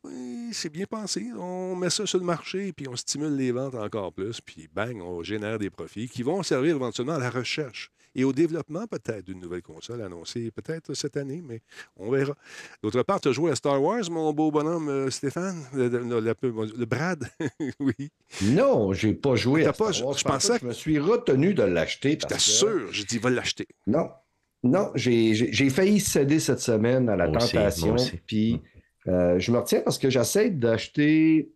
[0.53, 1.27] c'est bien pensé.
[1.37, 5.01] On met ça sur le marché, puis on stimule les ventes encore plus, puis bang,
[5.03, 9.25] on génère des profits qui vont servir éventuellement à la recherche et au développement peut-être
[9.25, 11.61] d'une nouvelle console annoncée peut-être cette année, mais
[11.97, 12.35] on verra.
[12.85, 16.21] D'autre part, tu as joué à Star Wars, mon beau bonhomme euh, Stéphane, le, le-
[16.21, 17.27] le- le Brad,
[17.81, 18.11] oui.
[18.43, 20.19] Non, j'ai pas joué T'as à pas- Star Wars.
[20.19, 22.11] je pensais contre, Je me suis retenu de l'acheter.
[22.11, 23.67] J'étais parce que- sûr, j'ai dit, va l'acheter.
[23.89, 24.09] Non.
[24.65, 27.97] Non, j'ai failli céder cette semaine à la Moi tentation.
[28.29, 28.61] Puis
[29.09, 31.53] euh, je me retiens parce que j'essaie d'acheter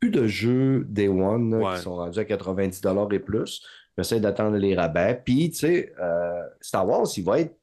[0.00, 1.76] plus de jeux Day One là, Ouais.
[1.76, 2.82] qui sont rendus à 90
[3.12, 3.62] et plus.
[3.96, 5.20] J'essaie d'attendre les rabais.
[5.24, 7.54] Puis, tu sais, euh, Star Wars, il va être,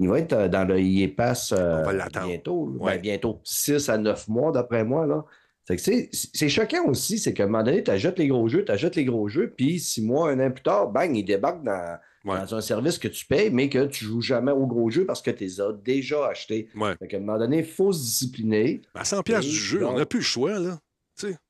[0.00, 1.84] il va être euh, dans le EA Pass euh,
[2.26, 2.72] bientôt.
[2.78, 2.84] là.
[2.84, 2.94] Ouais.
[2.96, 3.40] Ben, bientôt.
[3.44, 5.06] 6 à 9 mois, d'après moi.
[5.06, 5.24] Là.
[5.64, 8.96] C'est choquant aussi, c'est qu'à un moment donné, tu achètes les gros jeux, tu achètes
[8.96, 12.38] les gros jeux, puis six mois, un an plus tard, bang, ils débarquent dans, Ouais.
[12.38, 15.20] dans un service que tu payes, mais que tu joues jamais aux gros jeux parce
[15.22, 16.68] que tu les as déjà achetés.
[16.76, 16.94] Ouais.
[16.98, 18.80] Fait qu'à un moment donné, il faut se discipliner.
[18.94, 20.78] À 100 pièces Et du jeu, on n'a plus le choix, là.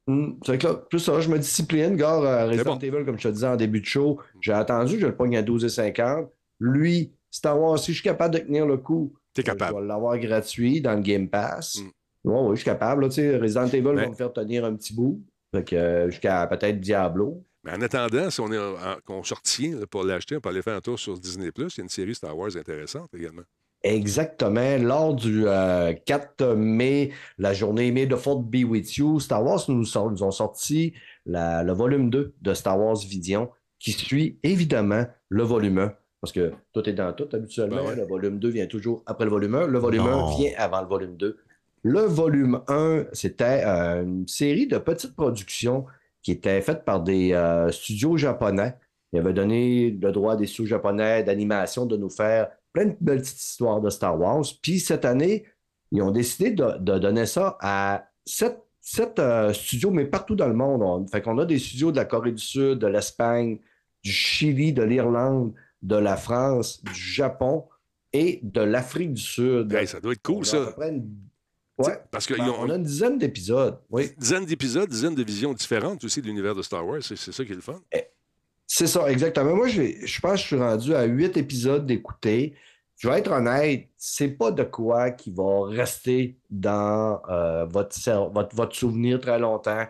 [0.06, 2.78] Hum, c'est que là, plus ça, je me discipline, gars, euh, Resident bon.
[2.80, 5.42] Evil, comme je te disais en début de show, j'ai attendu, je le pogne à
[5.42, 6.28] 12,50.
[6.58, 9.76] Lui, Star Wars, si je suis capable de tenir le coup, T'es euh, capable.
[9.76, 11.78] je vais l'avoir gratuit dans le Game Pass.
[11.78, 12.28] Mm.
[12.28, 13.02] Ouais, ouais, je suis capable.
[13.02, 13.08] Là,
[13.40, 15.22] Resident Evil Ben- va me faire tenir un petit bout.
[15.54, 17.42] Fait que, euh, jusqu'à peut-être Diablo.
[17.64, 20.48] Mais en attendant, si on est en- qu'on se retient là, pour l'acheter, on peut
[20.48, 21.50] aller faire un tour sur Disney+.
[21.56, 23.42] Il y a une série Star Wars intéressante également.
[23.84, 24.78] Exactement.
[24.78, 29.62] Lors du euh, 4 mai, la journée May the Fourth Be With You, Star Wars
[29.68, 30.94] nous, sort- nous ont sorti
[31.26, 35.92] la- le volume 2 de Star Wars Vision, qui suit évidemment le volume 1.
[36.20, 37.82] Parce que tout est dans tout habituellement.
[37.82, 37.96] Ben ouais.
[37.96, 39.66] Le volume 2 vient toujours après le volume 1.
[39.66, 40.28] Le volume Non.
[40.28, 41.38] 1 vient avant le volume 2.
[41.82, 45.84] Le volume 1, c'était euh, une série de petites productions
[46.22, 48.76] qui étaient faites par des euh, studios japonais.
[49.12, 52.96] Ils avaient donné le droit à des studios japonais d'animation de nous faire plein de
[53.00, 54.44] belles petites histoires de Star Wars.
[54.62, 55.44] Puis cette année,
[55.90, 60.48] ils ont décidé de, de donner ça à sept, sept, euh, studios, mais partout dans
[60.48, 60.82] le monde.
[60.82, 63.58] On, fait qu'on a des studios de la Corée du Sud, de l'Espagne,
[64.02, 65.52] du Chili, de l'Irlande,
[65.82, 67.64] de la France, du Japon
[68.12, 69.72] et de l'Afrique du Sud.
[69.72, 70.74] Hey, ça doit être cool, ça.
[70.80, 71.10] une-
[71.87, 71.99] Ouais.
[72.11, 73.78] Parce qu'ils Ben, ont on a une dizaine d'épisodes.
[73.91, 74.05] Oui.
[74.05, 77.03] une dizaine d'épisodes, dizaine de visions différentes aussi de l'univers de Star Wars.
[77.03, 77.80] C'est ça qui est le fun.
[78.66, 79.55] C'est ça, exactement.
[79.55, 82.55] Moi, je pense que je suis rendu à huit épisodes d'écouter.
[82.97, 87.99] Je vais être honnête, c'est pas de quoi qui va rester dans euh, votre,
[88.33, 89.87] votre, votre souvenir très longtemps.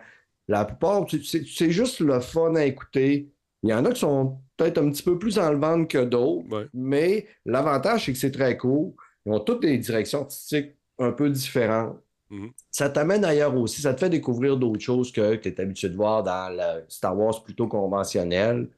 [0.47, 3.29] La plupart, c'est- juste le fun à écouter.
[3.61, 6.03] Il y en a qui sont peut-être un petit peu plus en le ventre que
[6.03, 6.65] d'autres, Ouais.
[6.73, 8.91] mais l'avantage, c'est que c'est très cool.
[9.25, 11.97] Ils ont toutes des directions artistiques un peu différentes.
[12.29, 12.51] Mhm.
[12.71, 13.81] Ça t'amène ailleurs aussi.
[13.81, 17.17] Ça te fait découvrir d'autres choses que tu es habitué de voir dans le Star
[17.17, 18.69] Wars plutôt conventionnel.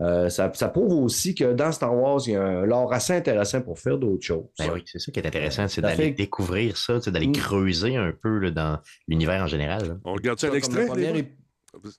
[0.00, 3.12] Euh, ça, ça prouve aussi que dans Star Wars, il y a un lore assez
[3.14, 4.46] intéressant pour faire d'autres choses.
[4.58, 7.32] Ben oui, c'est ça qui est intéressant, c'est d'aller fait- découvrir ça, d'aller Mm.
[7.32, 9.86] creuser un peu là, dans l'univers en général.
[9.88, 9.94] là.
[10.04, 10.82] On regarde ça un Comme extrait?
[10.82, 11.32] le premier les ép-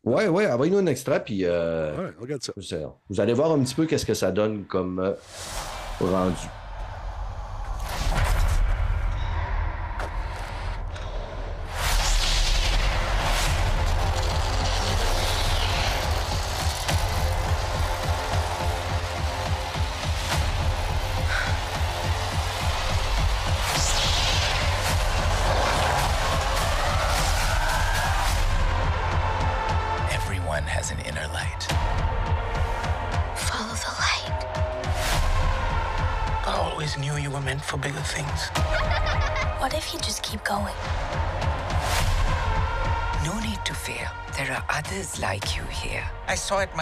[0.03, 1.95] Ouais, ouais, envoyez-nous un extrait, puis euh?
[1.97, 2.53] Ouais, on regarde ça.
[3.09, 5.13] vous allez voir un petit peu qu'est-ce que ça donne comme euh,
[5.99, 6.35] rendu.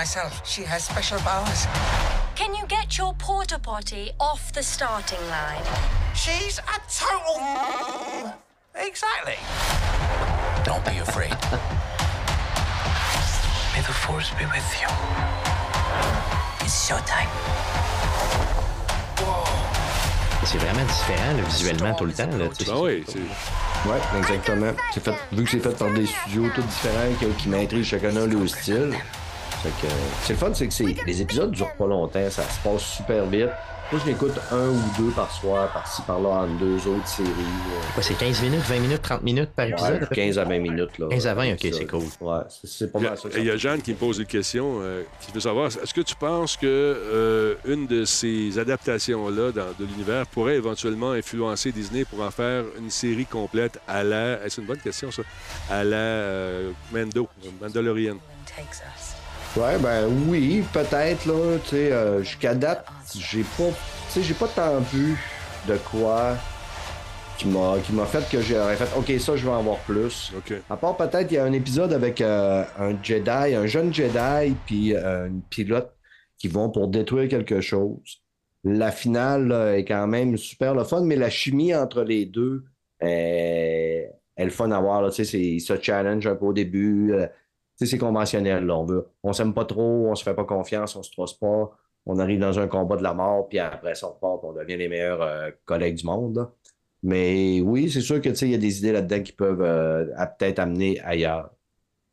[0.01, 0.33] Myself.
[0.53, 1.61] She has special powers.
[2.39, 5.65] Can you get your porta potty off the starting line?
[6.15, 7.37] She's a total.
[8.89, 9.37] Exactly.
[10.63, 11.29] Don't be afraid.
[13.73, 14.89] May the force be with you.
[16.63, 17.31] It's showtime.
[20.45, 22.37] C'est vraiment différent là, visuellement tout le temps.
[22.39, 22.71] Là, tu sais.
[22.73, 23.19] Ah oui, c'est.
[23.89, 24.73] Ouais, exactement.
[24.93, 28.15] C'est fait, vu que c'est fait par des studios tous différents qui, qui maîtrisent chacun
[28.15, 28.95] un leur style.
[29.63, 29.93] Fait que,
[30.23, 33.25] c'est le fun, c'est que c'est- les épisodes durent pas longtemps, ça se passe super
[33.27, 33.49] vite.
[33.91, 37.27] Moi, je l'écoute un ou deux par soir, par-ci, par-là, en deux autres séries.
[37.29, 38.01] euh.
[38.01, 40.01] C'est 15 minutes, 20 minutes, 30 minutes par épisode?
[40.03, 40.97] Ouais, 15 à 20 minutes.
[40.97, 42.03] Là, 15 à 20, ok, c'est cool.
[42.21, 43.27] Ouais, c'est- c'est pas Il y a, mal ça.
[43.29, 45.67] que il y a ça Jeanne qui me pose une question, euh, qui veut savoir,
[45.67, 51.73] est-ce que tu penses que euh, une de ces adaptations-là de l'univers pourrait éventuellement influencer
[51.73, 54.37] Disney pour en faire une série complète à la...
[54.49, 55.23] C'est une bonne question, ça?
[55.69, 57.27] À la euh, Mando,
[57.61, 58.15] Mandalorian.
[58.45, 59.10] Takes us.
[59.57, 61.57] Ouais, ben oui, peut-être, là.
[61.63, 62.85] Tu sais, euh, jusqu'à date,
[63.17, 63.67] j'ai pas.
[63.67, 63.73] Tu
[64.09, 65.17] sais, j'ai pas tant vu
[65.67, 66.37] de quoi
[67.37, 70.31] qui m'a qui m'a fait que j'aurais fait OK, ça, je vais en voir plus.
[70.69, 74.55] À part peut-être, il y a un épisode avec euh, un Jedi, un jeune Jedi,
[74.65, 75.91] puis euh, une pilote
[76.37, 78.21] qui vont pour détruire quelque chose.
[78.63, 82.63] La finale là, est quand même super le fun, mais la chimie entre les deux
[83.01, 85.01] est, est le fun à voir.
[85.01, 85.09] Là.
[85.09, 87.13] Tu sais, c'est- ils se challenge un peu au début.
[87.85, 88.65] C'est conventionnel.
[88.65, 88.77] Là.
[88.77, 91.71] On veut, on s'aime pas trop, on se fait pas confiance, on se trosse pas.
[92.05, 94.53] On arrive dans un combat de la mort, puis après ça, on repart, puis on
[94.53, 96.35] devient les meilleurs euh, collègues du monde.
[96.35, 96.51] là.
[97.03, 99.61] Mais oui, c'est sûr que tu sais, il y a des idées là-dedans qui peuvent
[99.61, 100.05] euh,
[100.37, 101.49] peut-être amener ailleurs.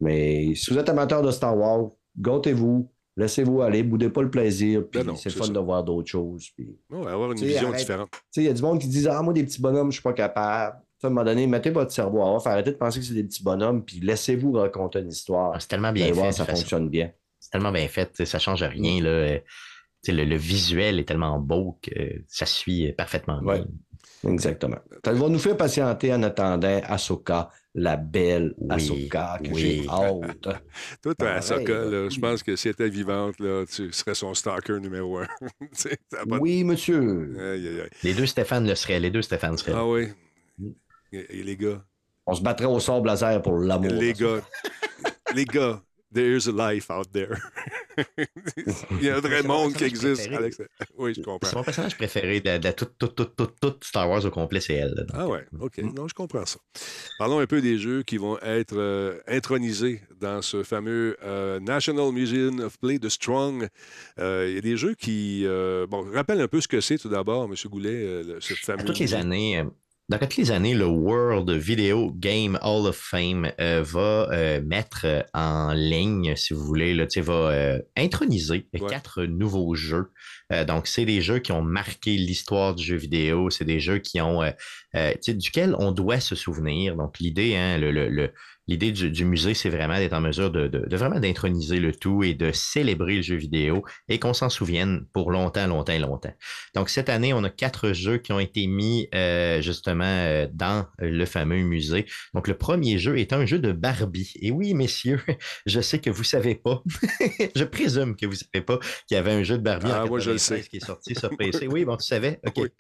[0.01, 4.85] Mais si vous êtes amateur de Star Wars, gâtez-vous, laissez-vous aller, boudez pas le plaisir,
[4.91, 5.53] puis Ben c'est fun ça.
[5.53, 6.49] de voir d'autres choses.
[6.57, 6.79] Puis...
[6.91, 7.81] Ouais, avoir une vision arrête.
[7.81, 8.09] différente.
[8.13, 9.97] Tu sais, il y a du monde qui disent Ah, moi, des petits bonhommes, je
[9.97, 10.77] suis pas capable.
[11.03, 13.25] À un moment donné, mettez votre cerveau à off, arrêtez de penser que c'est des
[13.25, 15.53] petits bonhommes, puis laissez-vous raconter une histoire.
[15.55, 16.13] Ah, c'est tellement bien fait.
[16.13, 16.59] voir, ça façon.
[16.61, 17.13] fonctionne bien.
[17.41, 19.03] C'est tellement bien fait, ça change rien.
[19.03, 19.09] Là.
[19.11, 21.91] Euh, tu sais, Le, le visuel est tellement beau que
[22.27, 23.53] ça suit parfaitement bien.
[23.53, 23.65] Ouais.
[24.33, 24.79] Exactement.
[25.05, 29.83] Ça va nous faire patienter en attendant Ahsoka, la belle Oui, Ahsoka, que oui.
[29.85, 30.41] j'ai hâte.
[31.03, 32.09] Toi, t'as Pareil, Ahsoka, là.
[32.09, 35.27] je pense que si elle était vivante, là, tu serais son stalker numéro un.
[36.29, 37.37] Pas Oui, monsieur.
[37.39, 37.89] Aïe, aïe, aïe.
[38.03, 39.73] Les deux Stéphane le seraient, les deux Stéphane seraient.
[39.77, 40.09] Ah oui.
[41.13, 41.83] Et, les gars,
[42.27, 43.93] On se battrait au sort laser pour l'amour.
[43.93, 44.41] les gars,
[45.35, 45.83] les gars,
[46.15, 47.37] there's a life out there.
[48.93, 50.23] Il y a un vrai C'est mon monde qui existe.
[50.23, 50.37] préféré.
[50.37, 50.63] Alex.
[50.97, 51.59] Oui, je C'est comprends.
[51.59, 52.97] mon personnage préféré de, de toute,
[53.61, 54.95] toute Star Wars au complet, c'est elle.
[54.95, 55.79] Donc, Ah ouais, OK.
[55.79, 55.95] Mm.
[55.95, 56.59] Non, je comprends ça.
[57.19, 62.13] Parlons un peu des jeux qui vont être euh, intronisés dans ce fameux euh, National
[62.13, 63.67] Museum of Play de Strong.
[64.21, 65.43] Euh, Il y a des jeux qui...
[65.45, 67.55] euh, bon, rappelle un peu ce que c'est tout d'abord, M.
[67.69, 68.83] Goulet, euh, le- ce fameux...
[68.83, 69.65] À toutes les années, euh,
[70.09, 75.03] dans toutes les années, le World Video Game Hall of Fame euh, va euh, mettre
[75.05, 78.89] euh, en ligne, si vous voulez, là, va euh, introniser Ouais.
[78.89, 80.11] quatre nouveaux jeux.
[80.67, 83.51] Donc, c'est des jeux qui ont marqué l'histoire du jeu vidéo.
[83.51, 84.43] C'est des jeux qui ont,
[85.29, 86.97] duquel on doit se souvenir.
[86.97, 88.33] Donc, l'idée, hein, le, le- le-
[88.69, 91.93] l'idée du, du musée, c'est vraiment d'être en mesure de, de- de vraiment d'introniser le
[91.93, 96.35] tout et de célébrer le jeu vidéo et qu'on s'en souvienne pour longtemps, longtemps, longtemps.
[96.75, 100.87] Donc, cette année, on a quatre jeux qui ont été mis euh, justement euh, dans
[100.99, 102.07] le fameux musée.
[102.35, 104.33] Donc, le premier jeu est un jeu de Barbie.
[104.41, 105.21] Et oui, messieurs,
[105.67, 106.83] je sais que vous savez pas.
[107.57, 110.09] je présume que vous savez pas qu'il y avait un jeu de Barbie Ah, en
[110.09, 110.69] moi, je le 96 sais.
[110.69, 111.67] qui est sorti sur PC.
[111.69, 112.39] Oui, bon, tu savais?
[112.47, 112.71] OK.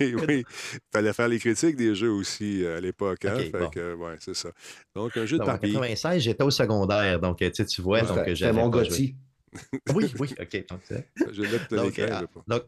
[0.00, 0.44] Oui.
[0.72, 3.24] Il fallait faire les critiques des jeux aussi euh, à l'époque.
[3.24, 3.38] Hein?
[3.52, 3.70] Bon.
[4.04, 4.50] ouais, c'est ça.
[4.94, 5.72] Donc, un jeu de Donc, en Barbie.
[5.72, 7.20] 96, j'étais au secondaire.
[7.20, 8.68] Donc, tu sais, tu vois, donc C'était j'avais mon.
[8.68, 9.16] Gotti.
[9.94, 10.64] Oui, oui, OK.
[10.68, 10.80] Donc,
[11.32, 12.26] Je vais mettre Donc, euh, pas.
[12.46, 12.62] donc,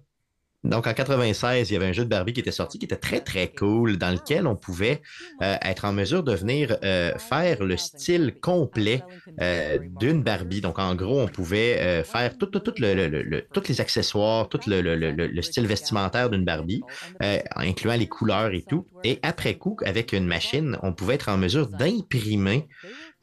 [0.64, 2.97] donc, en 96, il y avait un jeu de Barbie qui était sorti, qui était
[2.97, 5.02] très, très cool, dans lequel on pouvait
[5.43, 9.06] euh, être en mesure de venir euh, faire le style complet
[9.40, 10.60] euh, d'une Barbie.
[10.60, 14.48] Donc, en gros, on pouvait faire tout, tout, tout le, le- le- tous les accessoires,
[14.48, 16.86] tout le, le- le- le style vestimentaire d'une Barbie,
[17.20, 18.89] incluant les couleurs et tout.
[19.02, 22.68] Et après coup, avec une machine, on pouvait être en mesure d'imprimer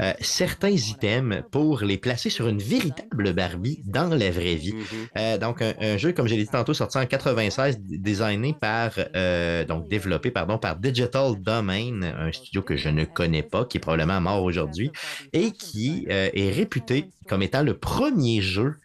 [0.02, 4.74] euh, certains items pour les placer sur une véritable Barbie dans la vraie vie.
[4.74, 4.84] Mhm.
[5.18, 8.92] Euh, donc, un, un jeu, comme j'ai dit tantôt, sorti en 96, d- designé par,
[9.16, 13.78] euh, donc développé, pardon, par Digital Domain, un studio que je ne connais pas, qui
[13.78, 14.92] est probablement mort aujourd'hui,
[15.34, 18.76] et qui est réputé comme étant le premier jeu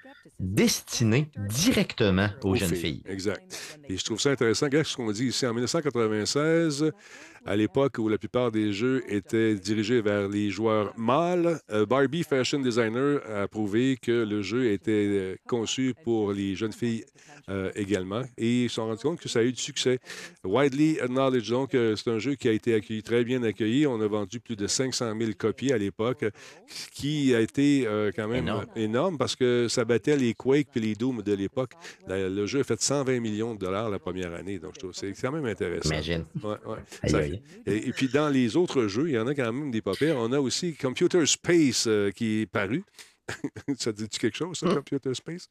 [0.40, 3.02] destiné directement aux, jeunes filles.
[3.08, 3.78] Exact.
[3.88, 4.66] Et je trouve ça intéressant.
[4.66, 5.46] Regarde ce qu'on dit ici.
[5.46, 6.92] En 1996,
[7.46, 12.22] à l'époque où la plupart des jeux étaient dirigés vers les joueurs mâles, euh, Barbie
[12.22, 17.04] Fashion Designer a prouvé que le jeu était euh, conçu pour les jeunes filles
[17.50, 18.22] euh, également.
[18.38, 19.98] Et ils se sont rendus compte que ça a eu du succès.
[20.44, 23.86] Widely acknowledged, donc, euh, c'est un jeu qui a été accueilli, très bien accueilli.
[23.86, 26.24] On a vendu plus de 500 000 copies à l'époque,
[26.68, 28.66] ce qui a été euh, quand même Énorme.
[28.76, 31.72] énorme parce que ça battait les Quake puis les Doom de l'époque.
[32.08, 34.96] Le jeu a fait 120 millions de dollars la première année, donc je trouve que
[34.98, 35.90] c'est quand même intéressant.
[35.90, 36.24] Imagine.
[36.42, 37.08] Ouais, ouais.
[37.10, 39.82] Ça Et, et puis dans les autres jeux, il y en a quand même des
[39.82, 40.16] pas pires.
[40.18, 42.84] On a aussi Computer Space euh, qui est paru.
[43.78, 44.74] ça te dit quelque chose, ça, Hum.
[44.74, 45.48] Computer Space?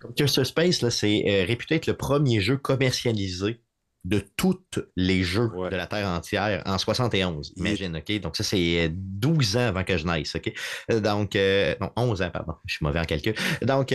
[0.00, 3.60] Computer Space, là, c'est euh, réputé être le premier jeu commercialisé
[4.06, 4.60] de tous
[4.96, 7.52] les jeux de la Terre entière en 71.
[7.56, 8.20] Imagine, OK?
[8.20, 10.52] Donc, ça, c'est 12 ans avant que je naisse, OK?
[11.00, 11.36] Donc,
[11.80, 12.54] non, 11 ans, pardon.
[12.66, 13.34] Je suis mauvais en calcul.
[13.62, 13.94] Donc,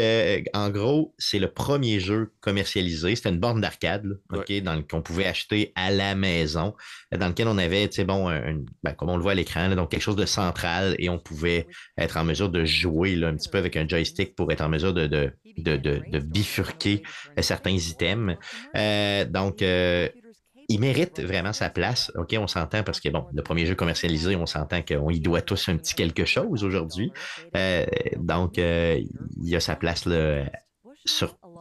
[0.53, 3.15] en gros, c'est le premier jeu commercialisé.
[3.15, 4.51] C'était une borne d'arcade, OK?
[4.89, 6.75] Qu'on pouvait acheter à la maison,
[7.17, 8.29] dans lequel on avait, tu sais, bon,
[8.83, 11.67] ben, comme on le voit à l'écran, donc quelque chose de central et on pouvait
[11.97, 14.69] être en mesure de jouer là, un petit peu avec un joystick pour être en
[14.69, 17.03] mesure de, de, de, de bifurquer
[17.39, 18.35] certains items.
[18.75, 20.00] Euh, donc, euh,
[20.71, 22.11] il mérite vraiment sa place.
[22.15, 25.41] OK, on s'entend parce que, bon, le premier jeu commercialisé, on s'entend qu'on y doit
[25.41, 27.11] tous un petit quelque chose aujourd'hui.
[27.55, 27.85] Euh,
[28.17, 29.07] donc, il
[29.43, 30.45] y a sa place là,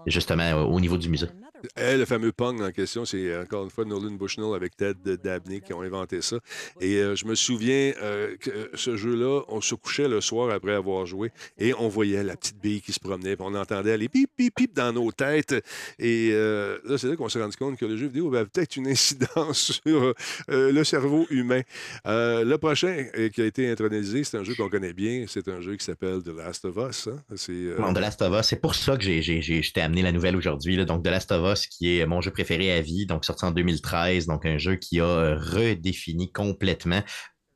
[0.06, 1.28] justement au niveau du musée.
[1.76, 5.72] Le fameux Pong en question, c'est encore une fois Nolan Bushnell avec Ted Dabney qui
[5.72, 6.38] ont inventé ça.
[6.80, 10.74] Et euh, je me souviens euh, que ce jeu-là, on se couchait le soir après
[10.74, 14.08] avoir joué et on voyait la petite bille qui se promenait, puis on entendait les
[14.08, 15.54] pip, pip, pip dans nos têtes.
[15.98, 18.76] Et euh, là, c'est là qu'on s'est rendu compte que le jeu vidéo avait peut-être
[18.76, 20.14] une incidence sur
[20.48, 21.62] le cerveau humain.
[22.04, 25.24] le prochain qui a été intronisé, c'est un jeu qu'on connaît bien.
[25.28, 27.08] C'est un jeu qui s'appelle The Last of Us.
[27.08, 27.92] Hein.
[27.94, 30.84] The Last of Us, c'est pour ça que j'ai amené la nouvelle aujourd'hui.
[30.84, 33.51] Donc, The Last of Us, qui est mon jeu préféré à vie, donc sorti en
[33.51, 37.02] 2013, donc un jeu qui a euh, redéfini complètement.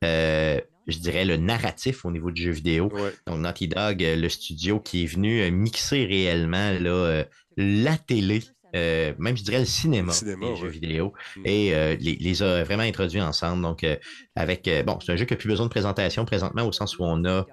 [0.03, 2.91] Euh, je dirais, le narratif au niveau du jeu vidéo.
[3.25, 7.23] Donc, Naughty Dog, euh, le studio qui est venu mixer réellement là,
[7.57, 8.41] la télé
[8.73, 11.41] même je dirais le cinéma, le jeux vidéo, mm.
[11.45, 13.61] et les, les, a vraiment introduits ensemble.
[13.61, 13.85] Donc,
[14.35, 17.05] avec, bon, c'est un jeu qui n'a plus besoin de présentation présentement au sens où
[17.05, 17.45] on a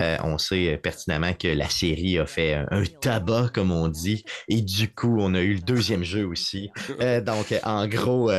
[0.00, 4.24] euh, on sait euh, pertinemment que la série a fait un, tabac, comme on dit,
[4.48, 6.70] et du coup, on a eu le deuxième jeu aussi.
[7.00, 8.30] Euh, donc, en gros,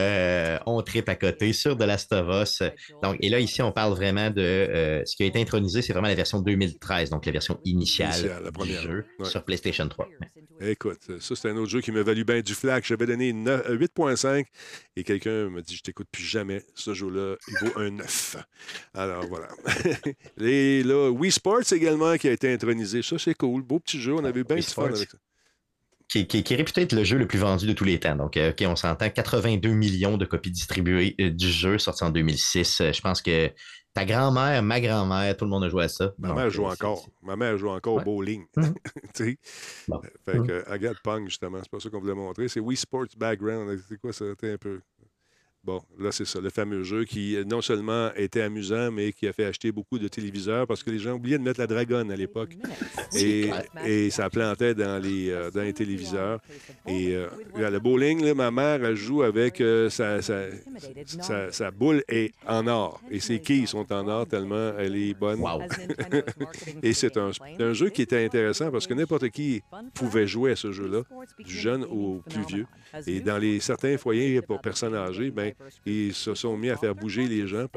[0.65, 2.64] on tripe à côté sur The Last of Us.
[3.03, 6.07] Donc, et là, ici, on parle vraiment de ce qui a été intronisé, c'est vraiment
[6.07, 10.07] la version 2013, donc la version initiale, du jeu sur PlayStation 3.
[10.61, 12.86] Écoute, ça, c'est un autre jeu qui m'a valu bien du flac.
[12.86, 14.45] J'avais donné 8.5
[14.95, 16.64] et quelqu'un m'a dit Je t'écoute plus jamais.
[16.76, 18.38] Ce jeu-là, il vaut un 9.
[18.94, 19.48] Alors, voilà.
[20.40, 23.03] et là, Wii Sports également qui a été intronisé.
[23.03, 23.61] Ça, c'est cool.
[23.61, 24.15] Beau petit jeu.
[24.15, 25.17] On avait bien du fun avec ça.
[26.07, 28.15] Qui, est réputé être le jeu le plus vendu de tous les temps.
[28.15, 32.09] Donc, euh, OK, on s'entend 82 millions de copies distribuées euh, du jeu sorti en
[32.09, 32.81] 2006.
[32.81, 33.51] Euh, je pense que
[33.93, 36.13] ta grand-mère, ma grand-mère, tout le monde a joué à ça.
[36.17, 37.07] Ma mère joue encore.
[37.22, 38.45] Ma mère joue encore au bowling.
[38.57, 38.73] Mhm.
[39.15, 39.38] fait
[40.26, 42.47] que, Agathe Pong, justement, c'est pas ça qu'on voulait montrer.
[42.47, 43.80] C'est Wii Sports Background.
[43.88, 44.26] C'est quoi ça?
[44.26, 44.81] un peu.
[45.66, 49.34] Bon, là, c'est ça, le fameux jeu qui non seulement était amusant, mais qui a
[49.34, 52.16] fait acheter beaucoup de téléviseurs parce que les gens oubliaient de mettre la dragonne à
[52.16, 52.52] l'époque.
[53.16, 53.50] Et,
[53.84, 56.40] et, ça plantait dans les, euh, dans les téléviseurs.
[56.88, 62.36] Et euh, le bowling, là, ma mère, elle joue avec euh, sa, sa, boule est
[62.48, 63.02] en or.
[63.10, 65.44] Et ses quilles sont en or tellement elle est bonne.
[66.84, 69.64] et c'est un, un, jeu qui était intéressant parce que n'importe qui
[69.96, 71.02] pouvait jouer à ce jeu-là,
[71.40, 72.68] du jeune au plus vieux.
[73.08, 75.55] Et dans les certains foyers pour personnes âgées, ben,
[75.86, 77.68] ils se sont mis à faire bouger les gens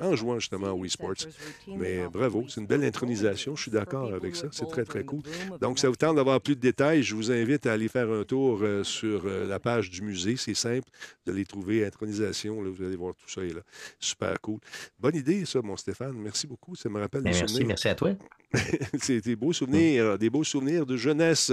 [0.00, 1.26] en jouant justement à Wii Sports.
[1.68, 3.56] Mais bravo, c'est une belle intronisation.
[3.56, 4.48] Je suis d'accord avec ça.
[4.52, 5.22] C'est très, très cool.
[5.60, 7.02] Donc, ça vous tente d'avoir plus de détails.
[7.02, 10.36] Je vous invite à aller faire un tour euh, sur euh, la page du musée.
[10.36, 10.88] C'est simple.
[11.24, 12.62] Vous allez trouver intronisation.
[12.62, 13.62] Là, vous allez voir tout ça est là.
[13.98, 14.58] Super cool.
[14.98, 16.14] Bonne idée, ça, mon Stéphane.
[16.14, 16.74] Merci beaucoup.
[16.74, 17.68] Ça me rappelle des merci, souvenirs.
[17.68, 18.12] Merci à toi.
[19.00, 21.52] c'est des beaux souvenirs, des beaux souvenirs de jeunesse.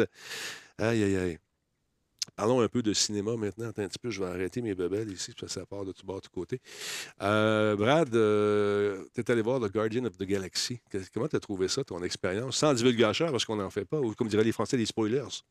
[0.78, 1.38] Aïe, aïe, aïe.
[2.36, 3.70] Parlons un peu de cinéma maintenant.
[3.70, 5.92] Attends un petit peu, je vais arrêter mes bebelles ici, parce que ça part de
[5.92, 6.60] tout bas, de tout côté.
[7.22, 10.80] Euh, Brad, euh, tu es allé voir The Guardian of the Galaxy.
[11.14, 12.58] Comment tu as trouvé ça, ton expérience?
[12.58, 15.44] Sans divulgacheur, parce qu'on n'en fait pas, ou comme diraient les Français, des spoilers.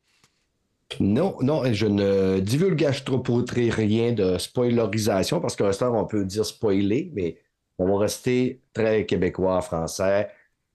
[0.99, 6.23] Non, non, je ne divulgage trop pour rien de spoilerisation, parce qu'à ce on peut
[6.23, 7.37] dire spoiler, mais
[7.77, 10.29] on va rester très québécois, français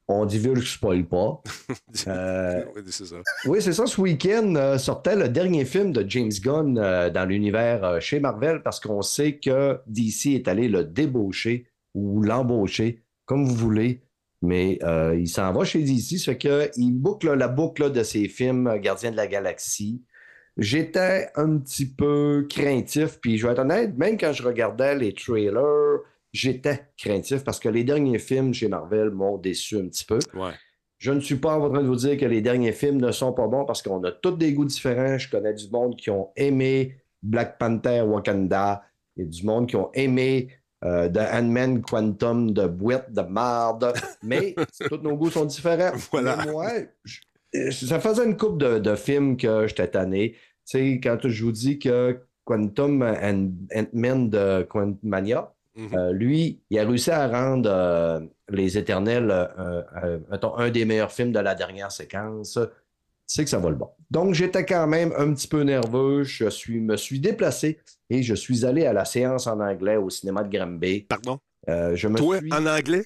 [0.09, 1.43] on divulgue, spoil pas.
[2.09, 3.17] Euh, oui, c'est ça.
[3.45, 3.87] Oui, c'est ça.
[3.87, 8.63] Ce week-end euh, sortait le dernier film de James Gunn euh, dans l'univers chez Marvel
[8.63, 14.01] parce qu'on sait que DC est allé le débaucher ou l'embaucher, comme vous voulez.
[14.41, 14.81] Mais
[15.17, 19.13] il s'en va chez DC, ce fait qu'il boucle la boucle de ses films Gardiens
[19.13, 20.03] de la Galaxie.
[20.57, 25.15] J'étais un petit peu craintif, puis je vais être honnête, même quand je regardais les
[25.15, 26.01] trailers,
[26.33, 30.19] j'étais craintif parce que les derniers films chez Marvel m'ont déçu un petit peu.
[30.99, 33.33] Je ne suis pas en train de vous dire que les derniers films ne sont
[33.33, 35.19] pas bons parce qu'on a tous des goûts différents.
[35.19, 38.85] Je connais du monde qui ont aimé Black Panther Wakanda.
[39.17, 40.49] et du monde qui ont aimé
[40.85, 43.93] euh, The Ant-Man Quantum de boîte de marde.
[44.23, 44.55] Mais
[44.89, 45.97] tous nos goûts sont différents.
[46.13, 46.47] Voilà.
[46.47, 46.71] moi,
[47.71, 50.37] ça faisait une coupe de, films que j'étais tanné.
[50.69, 55.95] Tu sais, quand je vous dis que Quantum Ant-Man de Quantumania, Mhm.
[55.95, 58.21] Euh, lui, il a réussi à rendre euh,
[58.51, 60.19] Les Éternels euh,
[60.57, 62.59] un des meilleurs films de la dernière séquence.
[63.27, 63.89] c'est que ça va le bon.
[64.11, 66.25] Donc, j'étais quand même un petit peu nerveux.
[66.25, 67.81] Je suis, me suis déplacé
[68.11, 71.07] et je suis allé à la séance en anglais au cinéma de Granby.
[71.09, 71.39] Pardon?
[71.69, 72.53] Euh, je me Toi, suis...
[72.53, 73.05] en anglais?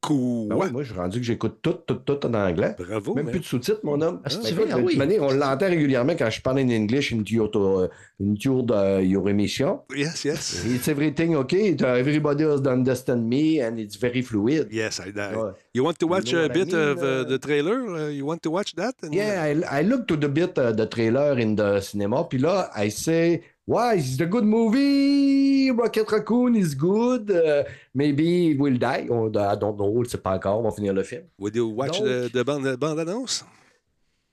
[0.00, 0.46] Quoi?
[0.48, 2.76] Ben oui, moi, je suis rendu que j'écoute tout, tout, tout en anglais.
[2.78, 3.14] Bravo.
[3.14, 3.32] Même man.
[3.32, 4.20] plus de sous-titres, mon homme.
[4.24, 7.12] Ah, c'est Ben, ah de toute manière, on l'entend régulièrement quand je parle en English
[7.12, 7.88] in your, to-
[8.20, 9.80] in your, uh, your emission.
[9.94, 10.64] Yes, yes.
[10.66, 11.76] It's everything okay.
[11.80, 14.68] Everybody else understand me and it's very fluid.
[14.70, 15.52] Yes, I, Ouais.
[15.74, 18.06] You want to watch know a I bit mean, of uh, uh, the trailer?
[18.06, 18.94] Uh, you want to watch that?
[19.02, 22.38] And- Yeah, I, I looked to the bit uh, the trailer in the cinema, puis
[22.38, 27.62] là, I say, why, it's a good movie, Rocket Raccoon is good, uh,
[27.94, 30.70] maybe he will die, Oh, I don't know, on ne sait pas encore, on va
[30.72, 31.24] finir le film.
[31.38, 33.44] Would you watch Donc- the, the bande, bande annonce?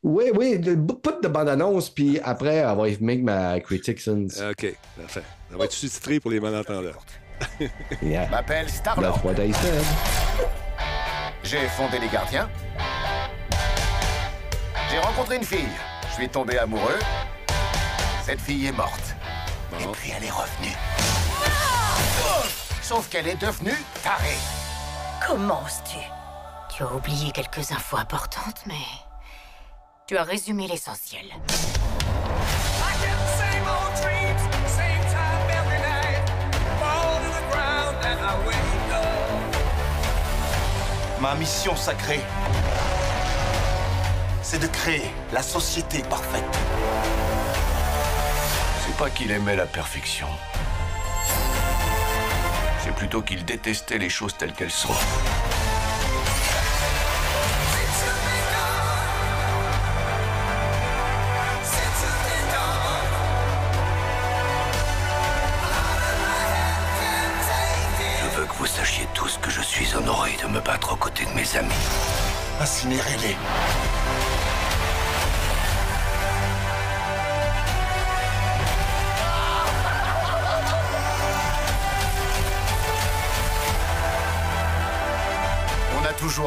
[0.07, 4.07] Oui, oui, put de bande-annonce, puis après, I will make my critics.
[4.07, 5.23] and- OK, parfait.
[5.49, 7.03] Ça va être sous-titré pour les malentendeurs.
[8.03, 8.29] Yeah.
[8.29, 9.15] M'appelle Star-Lord.
[9.15, 9.83] That's what I said.
[11.43, 12.47] J'ai fondé les gardiens.
[14.91, 15.67] J'ai rencontré une fille.
[16.09, 16.99] Je suis tombé amoureux.
[18.23, 19.14] Cette fille est morte.
[19.81, 20.75] Et puis elle est revenue.
[22.81, 24.37] Sauf qu'elle est devenue tarée.
[25.25, 25.97] Comment oses-tu?
[26.75, 28.73] Tu as oublié quelques infos importantes, mais
[30.07, 31.25] tu as résumé l'essentiel.
[41.19, 42.21] Ma mission sacrée,
[44.43, 46.43] c'est de créer la société parfaite.
[48.95, 50.27] C'est pas qu'il aimait la perfection.
[52.81, 54.93] C'est plutôt qu'il détestait les choses telles qu'elles sont.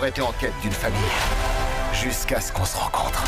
[0.08, 0.98] En quête d'une famille.
[1.92, 3.22] Jusqu'à ce qu'on se rencontre.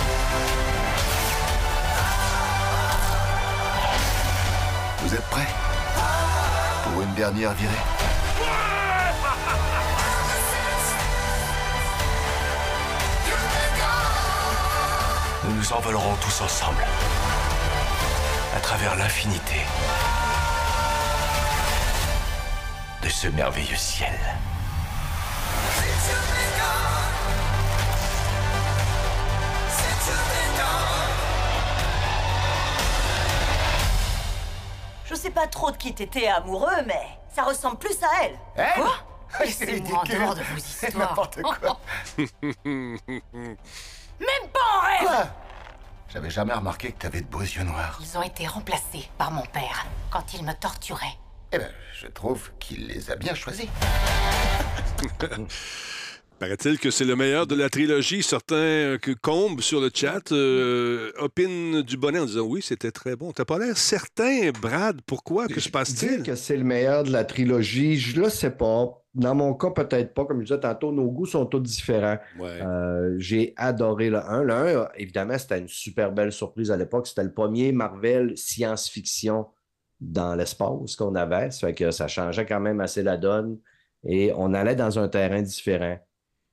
[5.01, 5.47] Vous êtes prêts?
[6.85, 7.73] Pour une dernière virée?
[15.44, 16.85] Nous nous envolerons tous ensemble.
[18.57, 19.66] À travers l'infinité.
[23.02, 24.19] De ce merveilleux ciel.
[35.05, 38.39] Je sais pas trop de qui t'étais amoureux, mais ça ressemble plus à elle.
[38.55, 38.93] Elle Quoi?
[39.48, 41.09] C'est Laissez-moi en dehors de vos histoires.
[41.09, 41.81] N'importe quoi.
[42.64, 42.98] Même
[44.52, 45.27] pas en rêve Quoi?
[46.12, 47.98] J'avais jamais remarqué que t'avais de beaux yeux noirs.
[48.01, 51.16] Ils ont été remplacés par mon père quand il me torturait.
[51.52, 51.68] Eh ben,
[52.01, 53.66] je trouve qu'il les a bien choisis.
[56.39, 58.22] Paraît-il que c'est le meilleur de la trilogie.
[58.22, 62.93] Certains euh, que Combe sur le chat euh, opinent du bonnet en disant oui, c'était
[62.93, 63.32] très bon.
[63.32, 65.01] T'as pas l'air certain, Brad.
[65.05, 65.48] Pourquoi?
[65.48, 66.22] Que se passe-t-il?
[66.22, 69.02] que c'est le meilleur de la trilogie, je le sais pas.
[69.14, 70.24] Dans mon cas, peut-être pas.
[70.27, 72.18] Comme je disais tantôt, nos goûts sont tous différents.
[72.39, 72.62] Ouais.
[72.62, 74.44] Euh, j'ai adoré le 1.
[74.44, 77.09] Le 1, évidemment, c'était une super belle surprise à l'époque.
[77.09, 79.47] C'était le premier Marvel science-fiction
[80.01, 81.51] dans l'espace qu'on avait.
[81.51, 83.59] Ça fait que ça changeait quand même assez la donne.
[84.06, 85.98] Et on allait dans un terrain différent.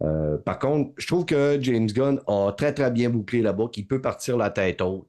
[0.03, 3.87] Euh, par contre, je trouve que James Gunn a très, très bien bouclé là-bas, qu'il
[3.87, 5.07] peut partir la tête haute.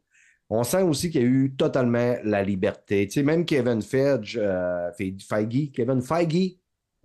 [0.51, 3.07] On sent aussi qu'il y a eu totalement la liberté.
[3.07, 6.57] Tu sais, même Kevin Feige, euh, Fe- Feige, Kevin Feige,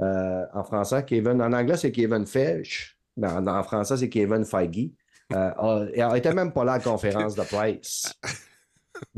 [0.01, 2.97] euh, en français, Kevin, en anglais, c'est Kevin Feige.
[3.22, 4.91] En, en français, c'est Kevin Feige.
[5.31, 8.14] Il n'était même pas là à la conférence de presse.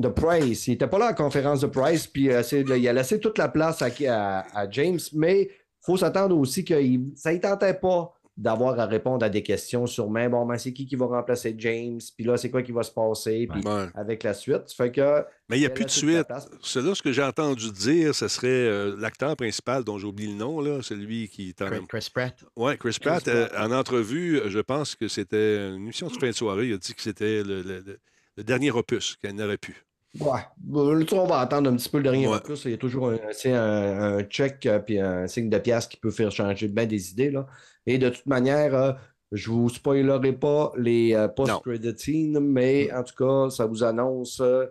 [0.00, 0.66] De Price.
[0.66, 3.38] Il n'était pas là à la conférence de Price, puis euh, il a laissé toute
[3.38, 5.48] la place à, à- à James, mais il
[5.84, 9.84] faut s'attendre aussi que il- ça ne tentait pas d'avoir à répondre à des questions
[9.86, 12.72] sur même, bon, ben, c'est qui qui va remplacer James, puis là, c'est quoi qui
[12.72, 13.86] va se passer, puis Ouais.
[13.94, 14.72] avec la suite.
[14.74, 16.26] Fait que, Mais il n'y a plus de suite.
[16.30, 20.36] là ce que j'ai entendu dire, ce serait euh, l'acteur principal dont j'ai oublié le
[20.38, 21.66] nom, là, celui qui est en...
[21.66, 22.34] Chris- Chris Pratt.
[22.56, 26.32] Oui, Chris Pratt, euh, en entrevue, je pense que c'était une émission de fin de
[26.32, 26.68] soirée.
[26.68, 27.98] Il a dit que c'était le, le- le-
[28.36, 29.84] le dernier opus, qu'elle n'aurait pu.
[30.18, 30.40] Ouais.
[30.72, 32.36] On va attendre un petit peu le dernier Ouais.
[32.36, 32.64] opus.
[32.64, 35.96] Il y a toujours un, un, un check euh, puis un signe de pièce qui
[35.98, 37.30] peut faire changer bien des idées.
[37.30, 37.46] Là.
[37.86, 38.92] Et de toute manière, euh,
[39.30, 44.40] je vous spoilerai pas les euh, post-credit scenes, mais en tout cas, ça vous annonce
[44.40, 44.66] euh,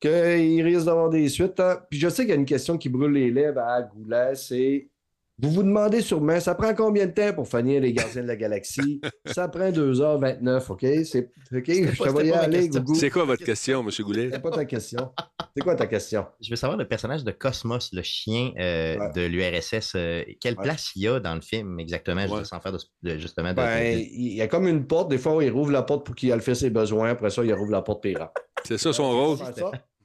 [0.00, 1.60] qu'il risque d'avoir des suites.
[1.60, 1.78] hein.
[1.88, 4.88] Puis je sais qu'il y a une question qui brûle les lèvres à Goulet, c'est
[5.42, 8.36] Vous vous demandez sûrement, ça prend combien de temps pour finir les Gardiens de la
[8.36, 9.00] Galaxie?
[9.26, 10.80] ça prend 2h29, OK?
[11.04, 12.94] C'est, OK, je te voyais aller, Gougou.
[12.94, 13.90] C'est quoi votre question, M.
[14.04, 14.30] Goulet?
[14.32, 15.12] C'est pas ta question.
[15.56, 16.26] C'est quoi ta question?
[16.40, 19.94] Je veux savoir le personnage de Cosmos, le chien euh, de l'URSS.
[19.96, 20.62] euh, quelle Ouais.
[20.62, 23.54] place il y a dans le film exactement, juste sans faire de, de- justement de-
[23.56, 25.10] Ben, de- il y a comme une porte.
[25.10, 27.10] Des fois, il rouvre la porte pour qu'il ait fait ses besoins.
[27.10, 28.28] Après ça, il rouvre la porte pire.
[28.64, 29.38] C'est ça son rôle?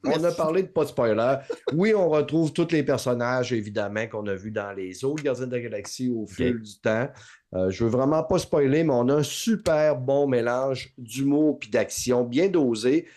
[0.03, 1.35] On a parlé de pas de spoiler.
[1.73, 5.55] Oui, on retrouve tous les personnages, évidemment, qu'on a vus dans les autres Gardiens de
[5.55, 7.09] la Galaxie au fil du temps.
[7.55, 11.69] Euh, je veux vraiment pas spoiler, mais on a un super bon mélange d'humour et
[11.69, 13.07] d'action, bien dosé.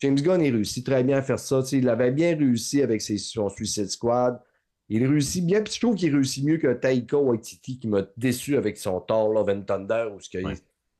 [0.00, 1.60] James Gunn, il réussit très bien à faire ça.
[1.72, 4.40] Il avait bien réussi avec ses, son Suicide Squad.
[4.88, 8.56] Il réussit bien, puis je trouve qu'il réussit mieux que Taika Waititi qui m'a déçu
[8.56, 10.18] avec son Thor Love and Thunder, où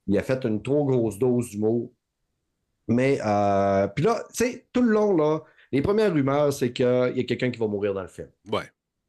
[0.07, 1.93] il a fait une trop grosse dose d'humour.
[2.89, 5.41] Mais, euh, puis là, tu sais, tout le long, là,
[5.73, 8.29] les premières rumeurs, c'est qu'il y a quelqu'un qui va mourir dans le film.
[8.51, 8.63] Ouais.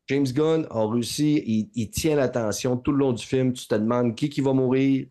[0.07, 3.53] James Gunn a réussi, il, il tient l'attention tout le long du film.
[3.53, 5.06] Tu te demandes qui qui va mourir.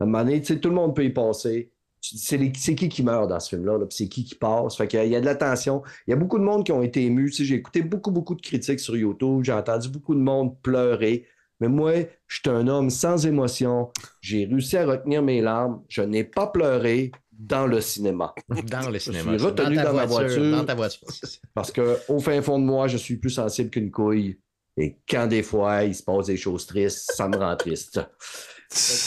[0.00, 1.70] À un moment donné, tu sais, tout le monde peut y passer.
[2.00, 2.38] C'est
[2.76, 4.76] qui qui meurt dans ce film-là, là, c'est qui qui passe.
[4.76, 5.82] Fait qu'il y a- il y a de l'attention.
[6.06, 7.32] Il y a beaucoup de monde qui ont été émus.
[7.32, 9.40] J'ai écouté beaucoup, beaucoup de critiques sur YouTube.
[9.42, 11.26] J'ai entendu beaucoup de monde pleurer.
[11.60, 11.92] Mais moi,
[12.26, 13.90] je suis un homme sans émotion.
[14.20, 15.82] J'ai réussi à retenir mes larmes.
[15.88, 18.34] Je n'ai pas pleuré dans le cinéma.
[18.48, 19.30] Dans le Je cinéma.
[19.32, 19.46] suis ça.
[19.46, 20.56] retenu Dans ta dans, ma voiture, voiture.
[20.56, 21.08] dans ta voiture.
[21.54, 24.38] Parce qu'au fin fond de moi, je suis plus sensible qu'une couille.
[24.76, 28.00] Et quand des fois, il se passe des choses tristes, ça me rend triste.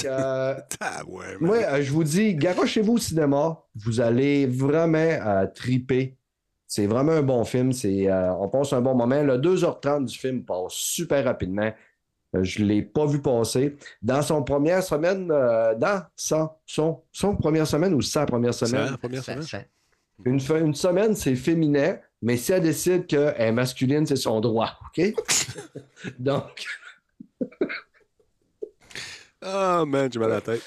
[0.05, 0.55] Euh,
[1.41, 3.61] moi, euh, je vous dis, garochez-vous au cinéma.
[3.75, 6.17] Vous allez vraiment euh, triper.
[6.67, 7.73] C'est vraiment un bon film.
[7.73, 9.21] C'est, euh, on passe un bon moment.
[9.23, 11.73] Le 2h30 du film passe super rapidement.
[12.35, 13.77] Euh, je ne l'ai pas vu passer.
[14.01, 18.89] Dans son première semaine, euh, dans son, son, son première semaine ou sa première semaine,
[18.89, 19.65] Sa première semaine?
[20.25, 24.71] une, une semaine, c'est féminin, mais si elle décide qu'elle est masculine, c'est son droit.
[24.97, 25.13] OK?
[26.19, 26.65] Donc,
[29.41, 30.61] Ah, man, j'ai mal à la tête.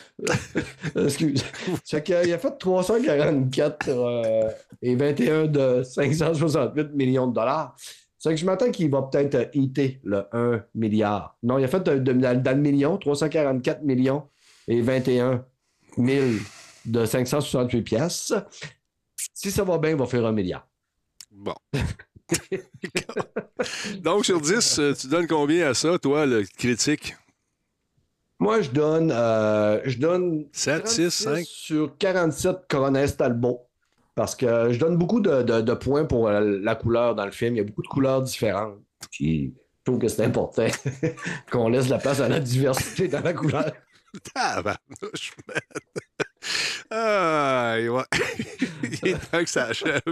[0.96, 1.44] excuse.
[1.84, 4.48] C'est qu'il a fait 344 euh,
[4.80, 7.74] et 21 de 568 millions de dollars.
[8.22, 11.38] C'est que je m'attends qu'il va peut-être euh, hitter le 1 milliard.
[11.42, 14.28] Non, il a fait de- de- dans le million, 344 millions
[14.68, 15.42] et 21
[15.96, 16.26] 000
[16.84, 18.34] de 568 pièces.
[19.32, 20.68] Si ça va bien, il va faire un milliard.
[21.30, 21.54] Bon.
[24.02, 27.16] Donc, sur 10, euh, tu donnes combien à ça, toi, le critique?
[28.38, 33.66] Moi, je donne, euh, je donne 7, 6, 5 sur 47 Coronel Talbot.
[34.20, 37.30] Parce que je donne beaucoup de, de- de points pour euh, la couleur dans le
[37.30, 37.54] film.
[37.54, 38.74] Il y a beaucoup de couleurs différentes.
[39.10, 40.66] Puis je trouve que c'est important
[41.50, 43.72] qu'on laisse la place à la diversité dans la couleur.
[44.34, 45.56] Tabarnouche, man.
[46.90, 48.02] Ah, ouais.
[49.02, 50.02] Il est temps que ça achève.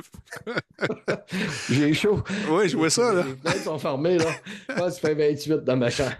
[1.68, 2.22] J'ai chaud.
[2.48, 3.24] Oui, je vois ça, là.
[3.24, 4.30] Les fenêtres sont fermées, là.
[4.70, 6.12] Je pense qu'il fait 28 dans ma chambre.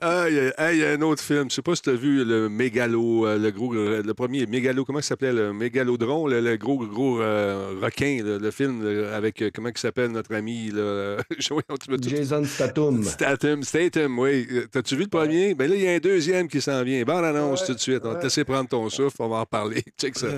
[0.00, 1.50] Ah, il y, a- hey, il y a un autre film.
[1.50, 4.46] Je sais pas si tu as vu le Mégalo, euh, le gros, euh, le premier
[4.46, 5.32] Mégalo, comment ça s'appelait?
[5.32, 10.10] Le Mégalodron, le, le gros, gros euh, requin, le, le film avec, comment il s'appelle
[10.12, 10.70] notre ami?
[11.38, 13.02] Tu- Jason Statham.
[13.04, 14.46] Statham, Statham, oui.
[14.70, 15.54] T'as-tu vu le premier?
[15.54, 17.02] Ben là, il y a un deuxième qui s'en vient.
[17.04, 18.00] Bon, annonce tout de suite.
[18.04, 19.82] On va te laisser prendre ton souffle, on va en parler.
[20.00, 20.28] Check ça.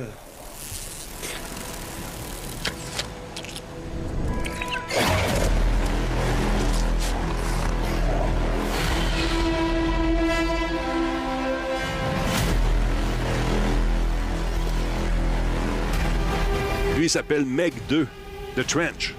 [17.00, 18.06] Lui, il s'appelle Meg 2,
[18.56, 19.14] The Trench.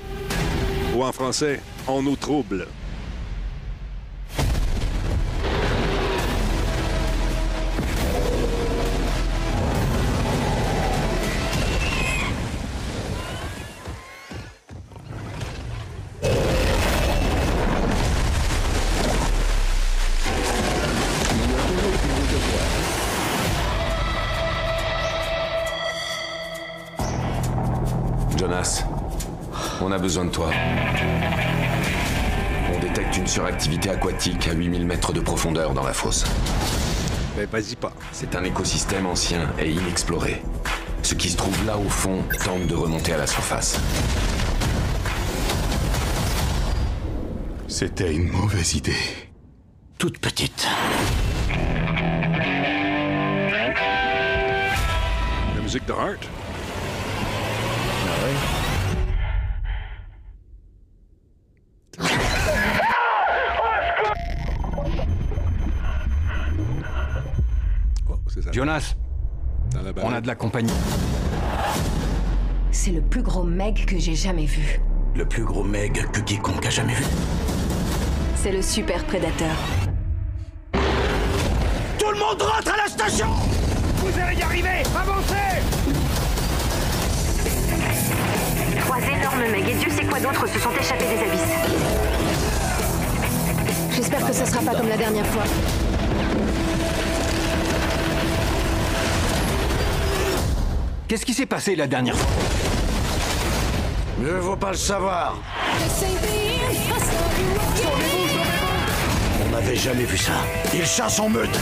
[0.96, 2.68] Ou en français, On nous trouble.
[28.62, 28.86] Jonas,
[29.82, 30.52] on a besoin de toi.
[32.74, 36.26] On détecte une suractivité aquatique à 8000 mètres de profondeur dans la fosse.
[37.36, 37.92] Ben, vas-y pas.
[38.12, 40.44] C'est un écosystème ancien et inexploré.
[41.02, 43.80] Ce qui se trouve là au fond tente de remonter à la surface.
[47.68, 48.94] C'était une mauvaise idée.
[49.98, 50.68] Toute petite.
[55.56, 55.94] La musique de
[68.52, 68.96] Jonas,
[69.74, 70.74] Dans la on a de la compagnie.
[72.72, 74.80] C'est le plus gros meg que j'ai jamais vu.
[75.16, 77.06] Le plus gros meg que quiconque a jamais vu.
[78.36, 79.56] C'est le super prédateur.
[81.98, 83.28] Tout le monde rentre à la station
[83.98, 85.81] Vous allez y arriver Avancez
[88.92, 91.40] Trois énormes mecs et Dieu sait quoi d'autre se sont échappés des abysses.
[93.96, 95.44] J'espère que ce sera pas comme la dernière fois.
[101.08, 102.44] Qu'est-ce qui s'est passé la dernière fois?
[104.20, 105.38] Mieux vaut pas le savoir.
[109.46, 110.34] On n'avait jamais vu ça.
[110.74, 111.58] Il chasse en meute.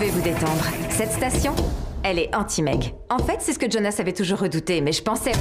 [0.00, 0.64] Pouvez vous détendre.
[0.88, 1.54] Cette station,
[2.02, 2.94] elle est anti-Meg.
[3.10, 5.32] En fait, c'est ce que Jonas avait toujours redouté, mais je pensais...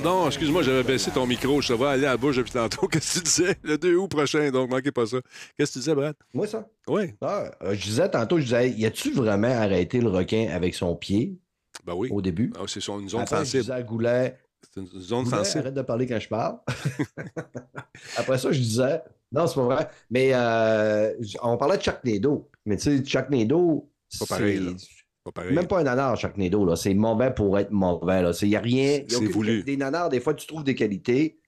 [0.00, 1.60] Pardon, excuse-moi, j'avais baissé ton micro.
[1.60, 2.86] Je te vois aller à la bouche depuis tantôt.
[2.92, 3.56] Qu'est-ce que tu disais?
[3.64, 5.16] Le 2 août prochain, donc manquez pas ça.
[5.56, 6.14] Qu'est-ce que tu disais, Brad?
[6.32, 6.68] Moi, ça?
[6.86, 7.14] Oui.
[7.20, 10.94] Ah, euh, je disais tantôt, je disais, y a-tu vraiment arrêté le requin avec son
[10.94, 11.36] pied?
[11.84, 12.10] Ben oui.
[12.12, 12.52] Au début?
[12.56, 13.62] Ah, c'est une zone Après, je sensible.
[13.62, 14.38] disais à Goulet,
[14.72, 15.58] C'est une zone Goulet, sensible.
[15.62, 16.58] arrête de parler quand je parle.
[18.16, 19.02] Après ça, je disais,
[19.32, 19.88] non, c'est pas vrai.
[20.12, 21.12] Mais euh,
[21.42, 22.48] on parlait de Sharknado.
[22.66, 23.18] Mais tu sais,
[24.20, 24.70] Pas pareil, là.
[25.32, 26.64] Pas même pas un nanar, Sharknado.
[26.64, 26.76] là.
[26.76, 28.22] C'est mauvais pour être mauvais.
[28.42, 28.92] Il n'y a rien.
[28.92, 29.62] y a C'est aucune- voulu.
[29.62, 31.38] Des nanars, des fois, tu trouves des qualités.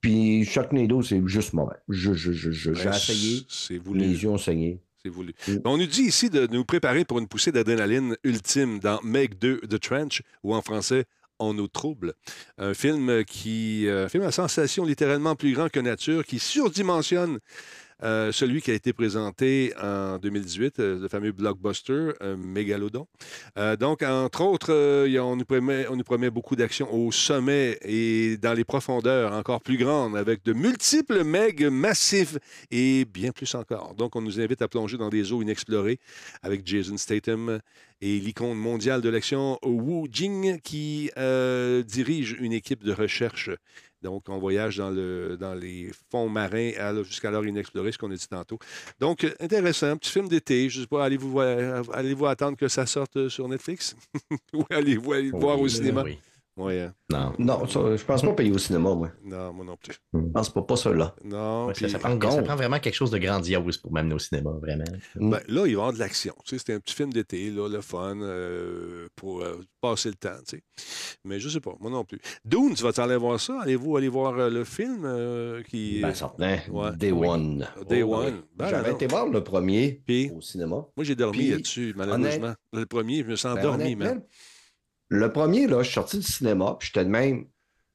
[0.00, 1.74] Puis Sharknado, c'est juste mauvais.
[1.88, 3.40] Je, je, je, je- j'ai essayé.
[3.48, 4.00] C'est voulu.
[4.00, 4.80] Mes yeux ont saigné.
[5.02, 5.32] C'est voulu.
[5.64, 9.60] On nous dit ici de nous préparer pour une poussée d'adrénaline ultime dans Meg 2
[9.68, 11.04] The Trench, ou en français
[11.40, 12.14] On nous trouble.
[12.58, 13.86] Un film qui.
[13.86, 17.38] euh, un film à sensation littéralement plus grand que nature, qui surdimensionne.
[18.04, 23.06] Euh, celui qui a été présenté en 2018, euh, le fameux blockbuster euh, Mégalodon.
[23.80, 24.72] Donc, entre autres,
[25.18, 29.60] on, nous promet, on nous promet beaucoup d'action au sommet et dans les profondeurs encore
[29.60, 32.36] plus grandes, avec de multiples megs massifs
[32.70, 33.94] et bien plus encore.
[33.94, 35.98] Donc, on nous invite à plonger dans des eaux inexplorées
[36.42, 37.58] avec Jason Statham
[38.00, 41.10] et l'icône mondiale de l'action Wu Jing qui
[41.84, 43.50] dirige une équipe de recherche.
[44.02, 46.70] Donc, on voyage dans, le, dans les fonds marins
[47.02, 48.58] jusqu'alors inexplorés, ce qu'on a dit tantôt.
[49.00, 50.68] Donc, euh, intéressant, petit film d'été.
[50.70, 53.96] Je ne sais pas, allez-vous, voir- allez-vous attendre que ça sorte euh, sur Netflix?
[54.54, 56.02] Ou allez-vous aller le voir au cinéma?
[56.04, 56.18] oui.
[56.58, 56.92] Oui, hein?
[57.10, 57.32] Non.
[57.38, 59.10] Non, ça, je pense pas payer au cinéma, moi.
[59.24, 59.94] Non, moi non plus.
[60.12, 61.14] Je pense pas, pas ça, là.
[61.24, 64.18] Non, ça, puis- ça prend, ça prend vraiment quelque chose de grandiose pour m'amener au
[64.18, 64.84] cinéma, vraiment.
[65.14, 66.34] Ben, là, il va y avoir de l'action.
[66.44, 70.16] Tu sais, c'était un petit film d'été, là, le fun, euh, pour euh, passer le
[70.16, 70.36] temps.
[70.46, 70.62] tu sais.
[71.24, 72.18] Mais je sais pas, moi non plus.
[72.44, 73.60] Dune, tu vas aller voir ça?
[73.62, 76.00] Allez-vous aller voir euh, le film euh, qui.
[76.02, 76.58] Ben, certain.
[76.70, 76.90] Ouais.
[76.96, 77.28] Day Oui.
[77.28, 77.66] One.
[77.88, 78.42] Day Oh, One.
[78.56, 80.76] Ben, J'avais été voir le premier Puis, au cinéma.
[80.96, 82.54] moi, j'ai dormi Puis, là-dessus, malheureusement.
[82.72, 84.22] Le premier, je me sens Ben, endormi, man.
[85.08, 87.46] Le premier, là, je suis sorti du cinéma, puis j'étais de même.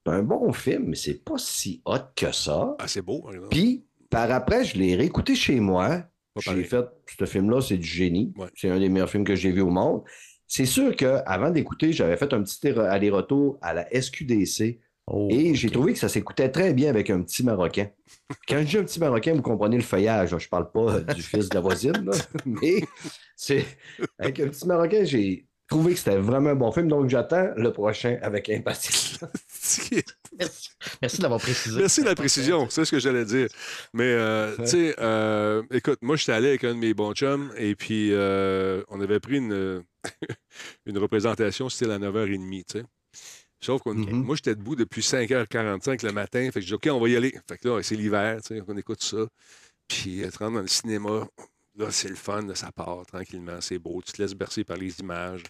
[0.05, 2.75] C'est un bon film, mais c'est pas si hot que ça.
[2.79, 3.51] Ah, c'est beau, par exemple.
[3.51, 6.03] Puis, par après, je l'ai réécouté chez moi.
[6.37, 6.85] J'ai fait,
[7.17, 8.33] ce film-là, c'est du génie.
[8.35, 8.47] Ouais.
[8.55, 10.03] C'est un des meilleurs films que j'ai vu au monde.
[10.47, 14.79] C'est sûr qu'avant d'écouter, j'avais fait un petit aller-retour à la SQDC.
[15.07, 17.89] Oh, et j'ai trouvé que ça s'écoutait très bien avec un petit Marocain.
[18.47, 20.35] Quand je dis un petit Marocain, vous comprenez le feuillage.
[20.37, 22.11] Je parle pas du fils de la voisine, là.
[22.45, 22.83] mais
[23.35, 23.65] c'est
[24.17, 26.87] avec un petit Marocain, j'ai trouvé que c'était vraiment un bon film.
[26.87, 29.19] Donc, j'attends le prochain avec impatience.
[30.39, 30.69] Merci,
[31.01, 31.79] Merci d'avoir précisé.
[31.79, 33.47] Merci de la précision, c'est ce que j'allais dire.
[33.93, 37.51] Mais, euh, tu sais, euh, écoute, moi, j'étais allé avec un de mes bons chums
[37.57, 39.83] et puis euh, on avait pris une,
[40.85, 42.85] une représentation style à 9h30, tu sais.
[43.61, 46.43] Sauf que moi, j'étais debout depuis 5h45 le matin.
[46.51, 47.33] Fait que je dis, OK, on va y aller.
[47.47, 49.25] Fait que là, c'est l'hiver, tu sais, on écoute ça.
[49.87, 51.25] Puis, être rentre dans le cinéma,
[51.77, 54.01] là, c'est le fun, là, ça part tranquillement, c'est beau.
[54.05, 55.43] Tu te laisses bercer par les images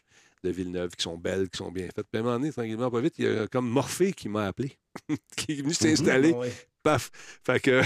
[0.43, 2.05] de Villeneuve qui sont belles, qui sont bien faites.
[2.11, 4.47] Puis à un moment donné, tranquillement, pas vite, il y a comme Morphée qui m'a
[4.47, 4.77] appelé,
[5.37, 6.33] qui est venu s'installer.
[6.33, 6.51] Mhm, ouais.
[6.83, 7.09] Paf!
[7.45, 7.83] Fait que, à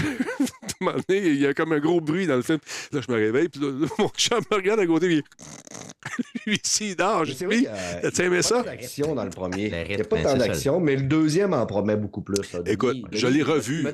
[0.80, 2.58] moment donné, il y a comme un gros bruit dans le film.
[2.90, 6.40] Là, je me réveille, puis là, là, mon chum me regarde à côté, puis il-
[6.50, 7.24] lui, ici, il dort.
[7.24, 8.62] Je dis, oui, a- t'as aimé pas ça?
[8.64, 9.66] d'action dans le premier.
[9.88, 12.52] Il n'y a pas tant d'action, mais le deuxième en promet beaucoup plus.
[12.52, 12.60] là.
[12.66, 13.84] Écoute, Denis- je l'ai revu.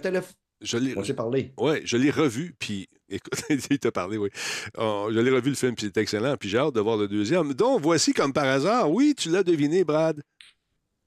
[0.61, 1.53] Je l'ai, On s'est parlé.
[1.59, 4.31] Ouais, je l'ai revu, puis écoute, il t'a parlé, oui.
[4.79, 7.09] Oh, je l'ai revu le film, puis c'est excellent, puis j'ai hâte de voir le
[7.09, 7.53] deuxième.
[7.55, 10.23] Donc, voici comme par hasard, oui, tu l'as deviné, Brad,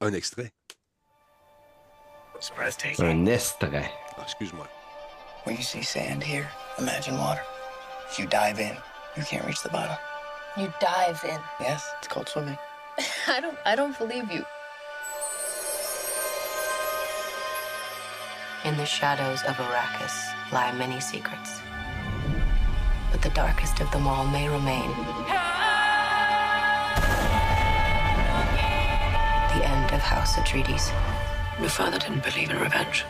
[0.01, 0.51] un extrait.
[2.99, 3.91] Un extrait.
[4.17, 4.67] Ah, excuse-moi.
[5.45, 6.47] When you see sand here,
[6.77, 7.41] imagine water.
[8.11, 8.75] If you dive in,
[9.15, 9.97] you can't reach the bottom.
[10.57, 11.39] You dive in.
[11.59, 12.57] Yes, it's called swimming.
[13.27, 14.43] I don't I don't believe you.
[18.67, 21.61] In the shadows of Arrakis lie many secrets.
[23.11, 24.89] but the darkest of them all may remain.
[29.55, 30.91] The end of House Atreides.
[31.59, 33.03] Your father didn't believe in revenge.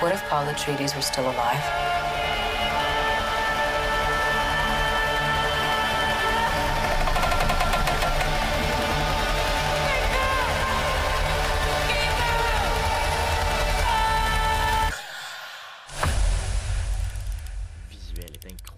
[0.00, 2.03] What if Paul Atreides were still alive?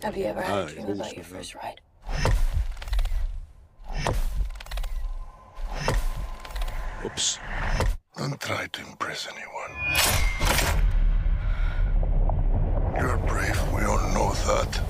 [0.07, 1.81] Have you ever had a dream beau, about your first ride?
[7.03, 7.39] Oups.
[8.17, 9.73] Don't try to impress anyone.
[13.01, 14.81] You're brave, we all know that.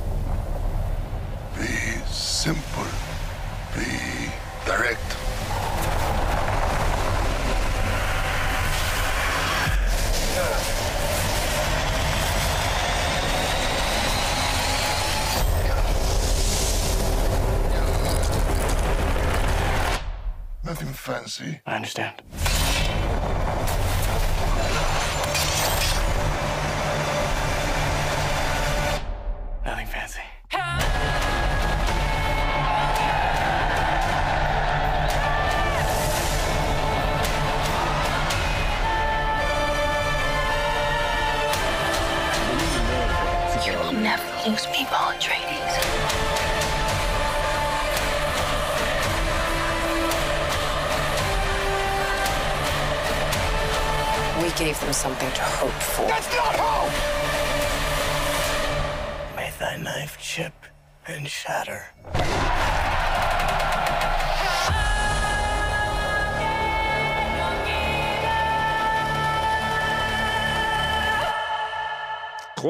[1.57, 2.85] Be simple.
[3.75, 4.31] Be
[4.67, 5.17] direct.
[20.77, 21.61] Nothing fancy.
[21.65, 22.21] I understand.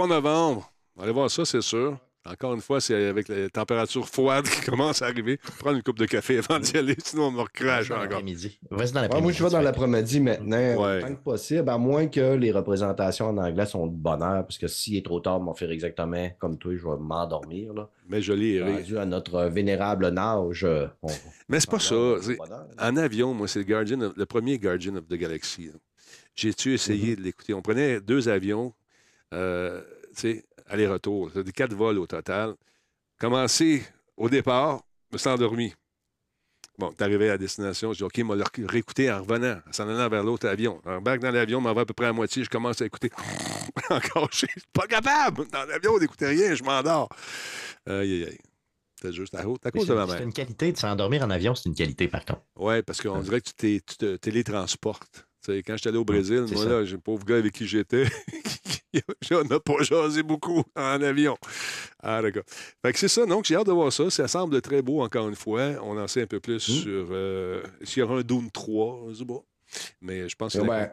[0.06, 0.72] 3 novembre.
[0.96, 1.98] On va aller voir ça, c'est sûr.
[2.28, 5.38] Encore une fois, c'est avec les températures froides qui commencent à arriver.
[5.60, 8.02] Prendre une coupe de café avant d'y aller, sinon on me recrache encore.
[8.02, 8.58] L'après-midi.
[8.68, 9.22] Vas-y dans Ouais, l'après-midi.
[9.22, 10.98] moi, je vais dans l'après-midi maintenant, Ouais.
[11.04, 14.58] autant que possible, à moins que les représentations en anglais sont de bonne heure, parce
[14.58, 17.72] que s'il est trop tard, m'en faire exactement comme toi, je vais m'endormir.
[17.74, 17.88] là.
[18.08, 18.60] Mais je l'ai.
[18.60, 20.50] Rendu à notre vénérable on-
[21.48, 21.94] Mais c'est pas ça.
[22.80, 25.70] En avion, moi, c'est le, Guardian of- le premier Guardian of the Galaxy.
[26.34, 27.18] J'ai-tu essayé Mm-hmm.
[27.18, 27.54] de l'écouter?
[27.54, 28.74] On prenait deux avions,
[29.32, 29.80] euh,
[30.66, 31.30] aller-retour.
[31.34, 32.54] C'était quatre vols au total.
[33.18, 33.84] Commencé
[34.16, 35.74] au départ, je me suis endormi.
[36.78, 39.72] Bon, t'es arrivé à la destination, je dis OK, moi, le réécouter en revenant, en
[39.72, 40.80] s'en allant vers l'autre avion.
[40.84, 43.10] J'embarque dans l'avion, m'en va à peu près à moitié, je commence à écouter.
[43.90, 45.48] Encore, je suis pas capable.
[45.48, 47.08] Dans l'avion, on n'écoutait rien, je m'endors.
[47.86, 48.38] Aïe, aïe, aïe.
[49.00, 50.22] C'est juste à, à cause de ma C'est c'est mère.
[50.26, 52.42] une qualité de s'endormir en avion, c'est une qualité par contre.
[52.56, 55.26] Oui, parce qu'on dirait que tu, tu te télétransportes.
[55.46, 56.68] Tu sais, quand j'étais allé au Brésil, moi, ça.
[56.68, 58.04] là, j'ai un pauvre gars avec qui j'étais.
[59.30, 61.36] On n'a pas jasé beaucoup en avion.
[62.02, 62.44] Ah, d'accord.
[62.82, 64.08] Fait que c'est ça, donc j'ai hâte de voir ça.
[64.10, 65.72] Ça semble très beau, encore une fois.
[65.82, 69.14] On en sait un peu plus sur euh, s'il y aura un Dune 3, je
[69.14, 69.42] sais pas.
[70.00, 70.66] Mais je pense que.
[70.66, 70.90] Ben,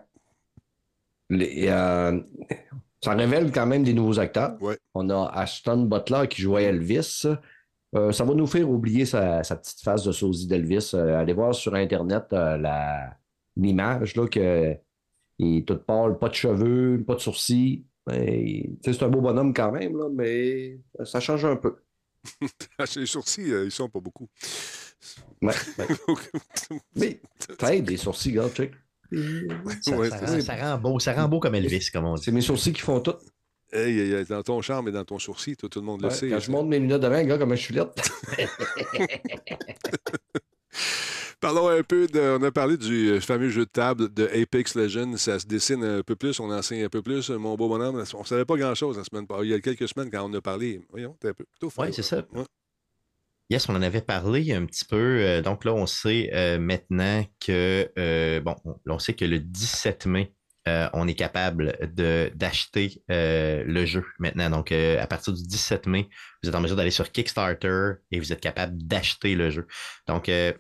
[1.30, 2.19] les, euh,
[3.01, 4.57] ça révèle quand même des nouveaux acteurs.
[4.93, 7.25] On a Ashton Butler qui jouait Elvis.
[7.95, 10.91] Euh, ça va nous faire oublier sa, sa petite face de sosie d'Elvis.
[10.93, 12.57] Euh, allez voir sur Internet euh,
[13.55, 14.75] l'image, là, que
[15.39, 17.85] il est tout pâle, pas de cheveux, pas de sourcils.
[18.09, 21.77] Sais, c'est un beau bonhomme quand même, là, mais ça change un peu.
[22.95, 24.30] Les sourcils, euh, ils sont pas beaucoup.
[25.41, 26.77] Ouais, ouais.
[26.95, 27.19] mais
[27.59, 28.71] ça aide, des sourcils, regarde, check.
[29.81, 30.41] Ça, Ouais, ça rend, ça.
[30.41, 32.23] ça rend beau, ça rend beau comme Elvis, comme on dit.
[32.23, 33.15] C'est mes sourcils qui font tout.
[33.71, 36.30] Hey, hey, hey, dans ton charme et dans ton sourcil, tout le monde le sait.
[36.30, 37.93] quand je monte mes lunettes devant, gars, comme je suis lettre.
[41.40, 42.38] Parlons un peu de.
[42.40, 45.18] On a parlé du euh, fameux jeu de table de Apex Legends.
[45.18, 48.02] Ça se dessine un peu plus, on enseigne un peu plus, mon beau bonhomme.
[48.14, 49.26] On ne savait pas grand-chose la semaine.
[49.41, 51.45] Il y a quelques semaines, quand on a parlé, voyons, t'es un peu.
[51.78, 52.26] Oui, c'est ça.
[52.34, 52.44] Ouais.
[53.50, 54.95] Yes, on en avait parlé un petit peu.
[54.98, 58.56] Euh, donc là, on sait euh, maintenant que, euh, bon,
[58.88, 60.34] on sait que le 17 mai,
[60.68, 64.49] euh, on est capable de- d'acheter euh, le jeu maintenant.
[64.49, 66.07] Donc, euh, à partir du 17 mai,
[66.41, 69.68] vous êtes en mesure d'aller sur Kickstarter et vous êtes capable d'acheter le jeu.
[70.07, 70.53] Donc, euh,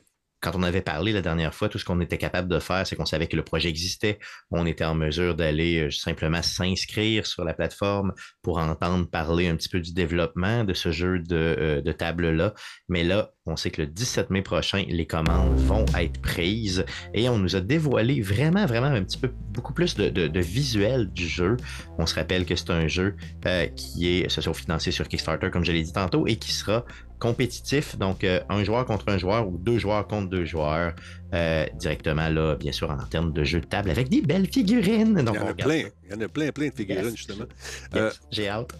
[0.43, 2.97] quand on avait parlé la dernière fois, tout ce qu'on était capable de faire, c'est
[2.97, 4.19] qu'on savait que le projet existait.
[4.51, 8.11] On était en mesure d'aller euh, simplement s'inscrire sur la plateforme
[8.41, 12.53] pour entendre parler un petit peu du développement de ce jeu de, euh, table-là.
[12.89, 17.29] Mais là, on sait que le 17 mai prochain, les commandes vont être prises et
[17.29, 21.55] on nous a dévoilé vraiment, vraiment un petit peu beaucoup plus de, visuel du jeu.
[21.97, 23.15] On se rappelle que c'est un jeu
[23.45, 26.85] euh, qui est socio-financé sur Kickstarter, comme je l'ai dit tantôt, et qui sera
[27.23, 30.93] compétitif, donc euh, un joueur contre un joueur ou deux joueurs contre deux joueurs,
[31.33, 35.13] euh, directement là, bien sûr, en termes de jeu de table avec des belles figurines.
[35.13, 35.81] Donc, Il y en a plein.
[35.83, 35.87] ça.
[36.05, 37.15] Il y en a plein, plein de figurines, Yes.
[37.15, 37.45] justement.
[37.93, 38.73] Yes, Euh, J'ai hâte.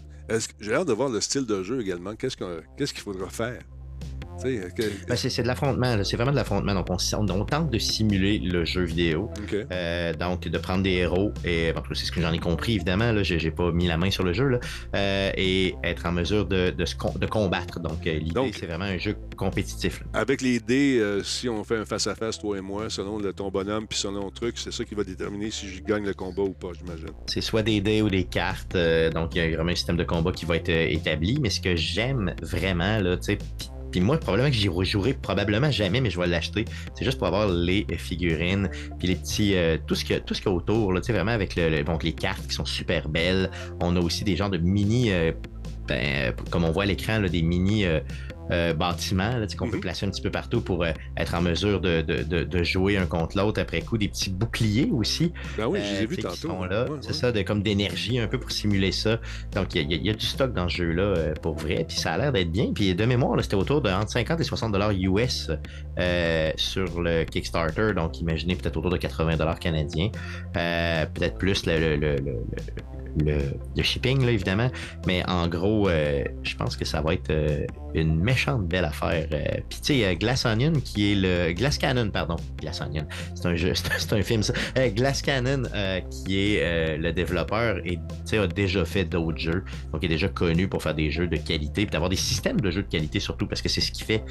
[0.59, 2.15] J'ai hâte de voir le style de jeu également.
[2.15, 3.61] Qu'est-ce qu'il faudra faire?
[4.75, 6.73] Que- Ben, c'est de l'affrontement, c'est vraiment de l'affrontement.
[6.73, 9.29] Donc, on, tente de simuler le jeu vidéo.
[9.71, 13.11] Euh, donc, de prendre des héros, et c'est ce que j'en ai compris, évidemment.
[13.11, 14.59] Là, j'ai, pas mis la main sur le jeu, là,
[14.95, 17.79] euh, et être en mesure de, de, se com- de combattre.
[17.79, 20.01] Donc, euh, l'idée, c'est vraiment un jeu compétitif.
[20.01, 20.19] là.
[20.21, 23.87] Avec les dés, si on fait un face-à-face, toi et moi, selon le, ton bonhomme
[23.87, 26.53] puis selon le truc, c'est ça qui va déterminer si je gagne le combat ou
[26.53, 27.09] pas, j'imagine.
[27.27, 28.75] C'est soit des dés ou des cartes.
[29.13, 31.37] donc, il y a vraiment un système de combat qui va être établi.
[31.41, 33.37] Mais ce que j'aime vraiment, là, tu sais,
[33.93, 36.65] puis- moi, probablement que j'y rejouerai probablement jamais, mais je vais l'acheter.
[36.95, 40.51] C'est juste pour avoir les figurines, puis les petits, euh, tout ce qu'il y a,
[40.51, 43.49] autour, là, tu sais, vraiment avec le, le- les cartes qui sont super belles.
[43.79, 45.31] On a aussi des genres de mini, euh,
[45.87, 47.99] ben, euh, comme on voit à l'écran, des mini euh,
[48.51, 51.79] euh, bâtiments là, qu'on peut placer un petit peu partout pour euh, être en mesure
[51.81, 53.97] de, de- de- de jouer un contre l'autre après coup.
[53.97, 55.31] Des petits boucliers aussi.
[55.57, 56.53] Ben oui, je les ai euh, vus tu sais, qui tantôt.
[56.53, 56.83] sont là.
[56.85, 57.13] Ouais, c'est ouais.
[57.13, 59.19] ça, de, comme d'énergie un peu pour simuler ça.
[59.53, 61.85] Donc, il y, a- il y a du stock dans ce jeu-là pour vrai.
[61.87, 62.71] Puis ça a l'air d'être bien.
[62.73, 65.49] Puis de mémoire, là, c'était autour de entre 50 et 60 dollars US
[66.57, 67.93] sur le Kickstarter.
[67.95, 70.09] Donc, imaginez peut-être autour de 80 dollars canadiens.
[70.53, 72.43] Peut-être plus le, le, le, le-
[73.25, 73.37] le-
[73.77, 74.69] le shipping, là, évidemment.
[75.05, 79.27] Mais en gros, euh, je pense que ça va être euh, une méchante belle affaire.
[79.31, 81.53] Euh, Puis, tu sais, euh, Glass Onion, qui est le.
[81.53, 82.35] Glass Cannon, pardon.
[82.59, 83.05] Glass Onion.
[83.35, 84.53] C'est un jeu, c'est un, film, ça.
[84.77, 89.37] Euh, Glass Cannon, euh, qui est le développeur, et, tu sais, a déjà fait d'autres
[89.37, 89.63] jeux.
[89.91, 92.59] Donc, il est déjà connu pour faire des jeux de qualité, puis d'avoir des systèmes
[92.59, 94.23] de jeux de qualité surtout, parce que c'est ce qui fait.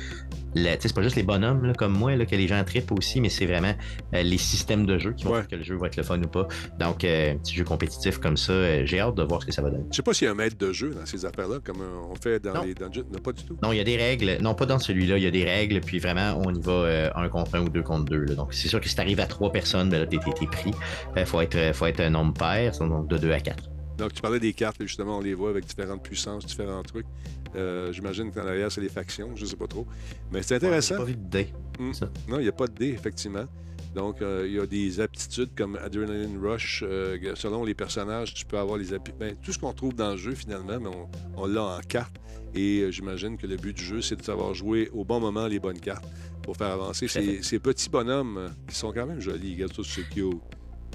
[0.54, 2.92] Tu sais, c'est pas juste les bonhommes là, comme moi là, que les gens trippent
[2.92, 3.74] aussi, mais c'est vraiment
[4.12, 6.26] les systèmes de jeu qui vont faire que le jeu va être le fun ou
[6.28, 6.46] pas.
[6.78, 9.70] Donc, un petit jeu compétitif comme ça, j'ai hâte de voir ce que ça va
[9.70, 9.84] donner.
[9.90, 11.78] Je sais pas s'il y a un maître de jeu dans ces affaires-là, comme
[12.10, 12.62] on fait dans Non.
[12.64, 13.04] les dungeons.
[13.12, 13.56] Non, pas du tout.
[13.62, 14.38] Non, il y a des règles.
[14.40, 15.18] Non, pas dans celui-là.
[15.18, 15.80] Il y a des règles.
[15.80, 18.24] Puis vraiment, on y va euh, un contre un ou deux contre deux.
[18.24, 18.34] là.
[18.34, 20.72] Donc, c'est sûr que si t'arrives à trois personnes, ben là, t'es, pris.
[21.16, 23.70] Il faut, être, faut être un nombre pair, donc de deux à quatre.
[23.98, 27.06] Donc, tu parlais des cartes, justement, on les voit avec différentes puissances, différents trucs.
[27.54, 29.86] Euh, J'imagine qu'en arrière, c'est les factions, je sais pas trop.
[30.32, 30.94] Mais c'est intéressant.
[30.94, 31.52] j'ai pas vu de dés.
[31.78, 31.92] Hmm.
[32.28, 33.44] Non, il n'y a pas de dés, effectivement.
[33.94, 36.82] Donc, euh, il y a des aptitudes comme Adrenaline Rush.
[36.86, 39.36] euh, selon les personnages, tu peux avoir les aptitudes.
[39.42, 42.16] tout ce qu'on trouve dans le jeu, finalement, mais on, on l'a en carte.
[42.54, 45.46] Et euh, j'imagine que le but du jeu, c'est de savoir jouer au bon moment
[45.46, 46.04] les bonnes cartes
[46.42, 49.54] pour faire avancer ces, petits bonhommes euh, qui sont quand même jolis.
[49.54, 50.34] Regarde ça, c'est cute.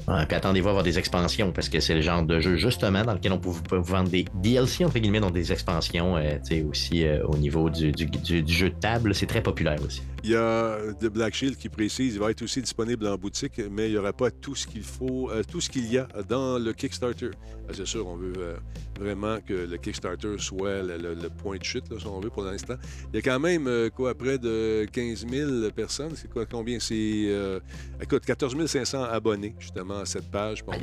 [0.07, 3.03] Ouais, puis attendez-vous à avoir des expansions parce que c'est le genre de jeu justement
[3.03, 6.15] dans lequel on peut vous, peut vous vendre des DLC entre guillemets, donc des expansions
[6.17, 9.15] euh, tu sais, aussi euh, au niveau du, du- du- du jeu de table.
[9.15, 10.03] C'est très populaire aussi.
[10.27, 13.61] Il y a The Black Shield qui précise il va être aussi disponible en boutique,
[13.71, 16.05] mais il n'y aura pas tout ce qu'il faut, euh, tout ce qu'il y a
[16.27, 17.27] dans le Kickstarter.
[17.27, 18.57] Euh, C'est sûr, on veut euh,
[18.99, 22.29] vraiment que le Kickstarter soit le, le- le point de chute, là, si on veut,
[22.29, 22.75] pour l'instant.
[23.13, 26.11] Il y a quand même, euh, quoi, près de 15 000 personnes.
[26.17, 26.77] C'est quoi, combien?
[26.81, 27.61] C'est, euh,
[28.01, 30.61] écoute, 14 500 abonnés, justement, à cette page.
[30.61, 30.81] Pour Aïe,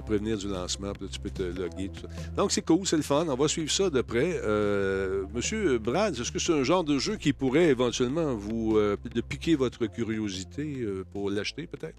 [0.00, 2.08] prévenir du lancement, puis là, tu peux te loguer, tout ça.
[2.36, 3.26] Donc, c'est cool, c'est le fun.
[3.28, 4.40] On va suivre ça de près.
[4.44, 8.96] Euh, Monsieur Brad, est-ce que c'est un genre de jeu qui pourrait éventuellement vous euh,
[9.14, 11.98] de piquer votre curiosité euh, pour l'acheter, peut-être?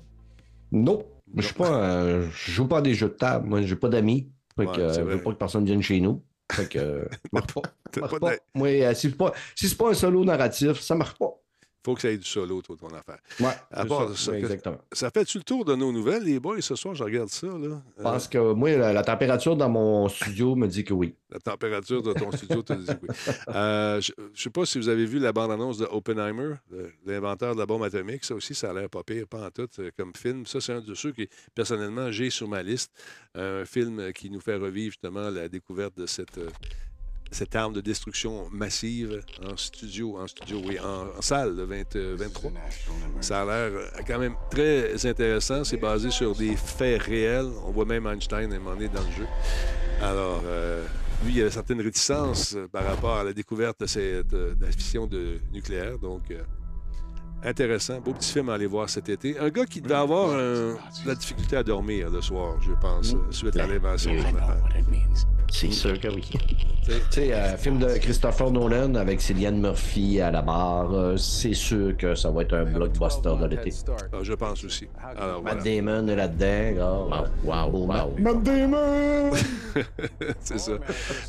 [0.71, 1.05] Non,
[1.35, 3.47] je suis pas, je joue pas à des jeux de table.
[3.47, 4.29] Moi, j'ai pas d'amis.
[4.57, 6.21] Ouais, je veux pas que personne vienne chez nous.
[6.51, 7.61] Fait que, marche pas.
[7.99, 11.33] Marche Moi, si c'est pas, si c'est pas un solo narratif, ça marche pas.
[11.85, 13.19] Faut que ça ait du solo, toi, ton affaire.
[13.39, 14.77] Ouais, À c'est part ça, que- exactement.
[14.91, 16.93] Ça fait-tu le tour de nos nouvelles, les boys, ce soir?
[16.95, 17.81] Je regarde ça, là.
[17.97, 21.15] Je pense que moi, la, la température dans mon studio me dit que oui.
[21.31, 23.07] La température de ton studio te dit oui.
[23.55, 26.55] Euh, je ne sais pas si vous avez vu la bande-annonce de Oppenheimer,
[27.05, 28.23] l'inventeur de la bombe atomique.
[28.25, 30.45] Ça aussi, ça a l'air pas pire, pas en tout, euh, comme film.
[30.45, 32.91] Ça, c'est un de ceux qui, personnellement, j'ai sur ma liste.
[33.35, 36.49] Un film qui nous fait revivre justement la découverte de cette, euh,
[37.31, 42.15] cette arme de destruction massive en studio, en studio, oui, en, salle, le 20, euh,
[42.17, 42.51] 23.
[43.21, 45.63] Ça a l'air euh, quand même très intéressant.
[45.63, 47.49] C'est basé sur des faits réels.
[47.65, 49.27] On voit même Einstein à dans le jeu.
[50.01, 50.85] Alors, euh,
[51.25, 54.65] lui, il avait certaines réticences euh, par rapport à la découverte de, cette, euh, de
[54.65, 55.97] la fission de nucléaire.
[55.99, 56.41] Donc, euh,
[57.43, 57.99] intéressant.
[57.99, 59.37] Beau petit film à aller voir cet été.
[59.39, 63.13] Un gars qui devait avoir un- de la difficulté à dormir le soir, je pense,
[63.13, 64.57] euh, suite à l'invention de son affaire.
[65.51, 66.29] C'est sûr que oui.
[66.85, 71.53] Tu sais, euh, film de Christopher Nolan avec Cillian Murphy à la barre, euh, c'est
[71.55, 73.71] sûr que ça va être un blockbuster de l'été.
[74.13, 74.87] Ah, je pense aussi.
[75.17, 75.75] Alors, Matt voilà.
[75.81, 76.75] Damon est là-dedans.
[77.09, 77.23] gars.
[77.43, 78.15] Wow, wow, wow.
[78.19, 79.31] Matt Damon!
[80.39, 80.71] c'est ça.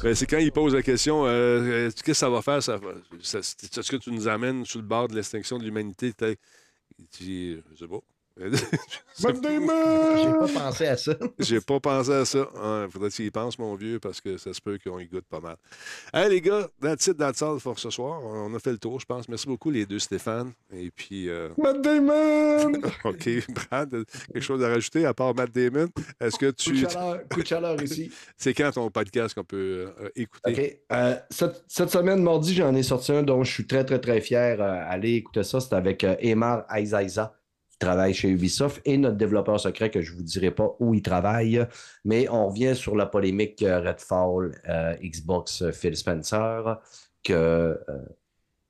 [0.03, 2.63] Ben, c'est quand il pose la question euh, qu'est-ce que ça va faire?
[2.63, 2.79] Ça,
[3.23, 6.00] ça- c'est- Est-ce que tu nous amènes sur le bord de l'extinction de l'humanité?
[6.01, 8.01] Dit Je sais pas.
[9.23, 10.17] Matt Damon!
[10.17, 11.13] J'ai pas pensé à ça.
[11.39, 12.49] J'ai pas pensé à ça.
[12.85, 15.27] Il faudrait qu'il y pense, mon vieux, parce que ça se peut qu'on y goûte
[15.29, 15.57] pas mal.
[16.15, 18.21] Hey, les gars, that's it, that's all for ce soir.
[18.25, 19.29] On a fait le tour, je pense.
[19.29, 20.53] Merci beaucoup, les deux Stéphane.
[20.73, 21.29] Et puis.
[21.29, 22.73] euh, Matt Damon!
[23.05, 25.89] OK, Brad, quelque chose à rajouter à part Matt Damon?
[26.21, 26.77] Est-ce que Coup de tu.
[26.89, 28.11] chaleur, coup de chaleur ici.
[28.37, 30.81] C'est quand ton podcast qu'on peut euh, écouter?
[30.91, 30.97] OK.
[30.97, 34.21] Euh, cette, cette semaine, mardi, j'en ai sorti un dont je suis très, très, très
[34.21, 34.61] fier.
[34.61, 35.61] Euh, allez écouter ça.
[35.61, 37.35] C'est avec euh, Emar Aizaïza,
[37.81, 41.03] travaille chez Ubisoft, et notre développeur secret, que je ne vous dirai pas où il
[41.03, 41.67] travaille.
[42.05, 46.79] Mais on revient sur la polémique Redfall, euh, Xbox, euh, Phil Spencer,
[47.25, 47.77] que euh,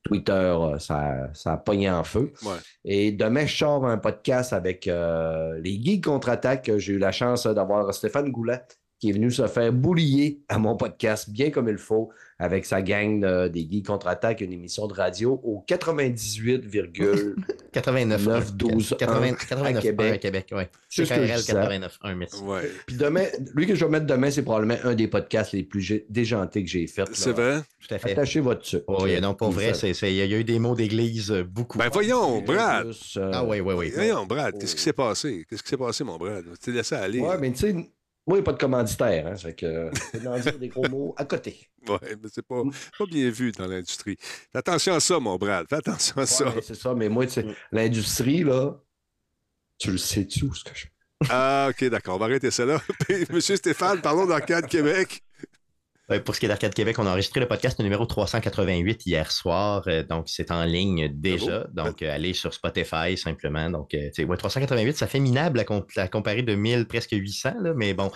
[0.02, 2.32] Twitter, euh, ça, ça a pogné en feu.
[2.42, 2.56] Ouais.
[2.84, 6.70] Et demain, je sors un podcast avec euh, les Geeks contre-attaque.
[6.78, 8.62] J'ai eu la chance d'avoir Stéphane Goulet
[9.00, 12.10] qui est venu se faire boulier à mon podcast bien comme il faut
[12.42, 19.22] avec sa gang euh, des Geeks contre-attaque, une émission de radio au 98,9 12 80,
[19.22, 20.12] à 89 Québec.
[20.14, 20.70] à Québec, ouais.
[20.88, 21.52] C'est ce que je CKRL disais.
[21.52, 22.42] 89 1, merci.
[22.42, 22.70] Ouais.
[22.86, 25.92] Puis demain, lui que je vais mettre demain, c'est probablement un des podcasts les plus
[26.08, 27.04] déjantés que j'ai fait.
[27.12, 27.60] C'est vrai?
[27.86, 28.12] Tout à fait.
[28.12, 28.84] Attachez votre sucre.
[28.88, 29.68] Oh, il y a- non, Puis vrai.
[29.68, 31.78] ça- c'est- c'est- Il y a eu des mots d'église euh, beaucoup.
[31.78, 32.84] Ben voyons, Brad!
[32.86, 33.92] Plus, euh, Ah oui, oui, oui.
[33.94, 35.44] Voyons, Brad, qu'est-ce qui s'est passé?
[35.48, 36.44] Qu'est-ce qui s'est passé, mon Brad?
[36.44, 37.20] Tu t'es laissé aller.
[37.20, 37.74] Ouais, mais tu sais,
[38.26, 39.26] moi, il n'y a pas de commanditaire.
[39.26, 39.90] Hein, fait que, euh,
[40.40, 41.68] dire des gros mots à côté.
[41.88, 42.62] Ouais, mais c'est pas,
[42.98, 44.16] pas bien vu dans l'industrie.
[44.20, 45.66] Fais attention à ça, mon Brad.
[45.68, 46.48] Fais attention à ça.
[46.48, 48.78] Ouais, c'est ça, mais moi, tu sais, l'industrie, là,
[49.78, 50.86] tu le sais-tu où ce que je
[51.30, 52.16] Ah, OK, d'accord.
[52.16, 52.80] On va arrêter ça là.
[53.30, 55.22] Monsieur Stéphane, parlons d'Arcade Québec.
[56.12, 59.30] Euh, Pour ce qui est d'Arcade Québec, on a enregistré le podcast numéro 388 hier
[59.30, 59.82] soir.
[59.86, 61.66] euh, donc, c'est en ligne déjà.
[61.72, 63.70] Donc, euh, allez sur Spotify simplement.
[63.70, 67.54] Donc, ouais, 388, ça fait minable à, com- à comparer de 1000, presque 800.
[67.60, 68.10] Là, mais bon,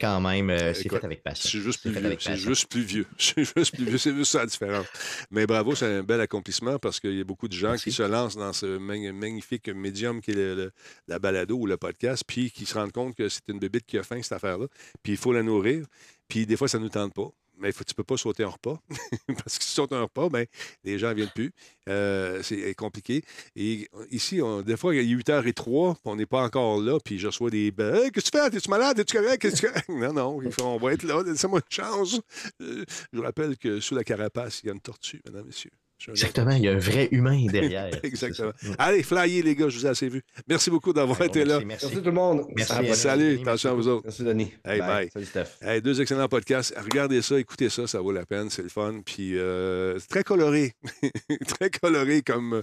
[0.00, 1.44] quand même, c'est fait avec passion.
[1.44, 2.16] Je suis juste plus C'est vieux.
[2.18, 3.06] C'est juste plus vieux.
[3.18, 3.98] Juste.
[3.98, 4.86] C'est juste ça la différence.
[5.30, 8.02] Mais bravo, c'est un bel accomplissement parce qu'il y a beaucoup de gens qui se
[8.02, 10.72] lancent dans ce mag- magnifique médium qui est le- le-
[11.08, 13.98] la balado ou le podcast, puis qui se rendent compte que c'est une bébite qui
[13.98, 14.66] a faim, cette affaire-là.
[15.02, 15.84] Puis il faut la nourrir.
[16.28, 17.28] Puis des fois, ça ne nous tente pas.
[17.60, 18.80] Mais tu ne peux pas sauter un repas.
[19.26, 20.46] Parce que si tu sautes un repas, ben,
[20.82, 21.52] les gens ne viennent plus.
[21.88, 23.22] Euh, c'est compliqué.
[23.54, 27.26] Et ici, des fois, il est 8h03, puis on n'est pas encore là, puis je
[27.26, 27.66] reçois des.
[27.66, 28.56] Hey, Qu'est-ce que tu fais?
[28.56, 28.98] Es-tu malade?
[28.98, 29.42] Es-tu correct?
[29.42, 29.68] Qu'est-ce que?
[30.00, 31.22] Non, non, on va être là.
[31.22, 32.20] Laissez-moi une chance.
[32.62, 35.70] Euh, je vous rappelle que sous la carapace, il y a une tortue, mesdames, messieurs.
[36.08, 37.90] Exactement, il y a un vrai humain derrière.
[38.02, 38.52] Exactement.
[38.60, 38.74] Ça.
[38.78, 40.22] Allez, flyez, les gars, je vous ai assez vu.
[40.48, 41.60] Merci beaucoup d'avoir Ouais, été bon, là.
[41.64, 42.46] merci, Merci tout le monde.
[42.56, 42.72] Merci.
[42.72, 44.02] À la Salut, attention à vous autres.
[44.04, 44.52] Merci, Denis.
[44.64, 45.08] Hey, bye.
[45.12, 45.46] Salut, Steph.
[45.62, 46.74] Hey, deux excellents podcasts.
[46.76, 49.00] Regardez ça, écoutez ça, ça vaut la peine, c'est le fun.
[49.04, 50.72] Puis euh, c'est très coloré,
[51.46, 52.62] très coloré comme,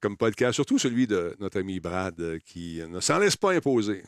[0.00, 4.02] comme podcast, surtout celui de notre ami Brad euh, qui ne s'en laisse pas imposer.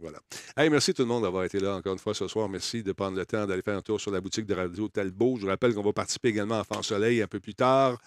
[0.00, 0.18] Voilà.
[0.56, 2.48] Hey, merci tout le monde d'avoir été là encore une fois ce soir.
[2.48, 5.36] Merci de prendre le temps d'aller faire un tour sur la boutique de Radio Talbot.
[5.36, 7.98] Je vous rappelle qu'on va participer également à Fan Soleil un peu plus tard,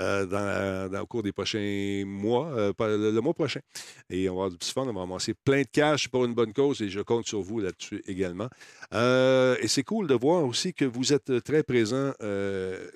[0.00, 3.60] euh, dans, dans- au cours des prochains mois, euh, le, mois prochain.
[4.08, 6.34] Et on va avoir du petit fun, on va ramasser plein de cash pour une
[6.34, 8.48] bonne cause et je compte sur vous là-dessus également.
[8.94, 12.12] Euh, et c'est cool de voir aussi que vous êtes très présents.
[12.22, 12.88] euh,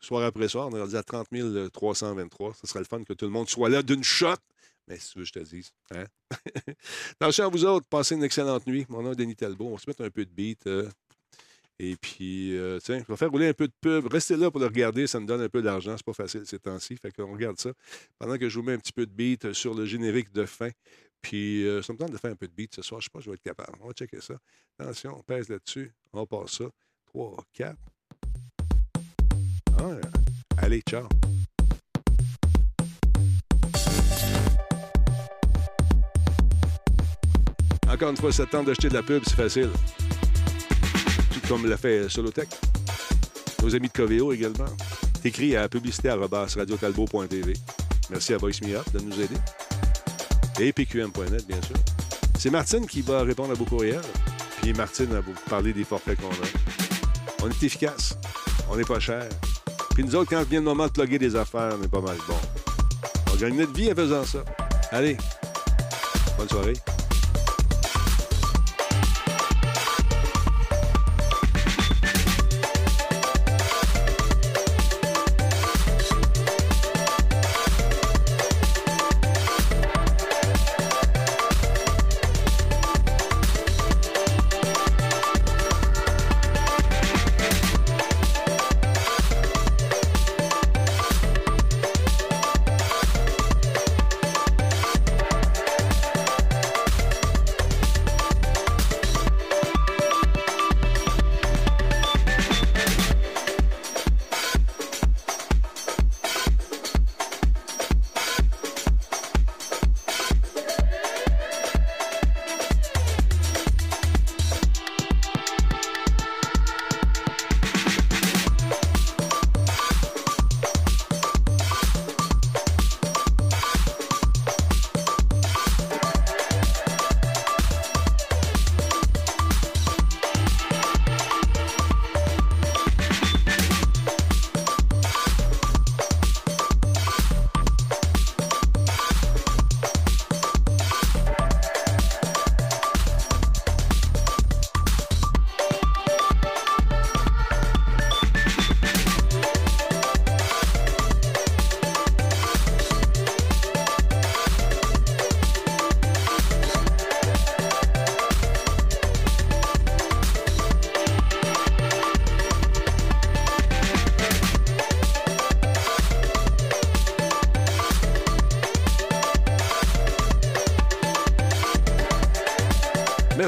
[0.00, 1.28] soir après soir, on est rendu à 30
[1.72, 2.52] 323.
[2.60, 4.34] Ce serait le fun que tout le monde soit là d'une shot.
[4.86, 5.72] Mais si tu veux, je te dise.
[5.92, 6.04] Hein?
[7.20, 8.84] Attention à vous autres, passez une excellente nuit.
[8.88, 9.66] Mon nom est Denis Talbot.
[9.66, 10.66] On va se mettre un peu de beat.
[10.66, 10.88] euh,
[11.78, 14.06] et puis, euh, tiens, je vais faire rouler un peu de pub.
[14.06, 15.96] Restez là pour le regarder, ça me donne un peu d'argent.
[15.96, 16.96] C'est pas facile ces temps-ci.
[16.96, 17.72] Fait qu'on regarde ça.
[18.18, 20.46] Pendant que je vous mets un petit peu de beat euh, sur le générique de
[20.46, 20.70] fin.
[21.20, 23.00] Puis, euh, ça me tente de faire un peu de beat ce soir.
[23.00, 23.76] Je sais pas si je vais être capable.
[23.80, 24.34] On va checker ça.
[24.78, 25.92] Attention, on pèse là-dessus.
[26.12, 26.66] On passe ça.
[27.06, 27.76] 3, 4.
[29.78, 29.96] Ah,
[30.58, 31.08] allez, ciao.
[37.94, 39.70] Encore une fois, ça te tente d'acheter de la pub, c'est facile.
[41.32, 42.48] Tout comme l'a fait Solotech.
[43.62, 44.66] Nos amis de Coveo également.
[45.22, 47.52] T'écris à publicité.radiotalbo.tv.
[48.10, 49.36] Merci à Voice Me Up de nous aider.
[50.58, 51.76] Et pqm.net, bien sûr.
[52.36, 54.00] C'est Martine qui va répondre à vos courriels.
[54.60, 57.44] Puis Martine va vous parler des forfaits qu'on a.
[57.44, 58.18] On est efficace.
[58.68, 59.28] On n'est pas cher.
[59.94, 62.16] Puis nous autres, quand vient le moment de plugger des affaires, on est pas mal
[62.26, 62.34] bon.
[63.32, 64.44] On gagne notre vie en faisant ça.
[64.90, 65.16] Allez,
[66.36, 66.74] bonne soirée.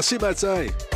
[0.09, 0.63] Merci, Mathieu.
[0.63, 0.86] Yeah,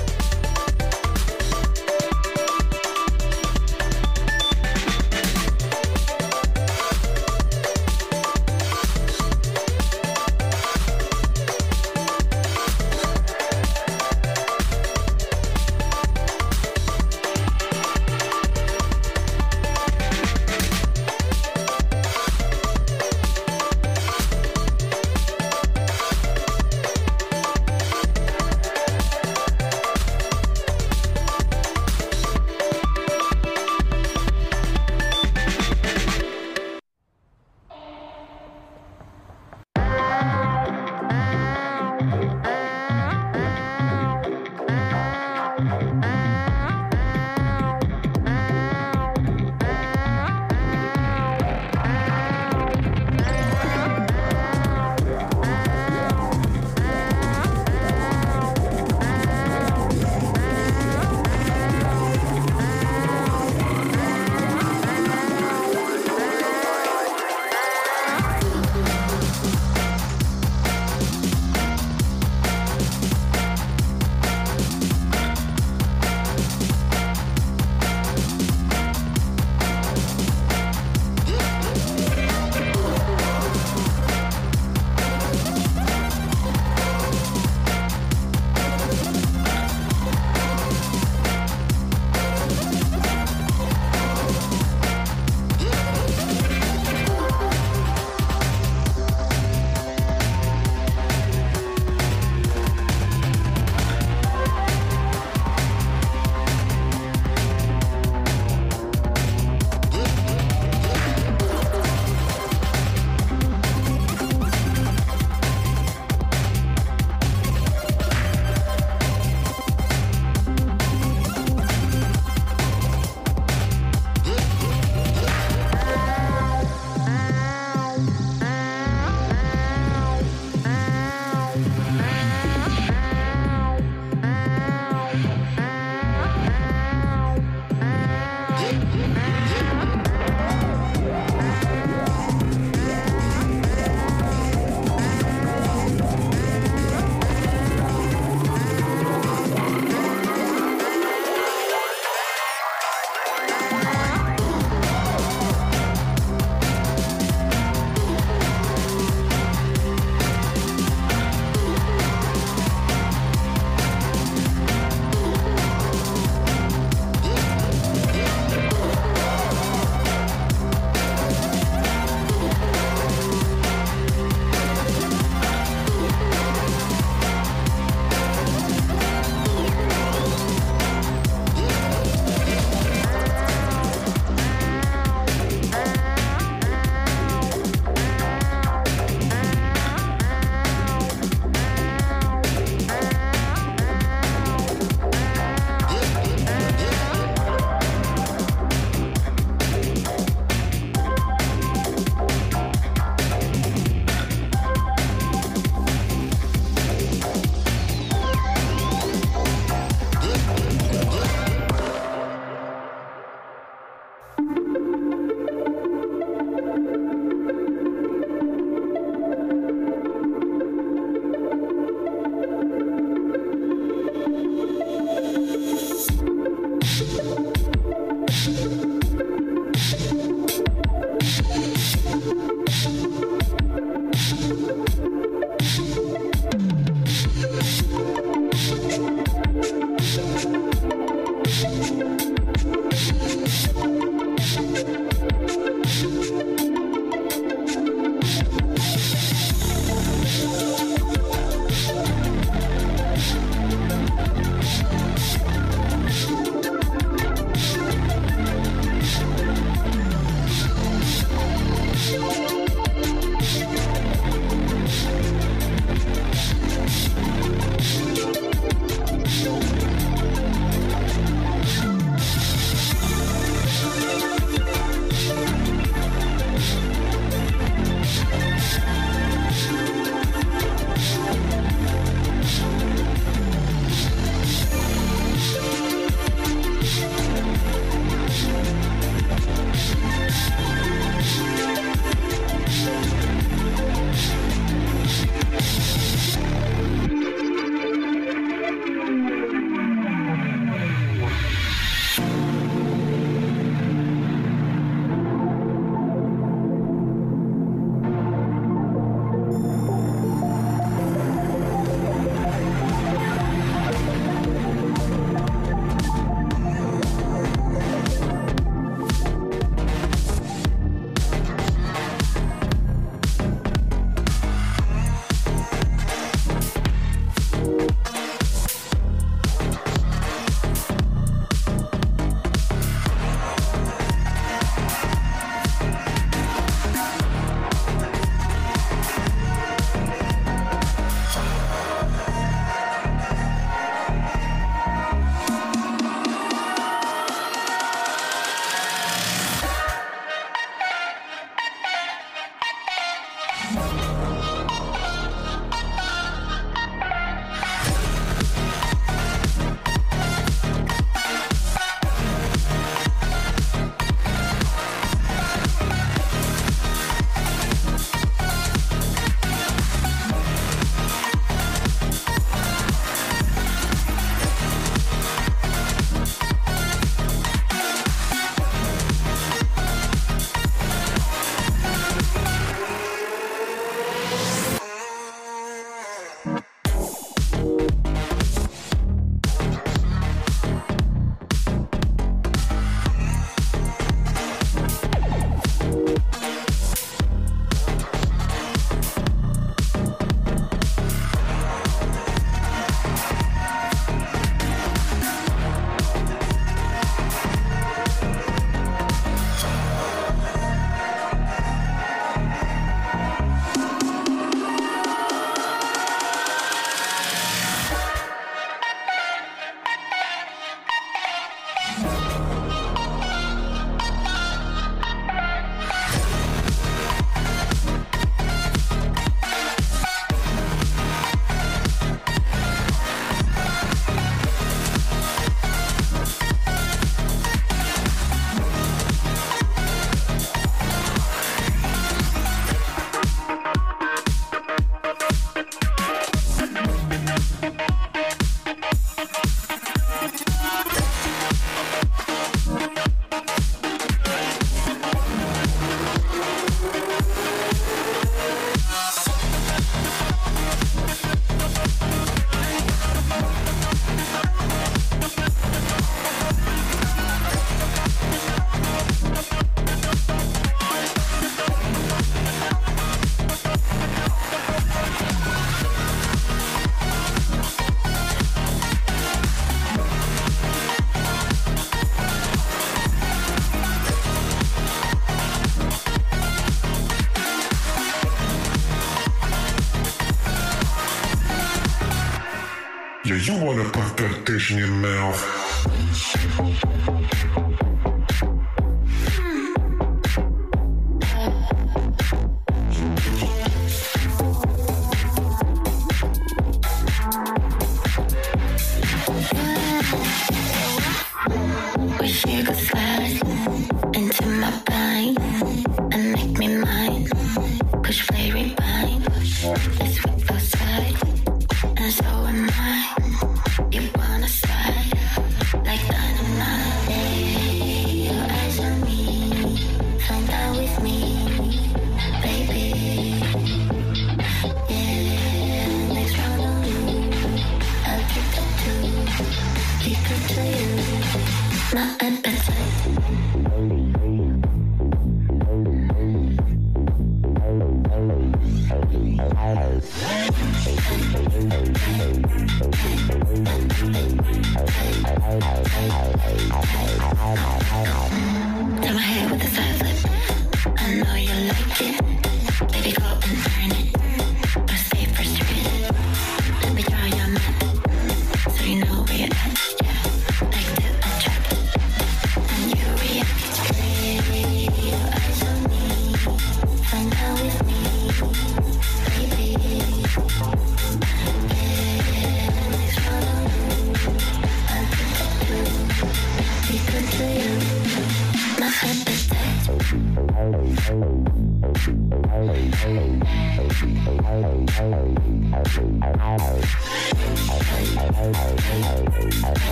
[494.22, 495.61] that in your mouth.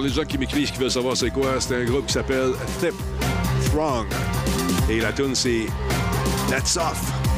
[0.00, 2.52] Pour les gens qui m'écrivent, qui veulent savoir c'est quoi, c'est un groupe qui s'appelle
[2.80, 2.94] Thip
[3.70, 4.06] Throng.
[4.88, 5.66] Et la tune c'est
[6.48, 7.29] That's Off.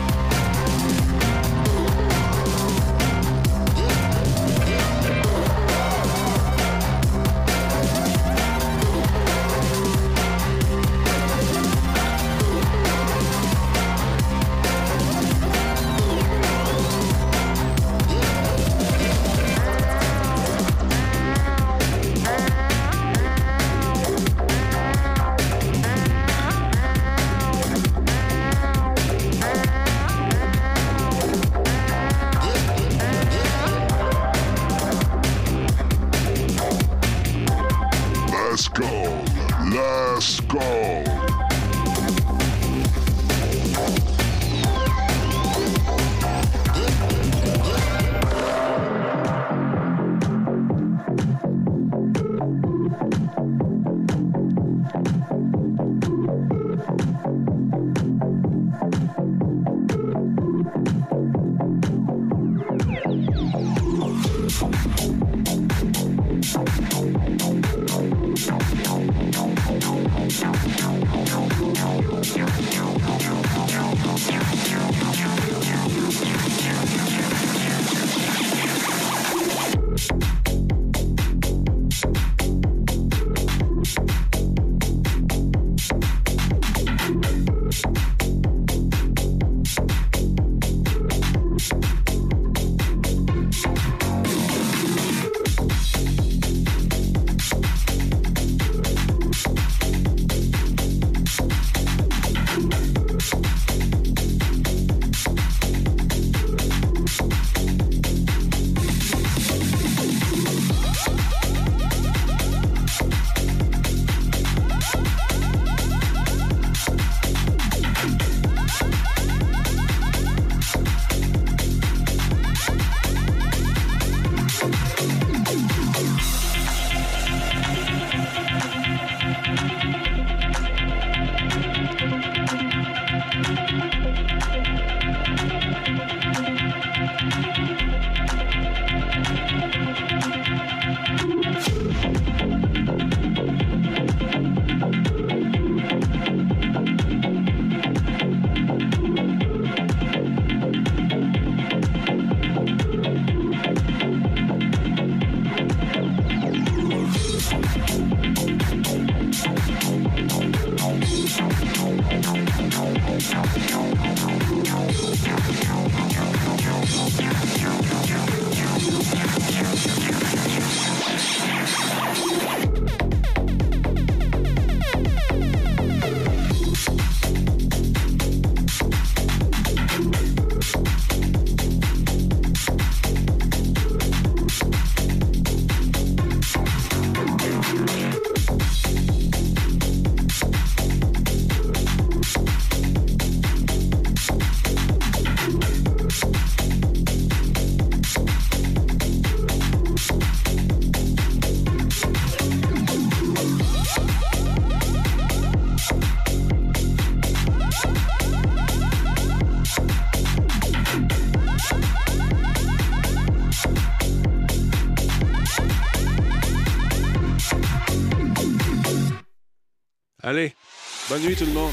[221.23, 221.73] Nuit tout le monde.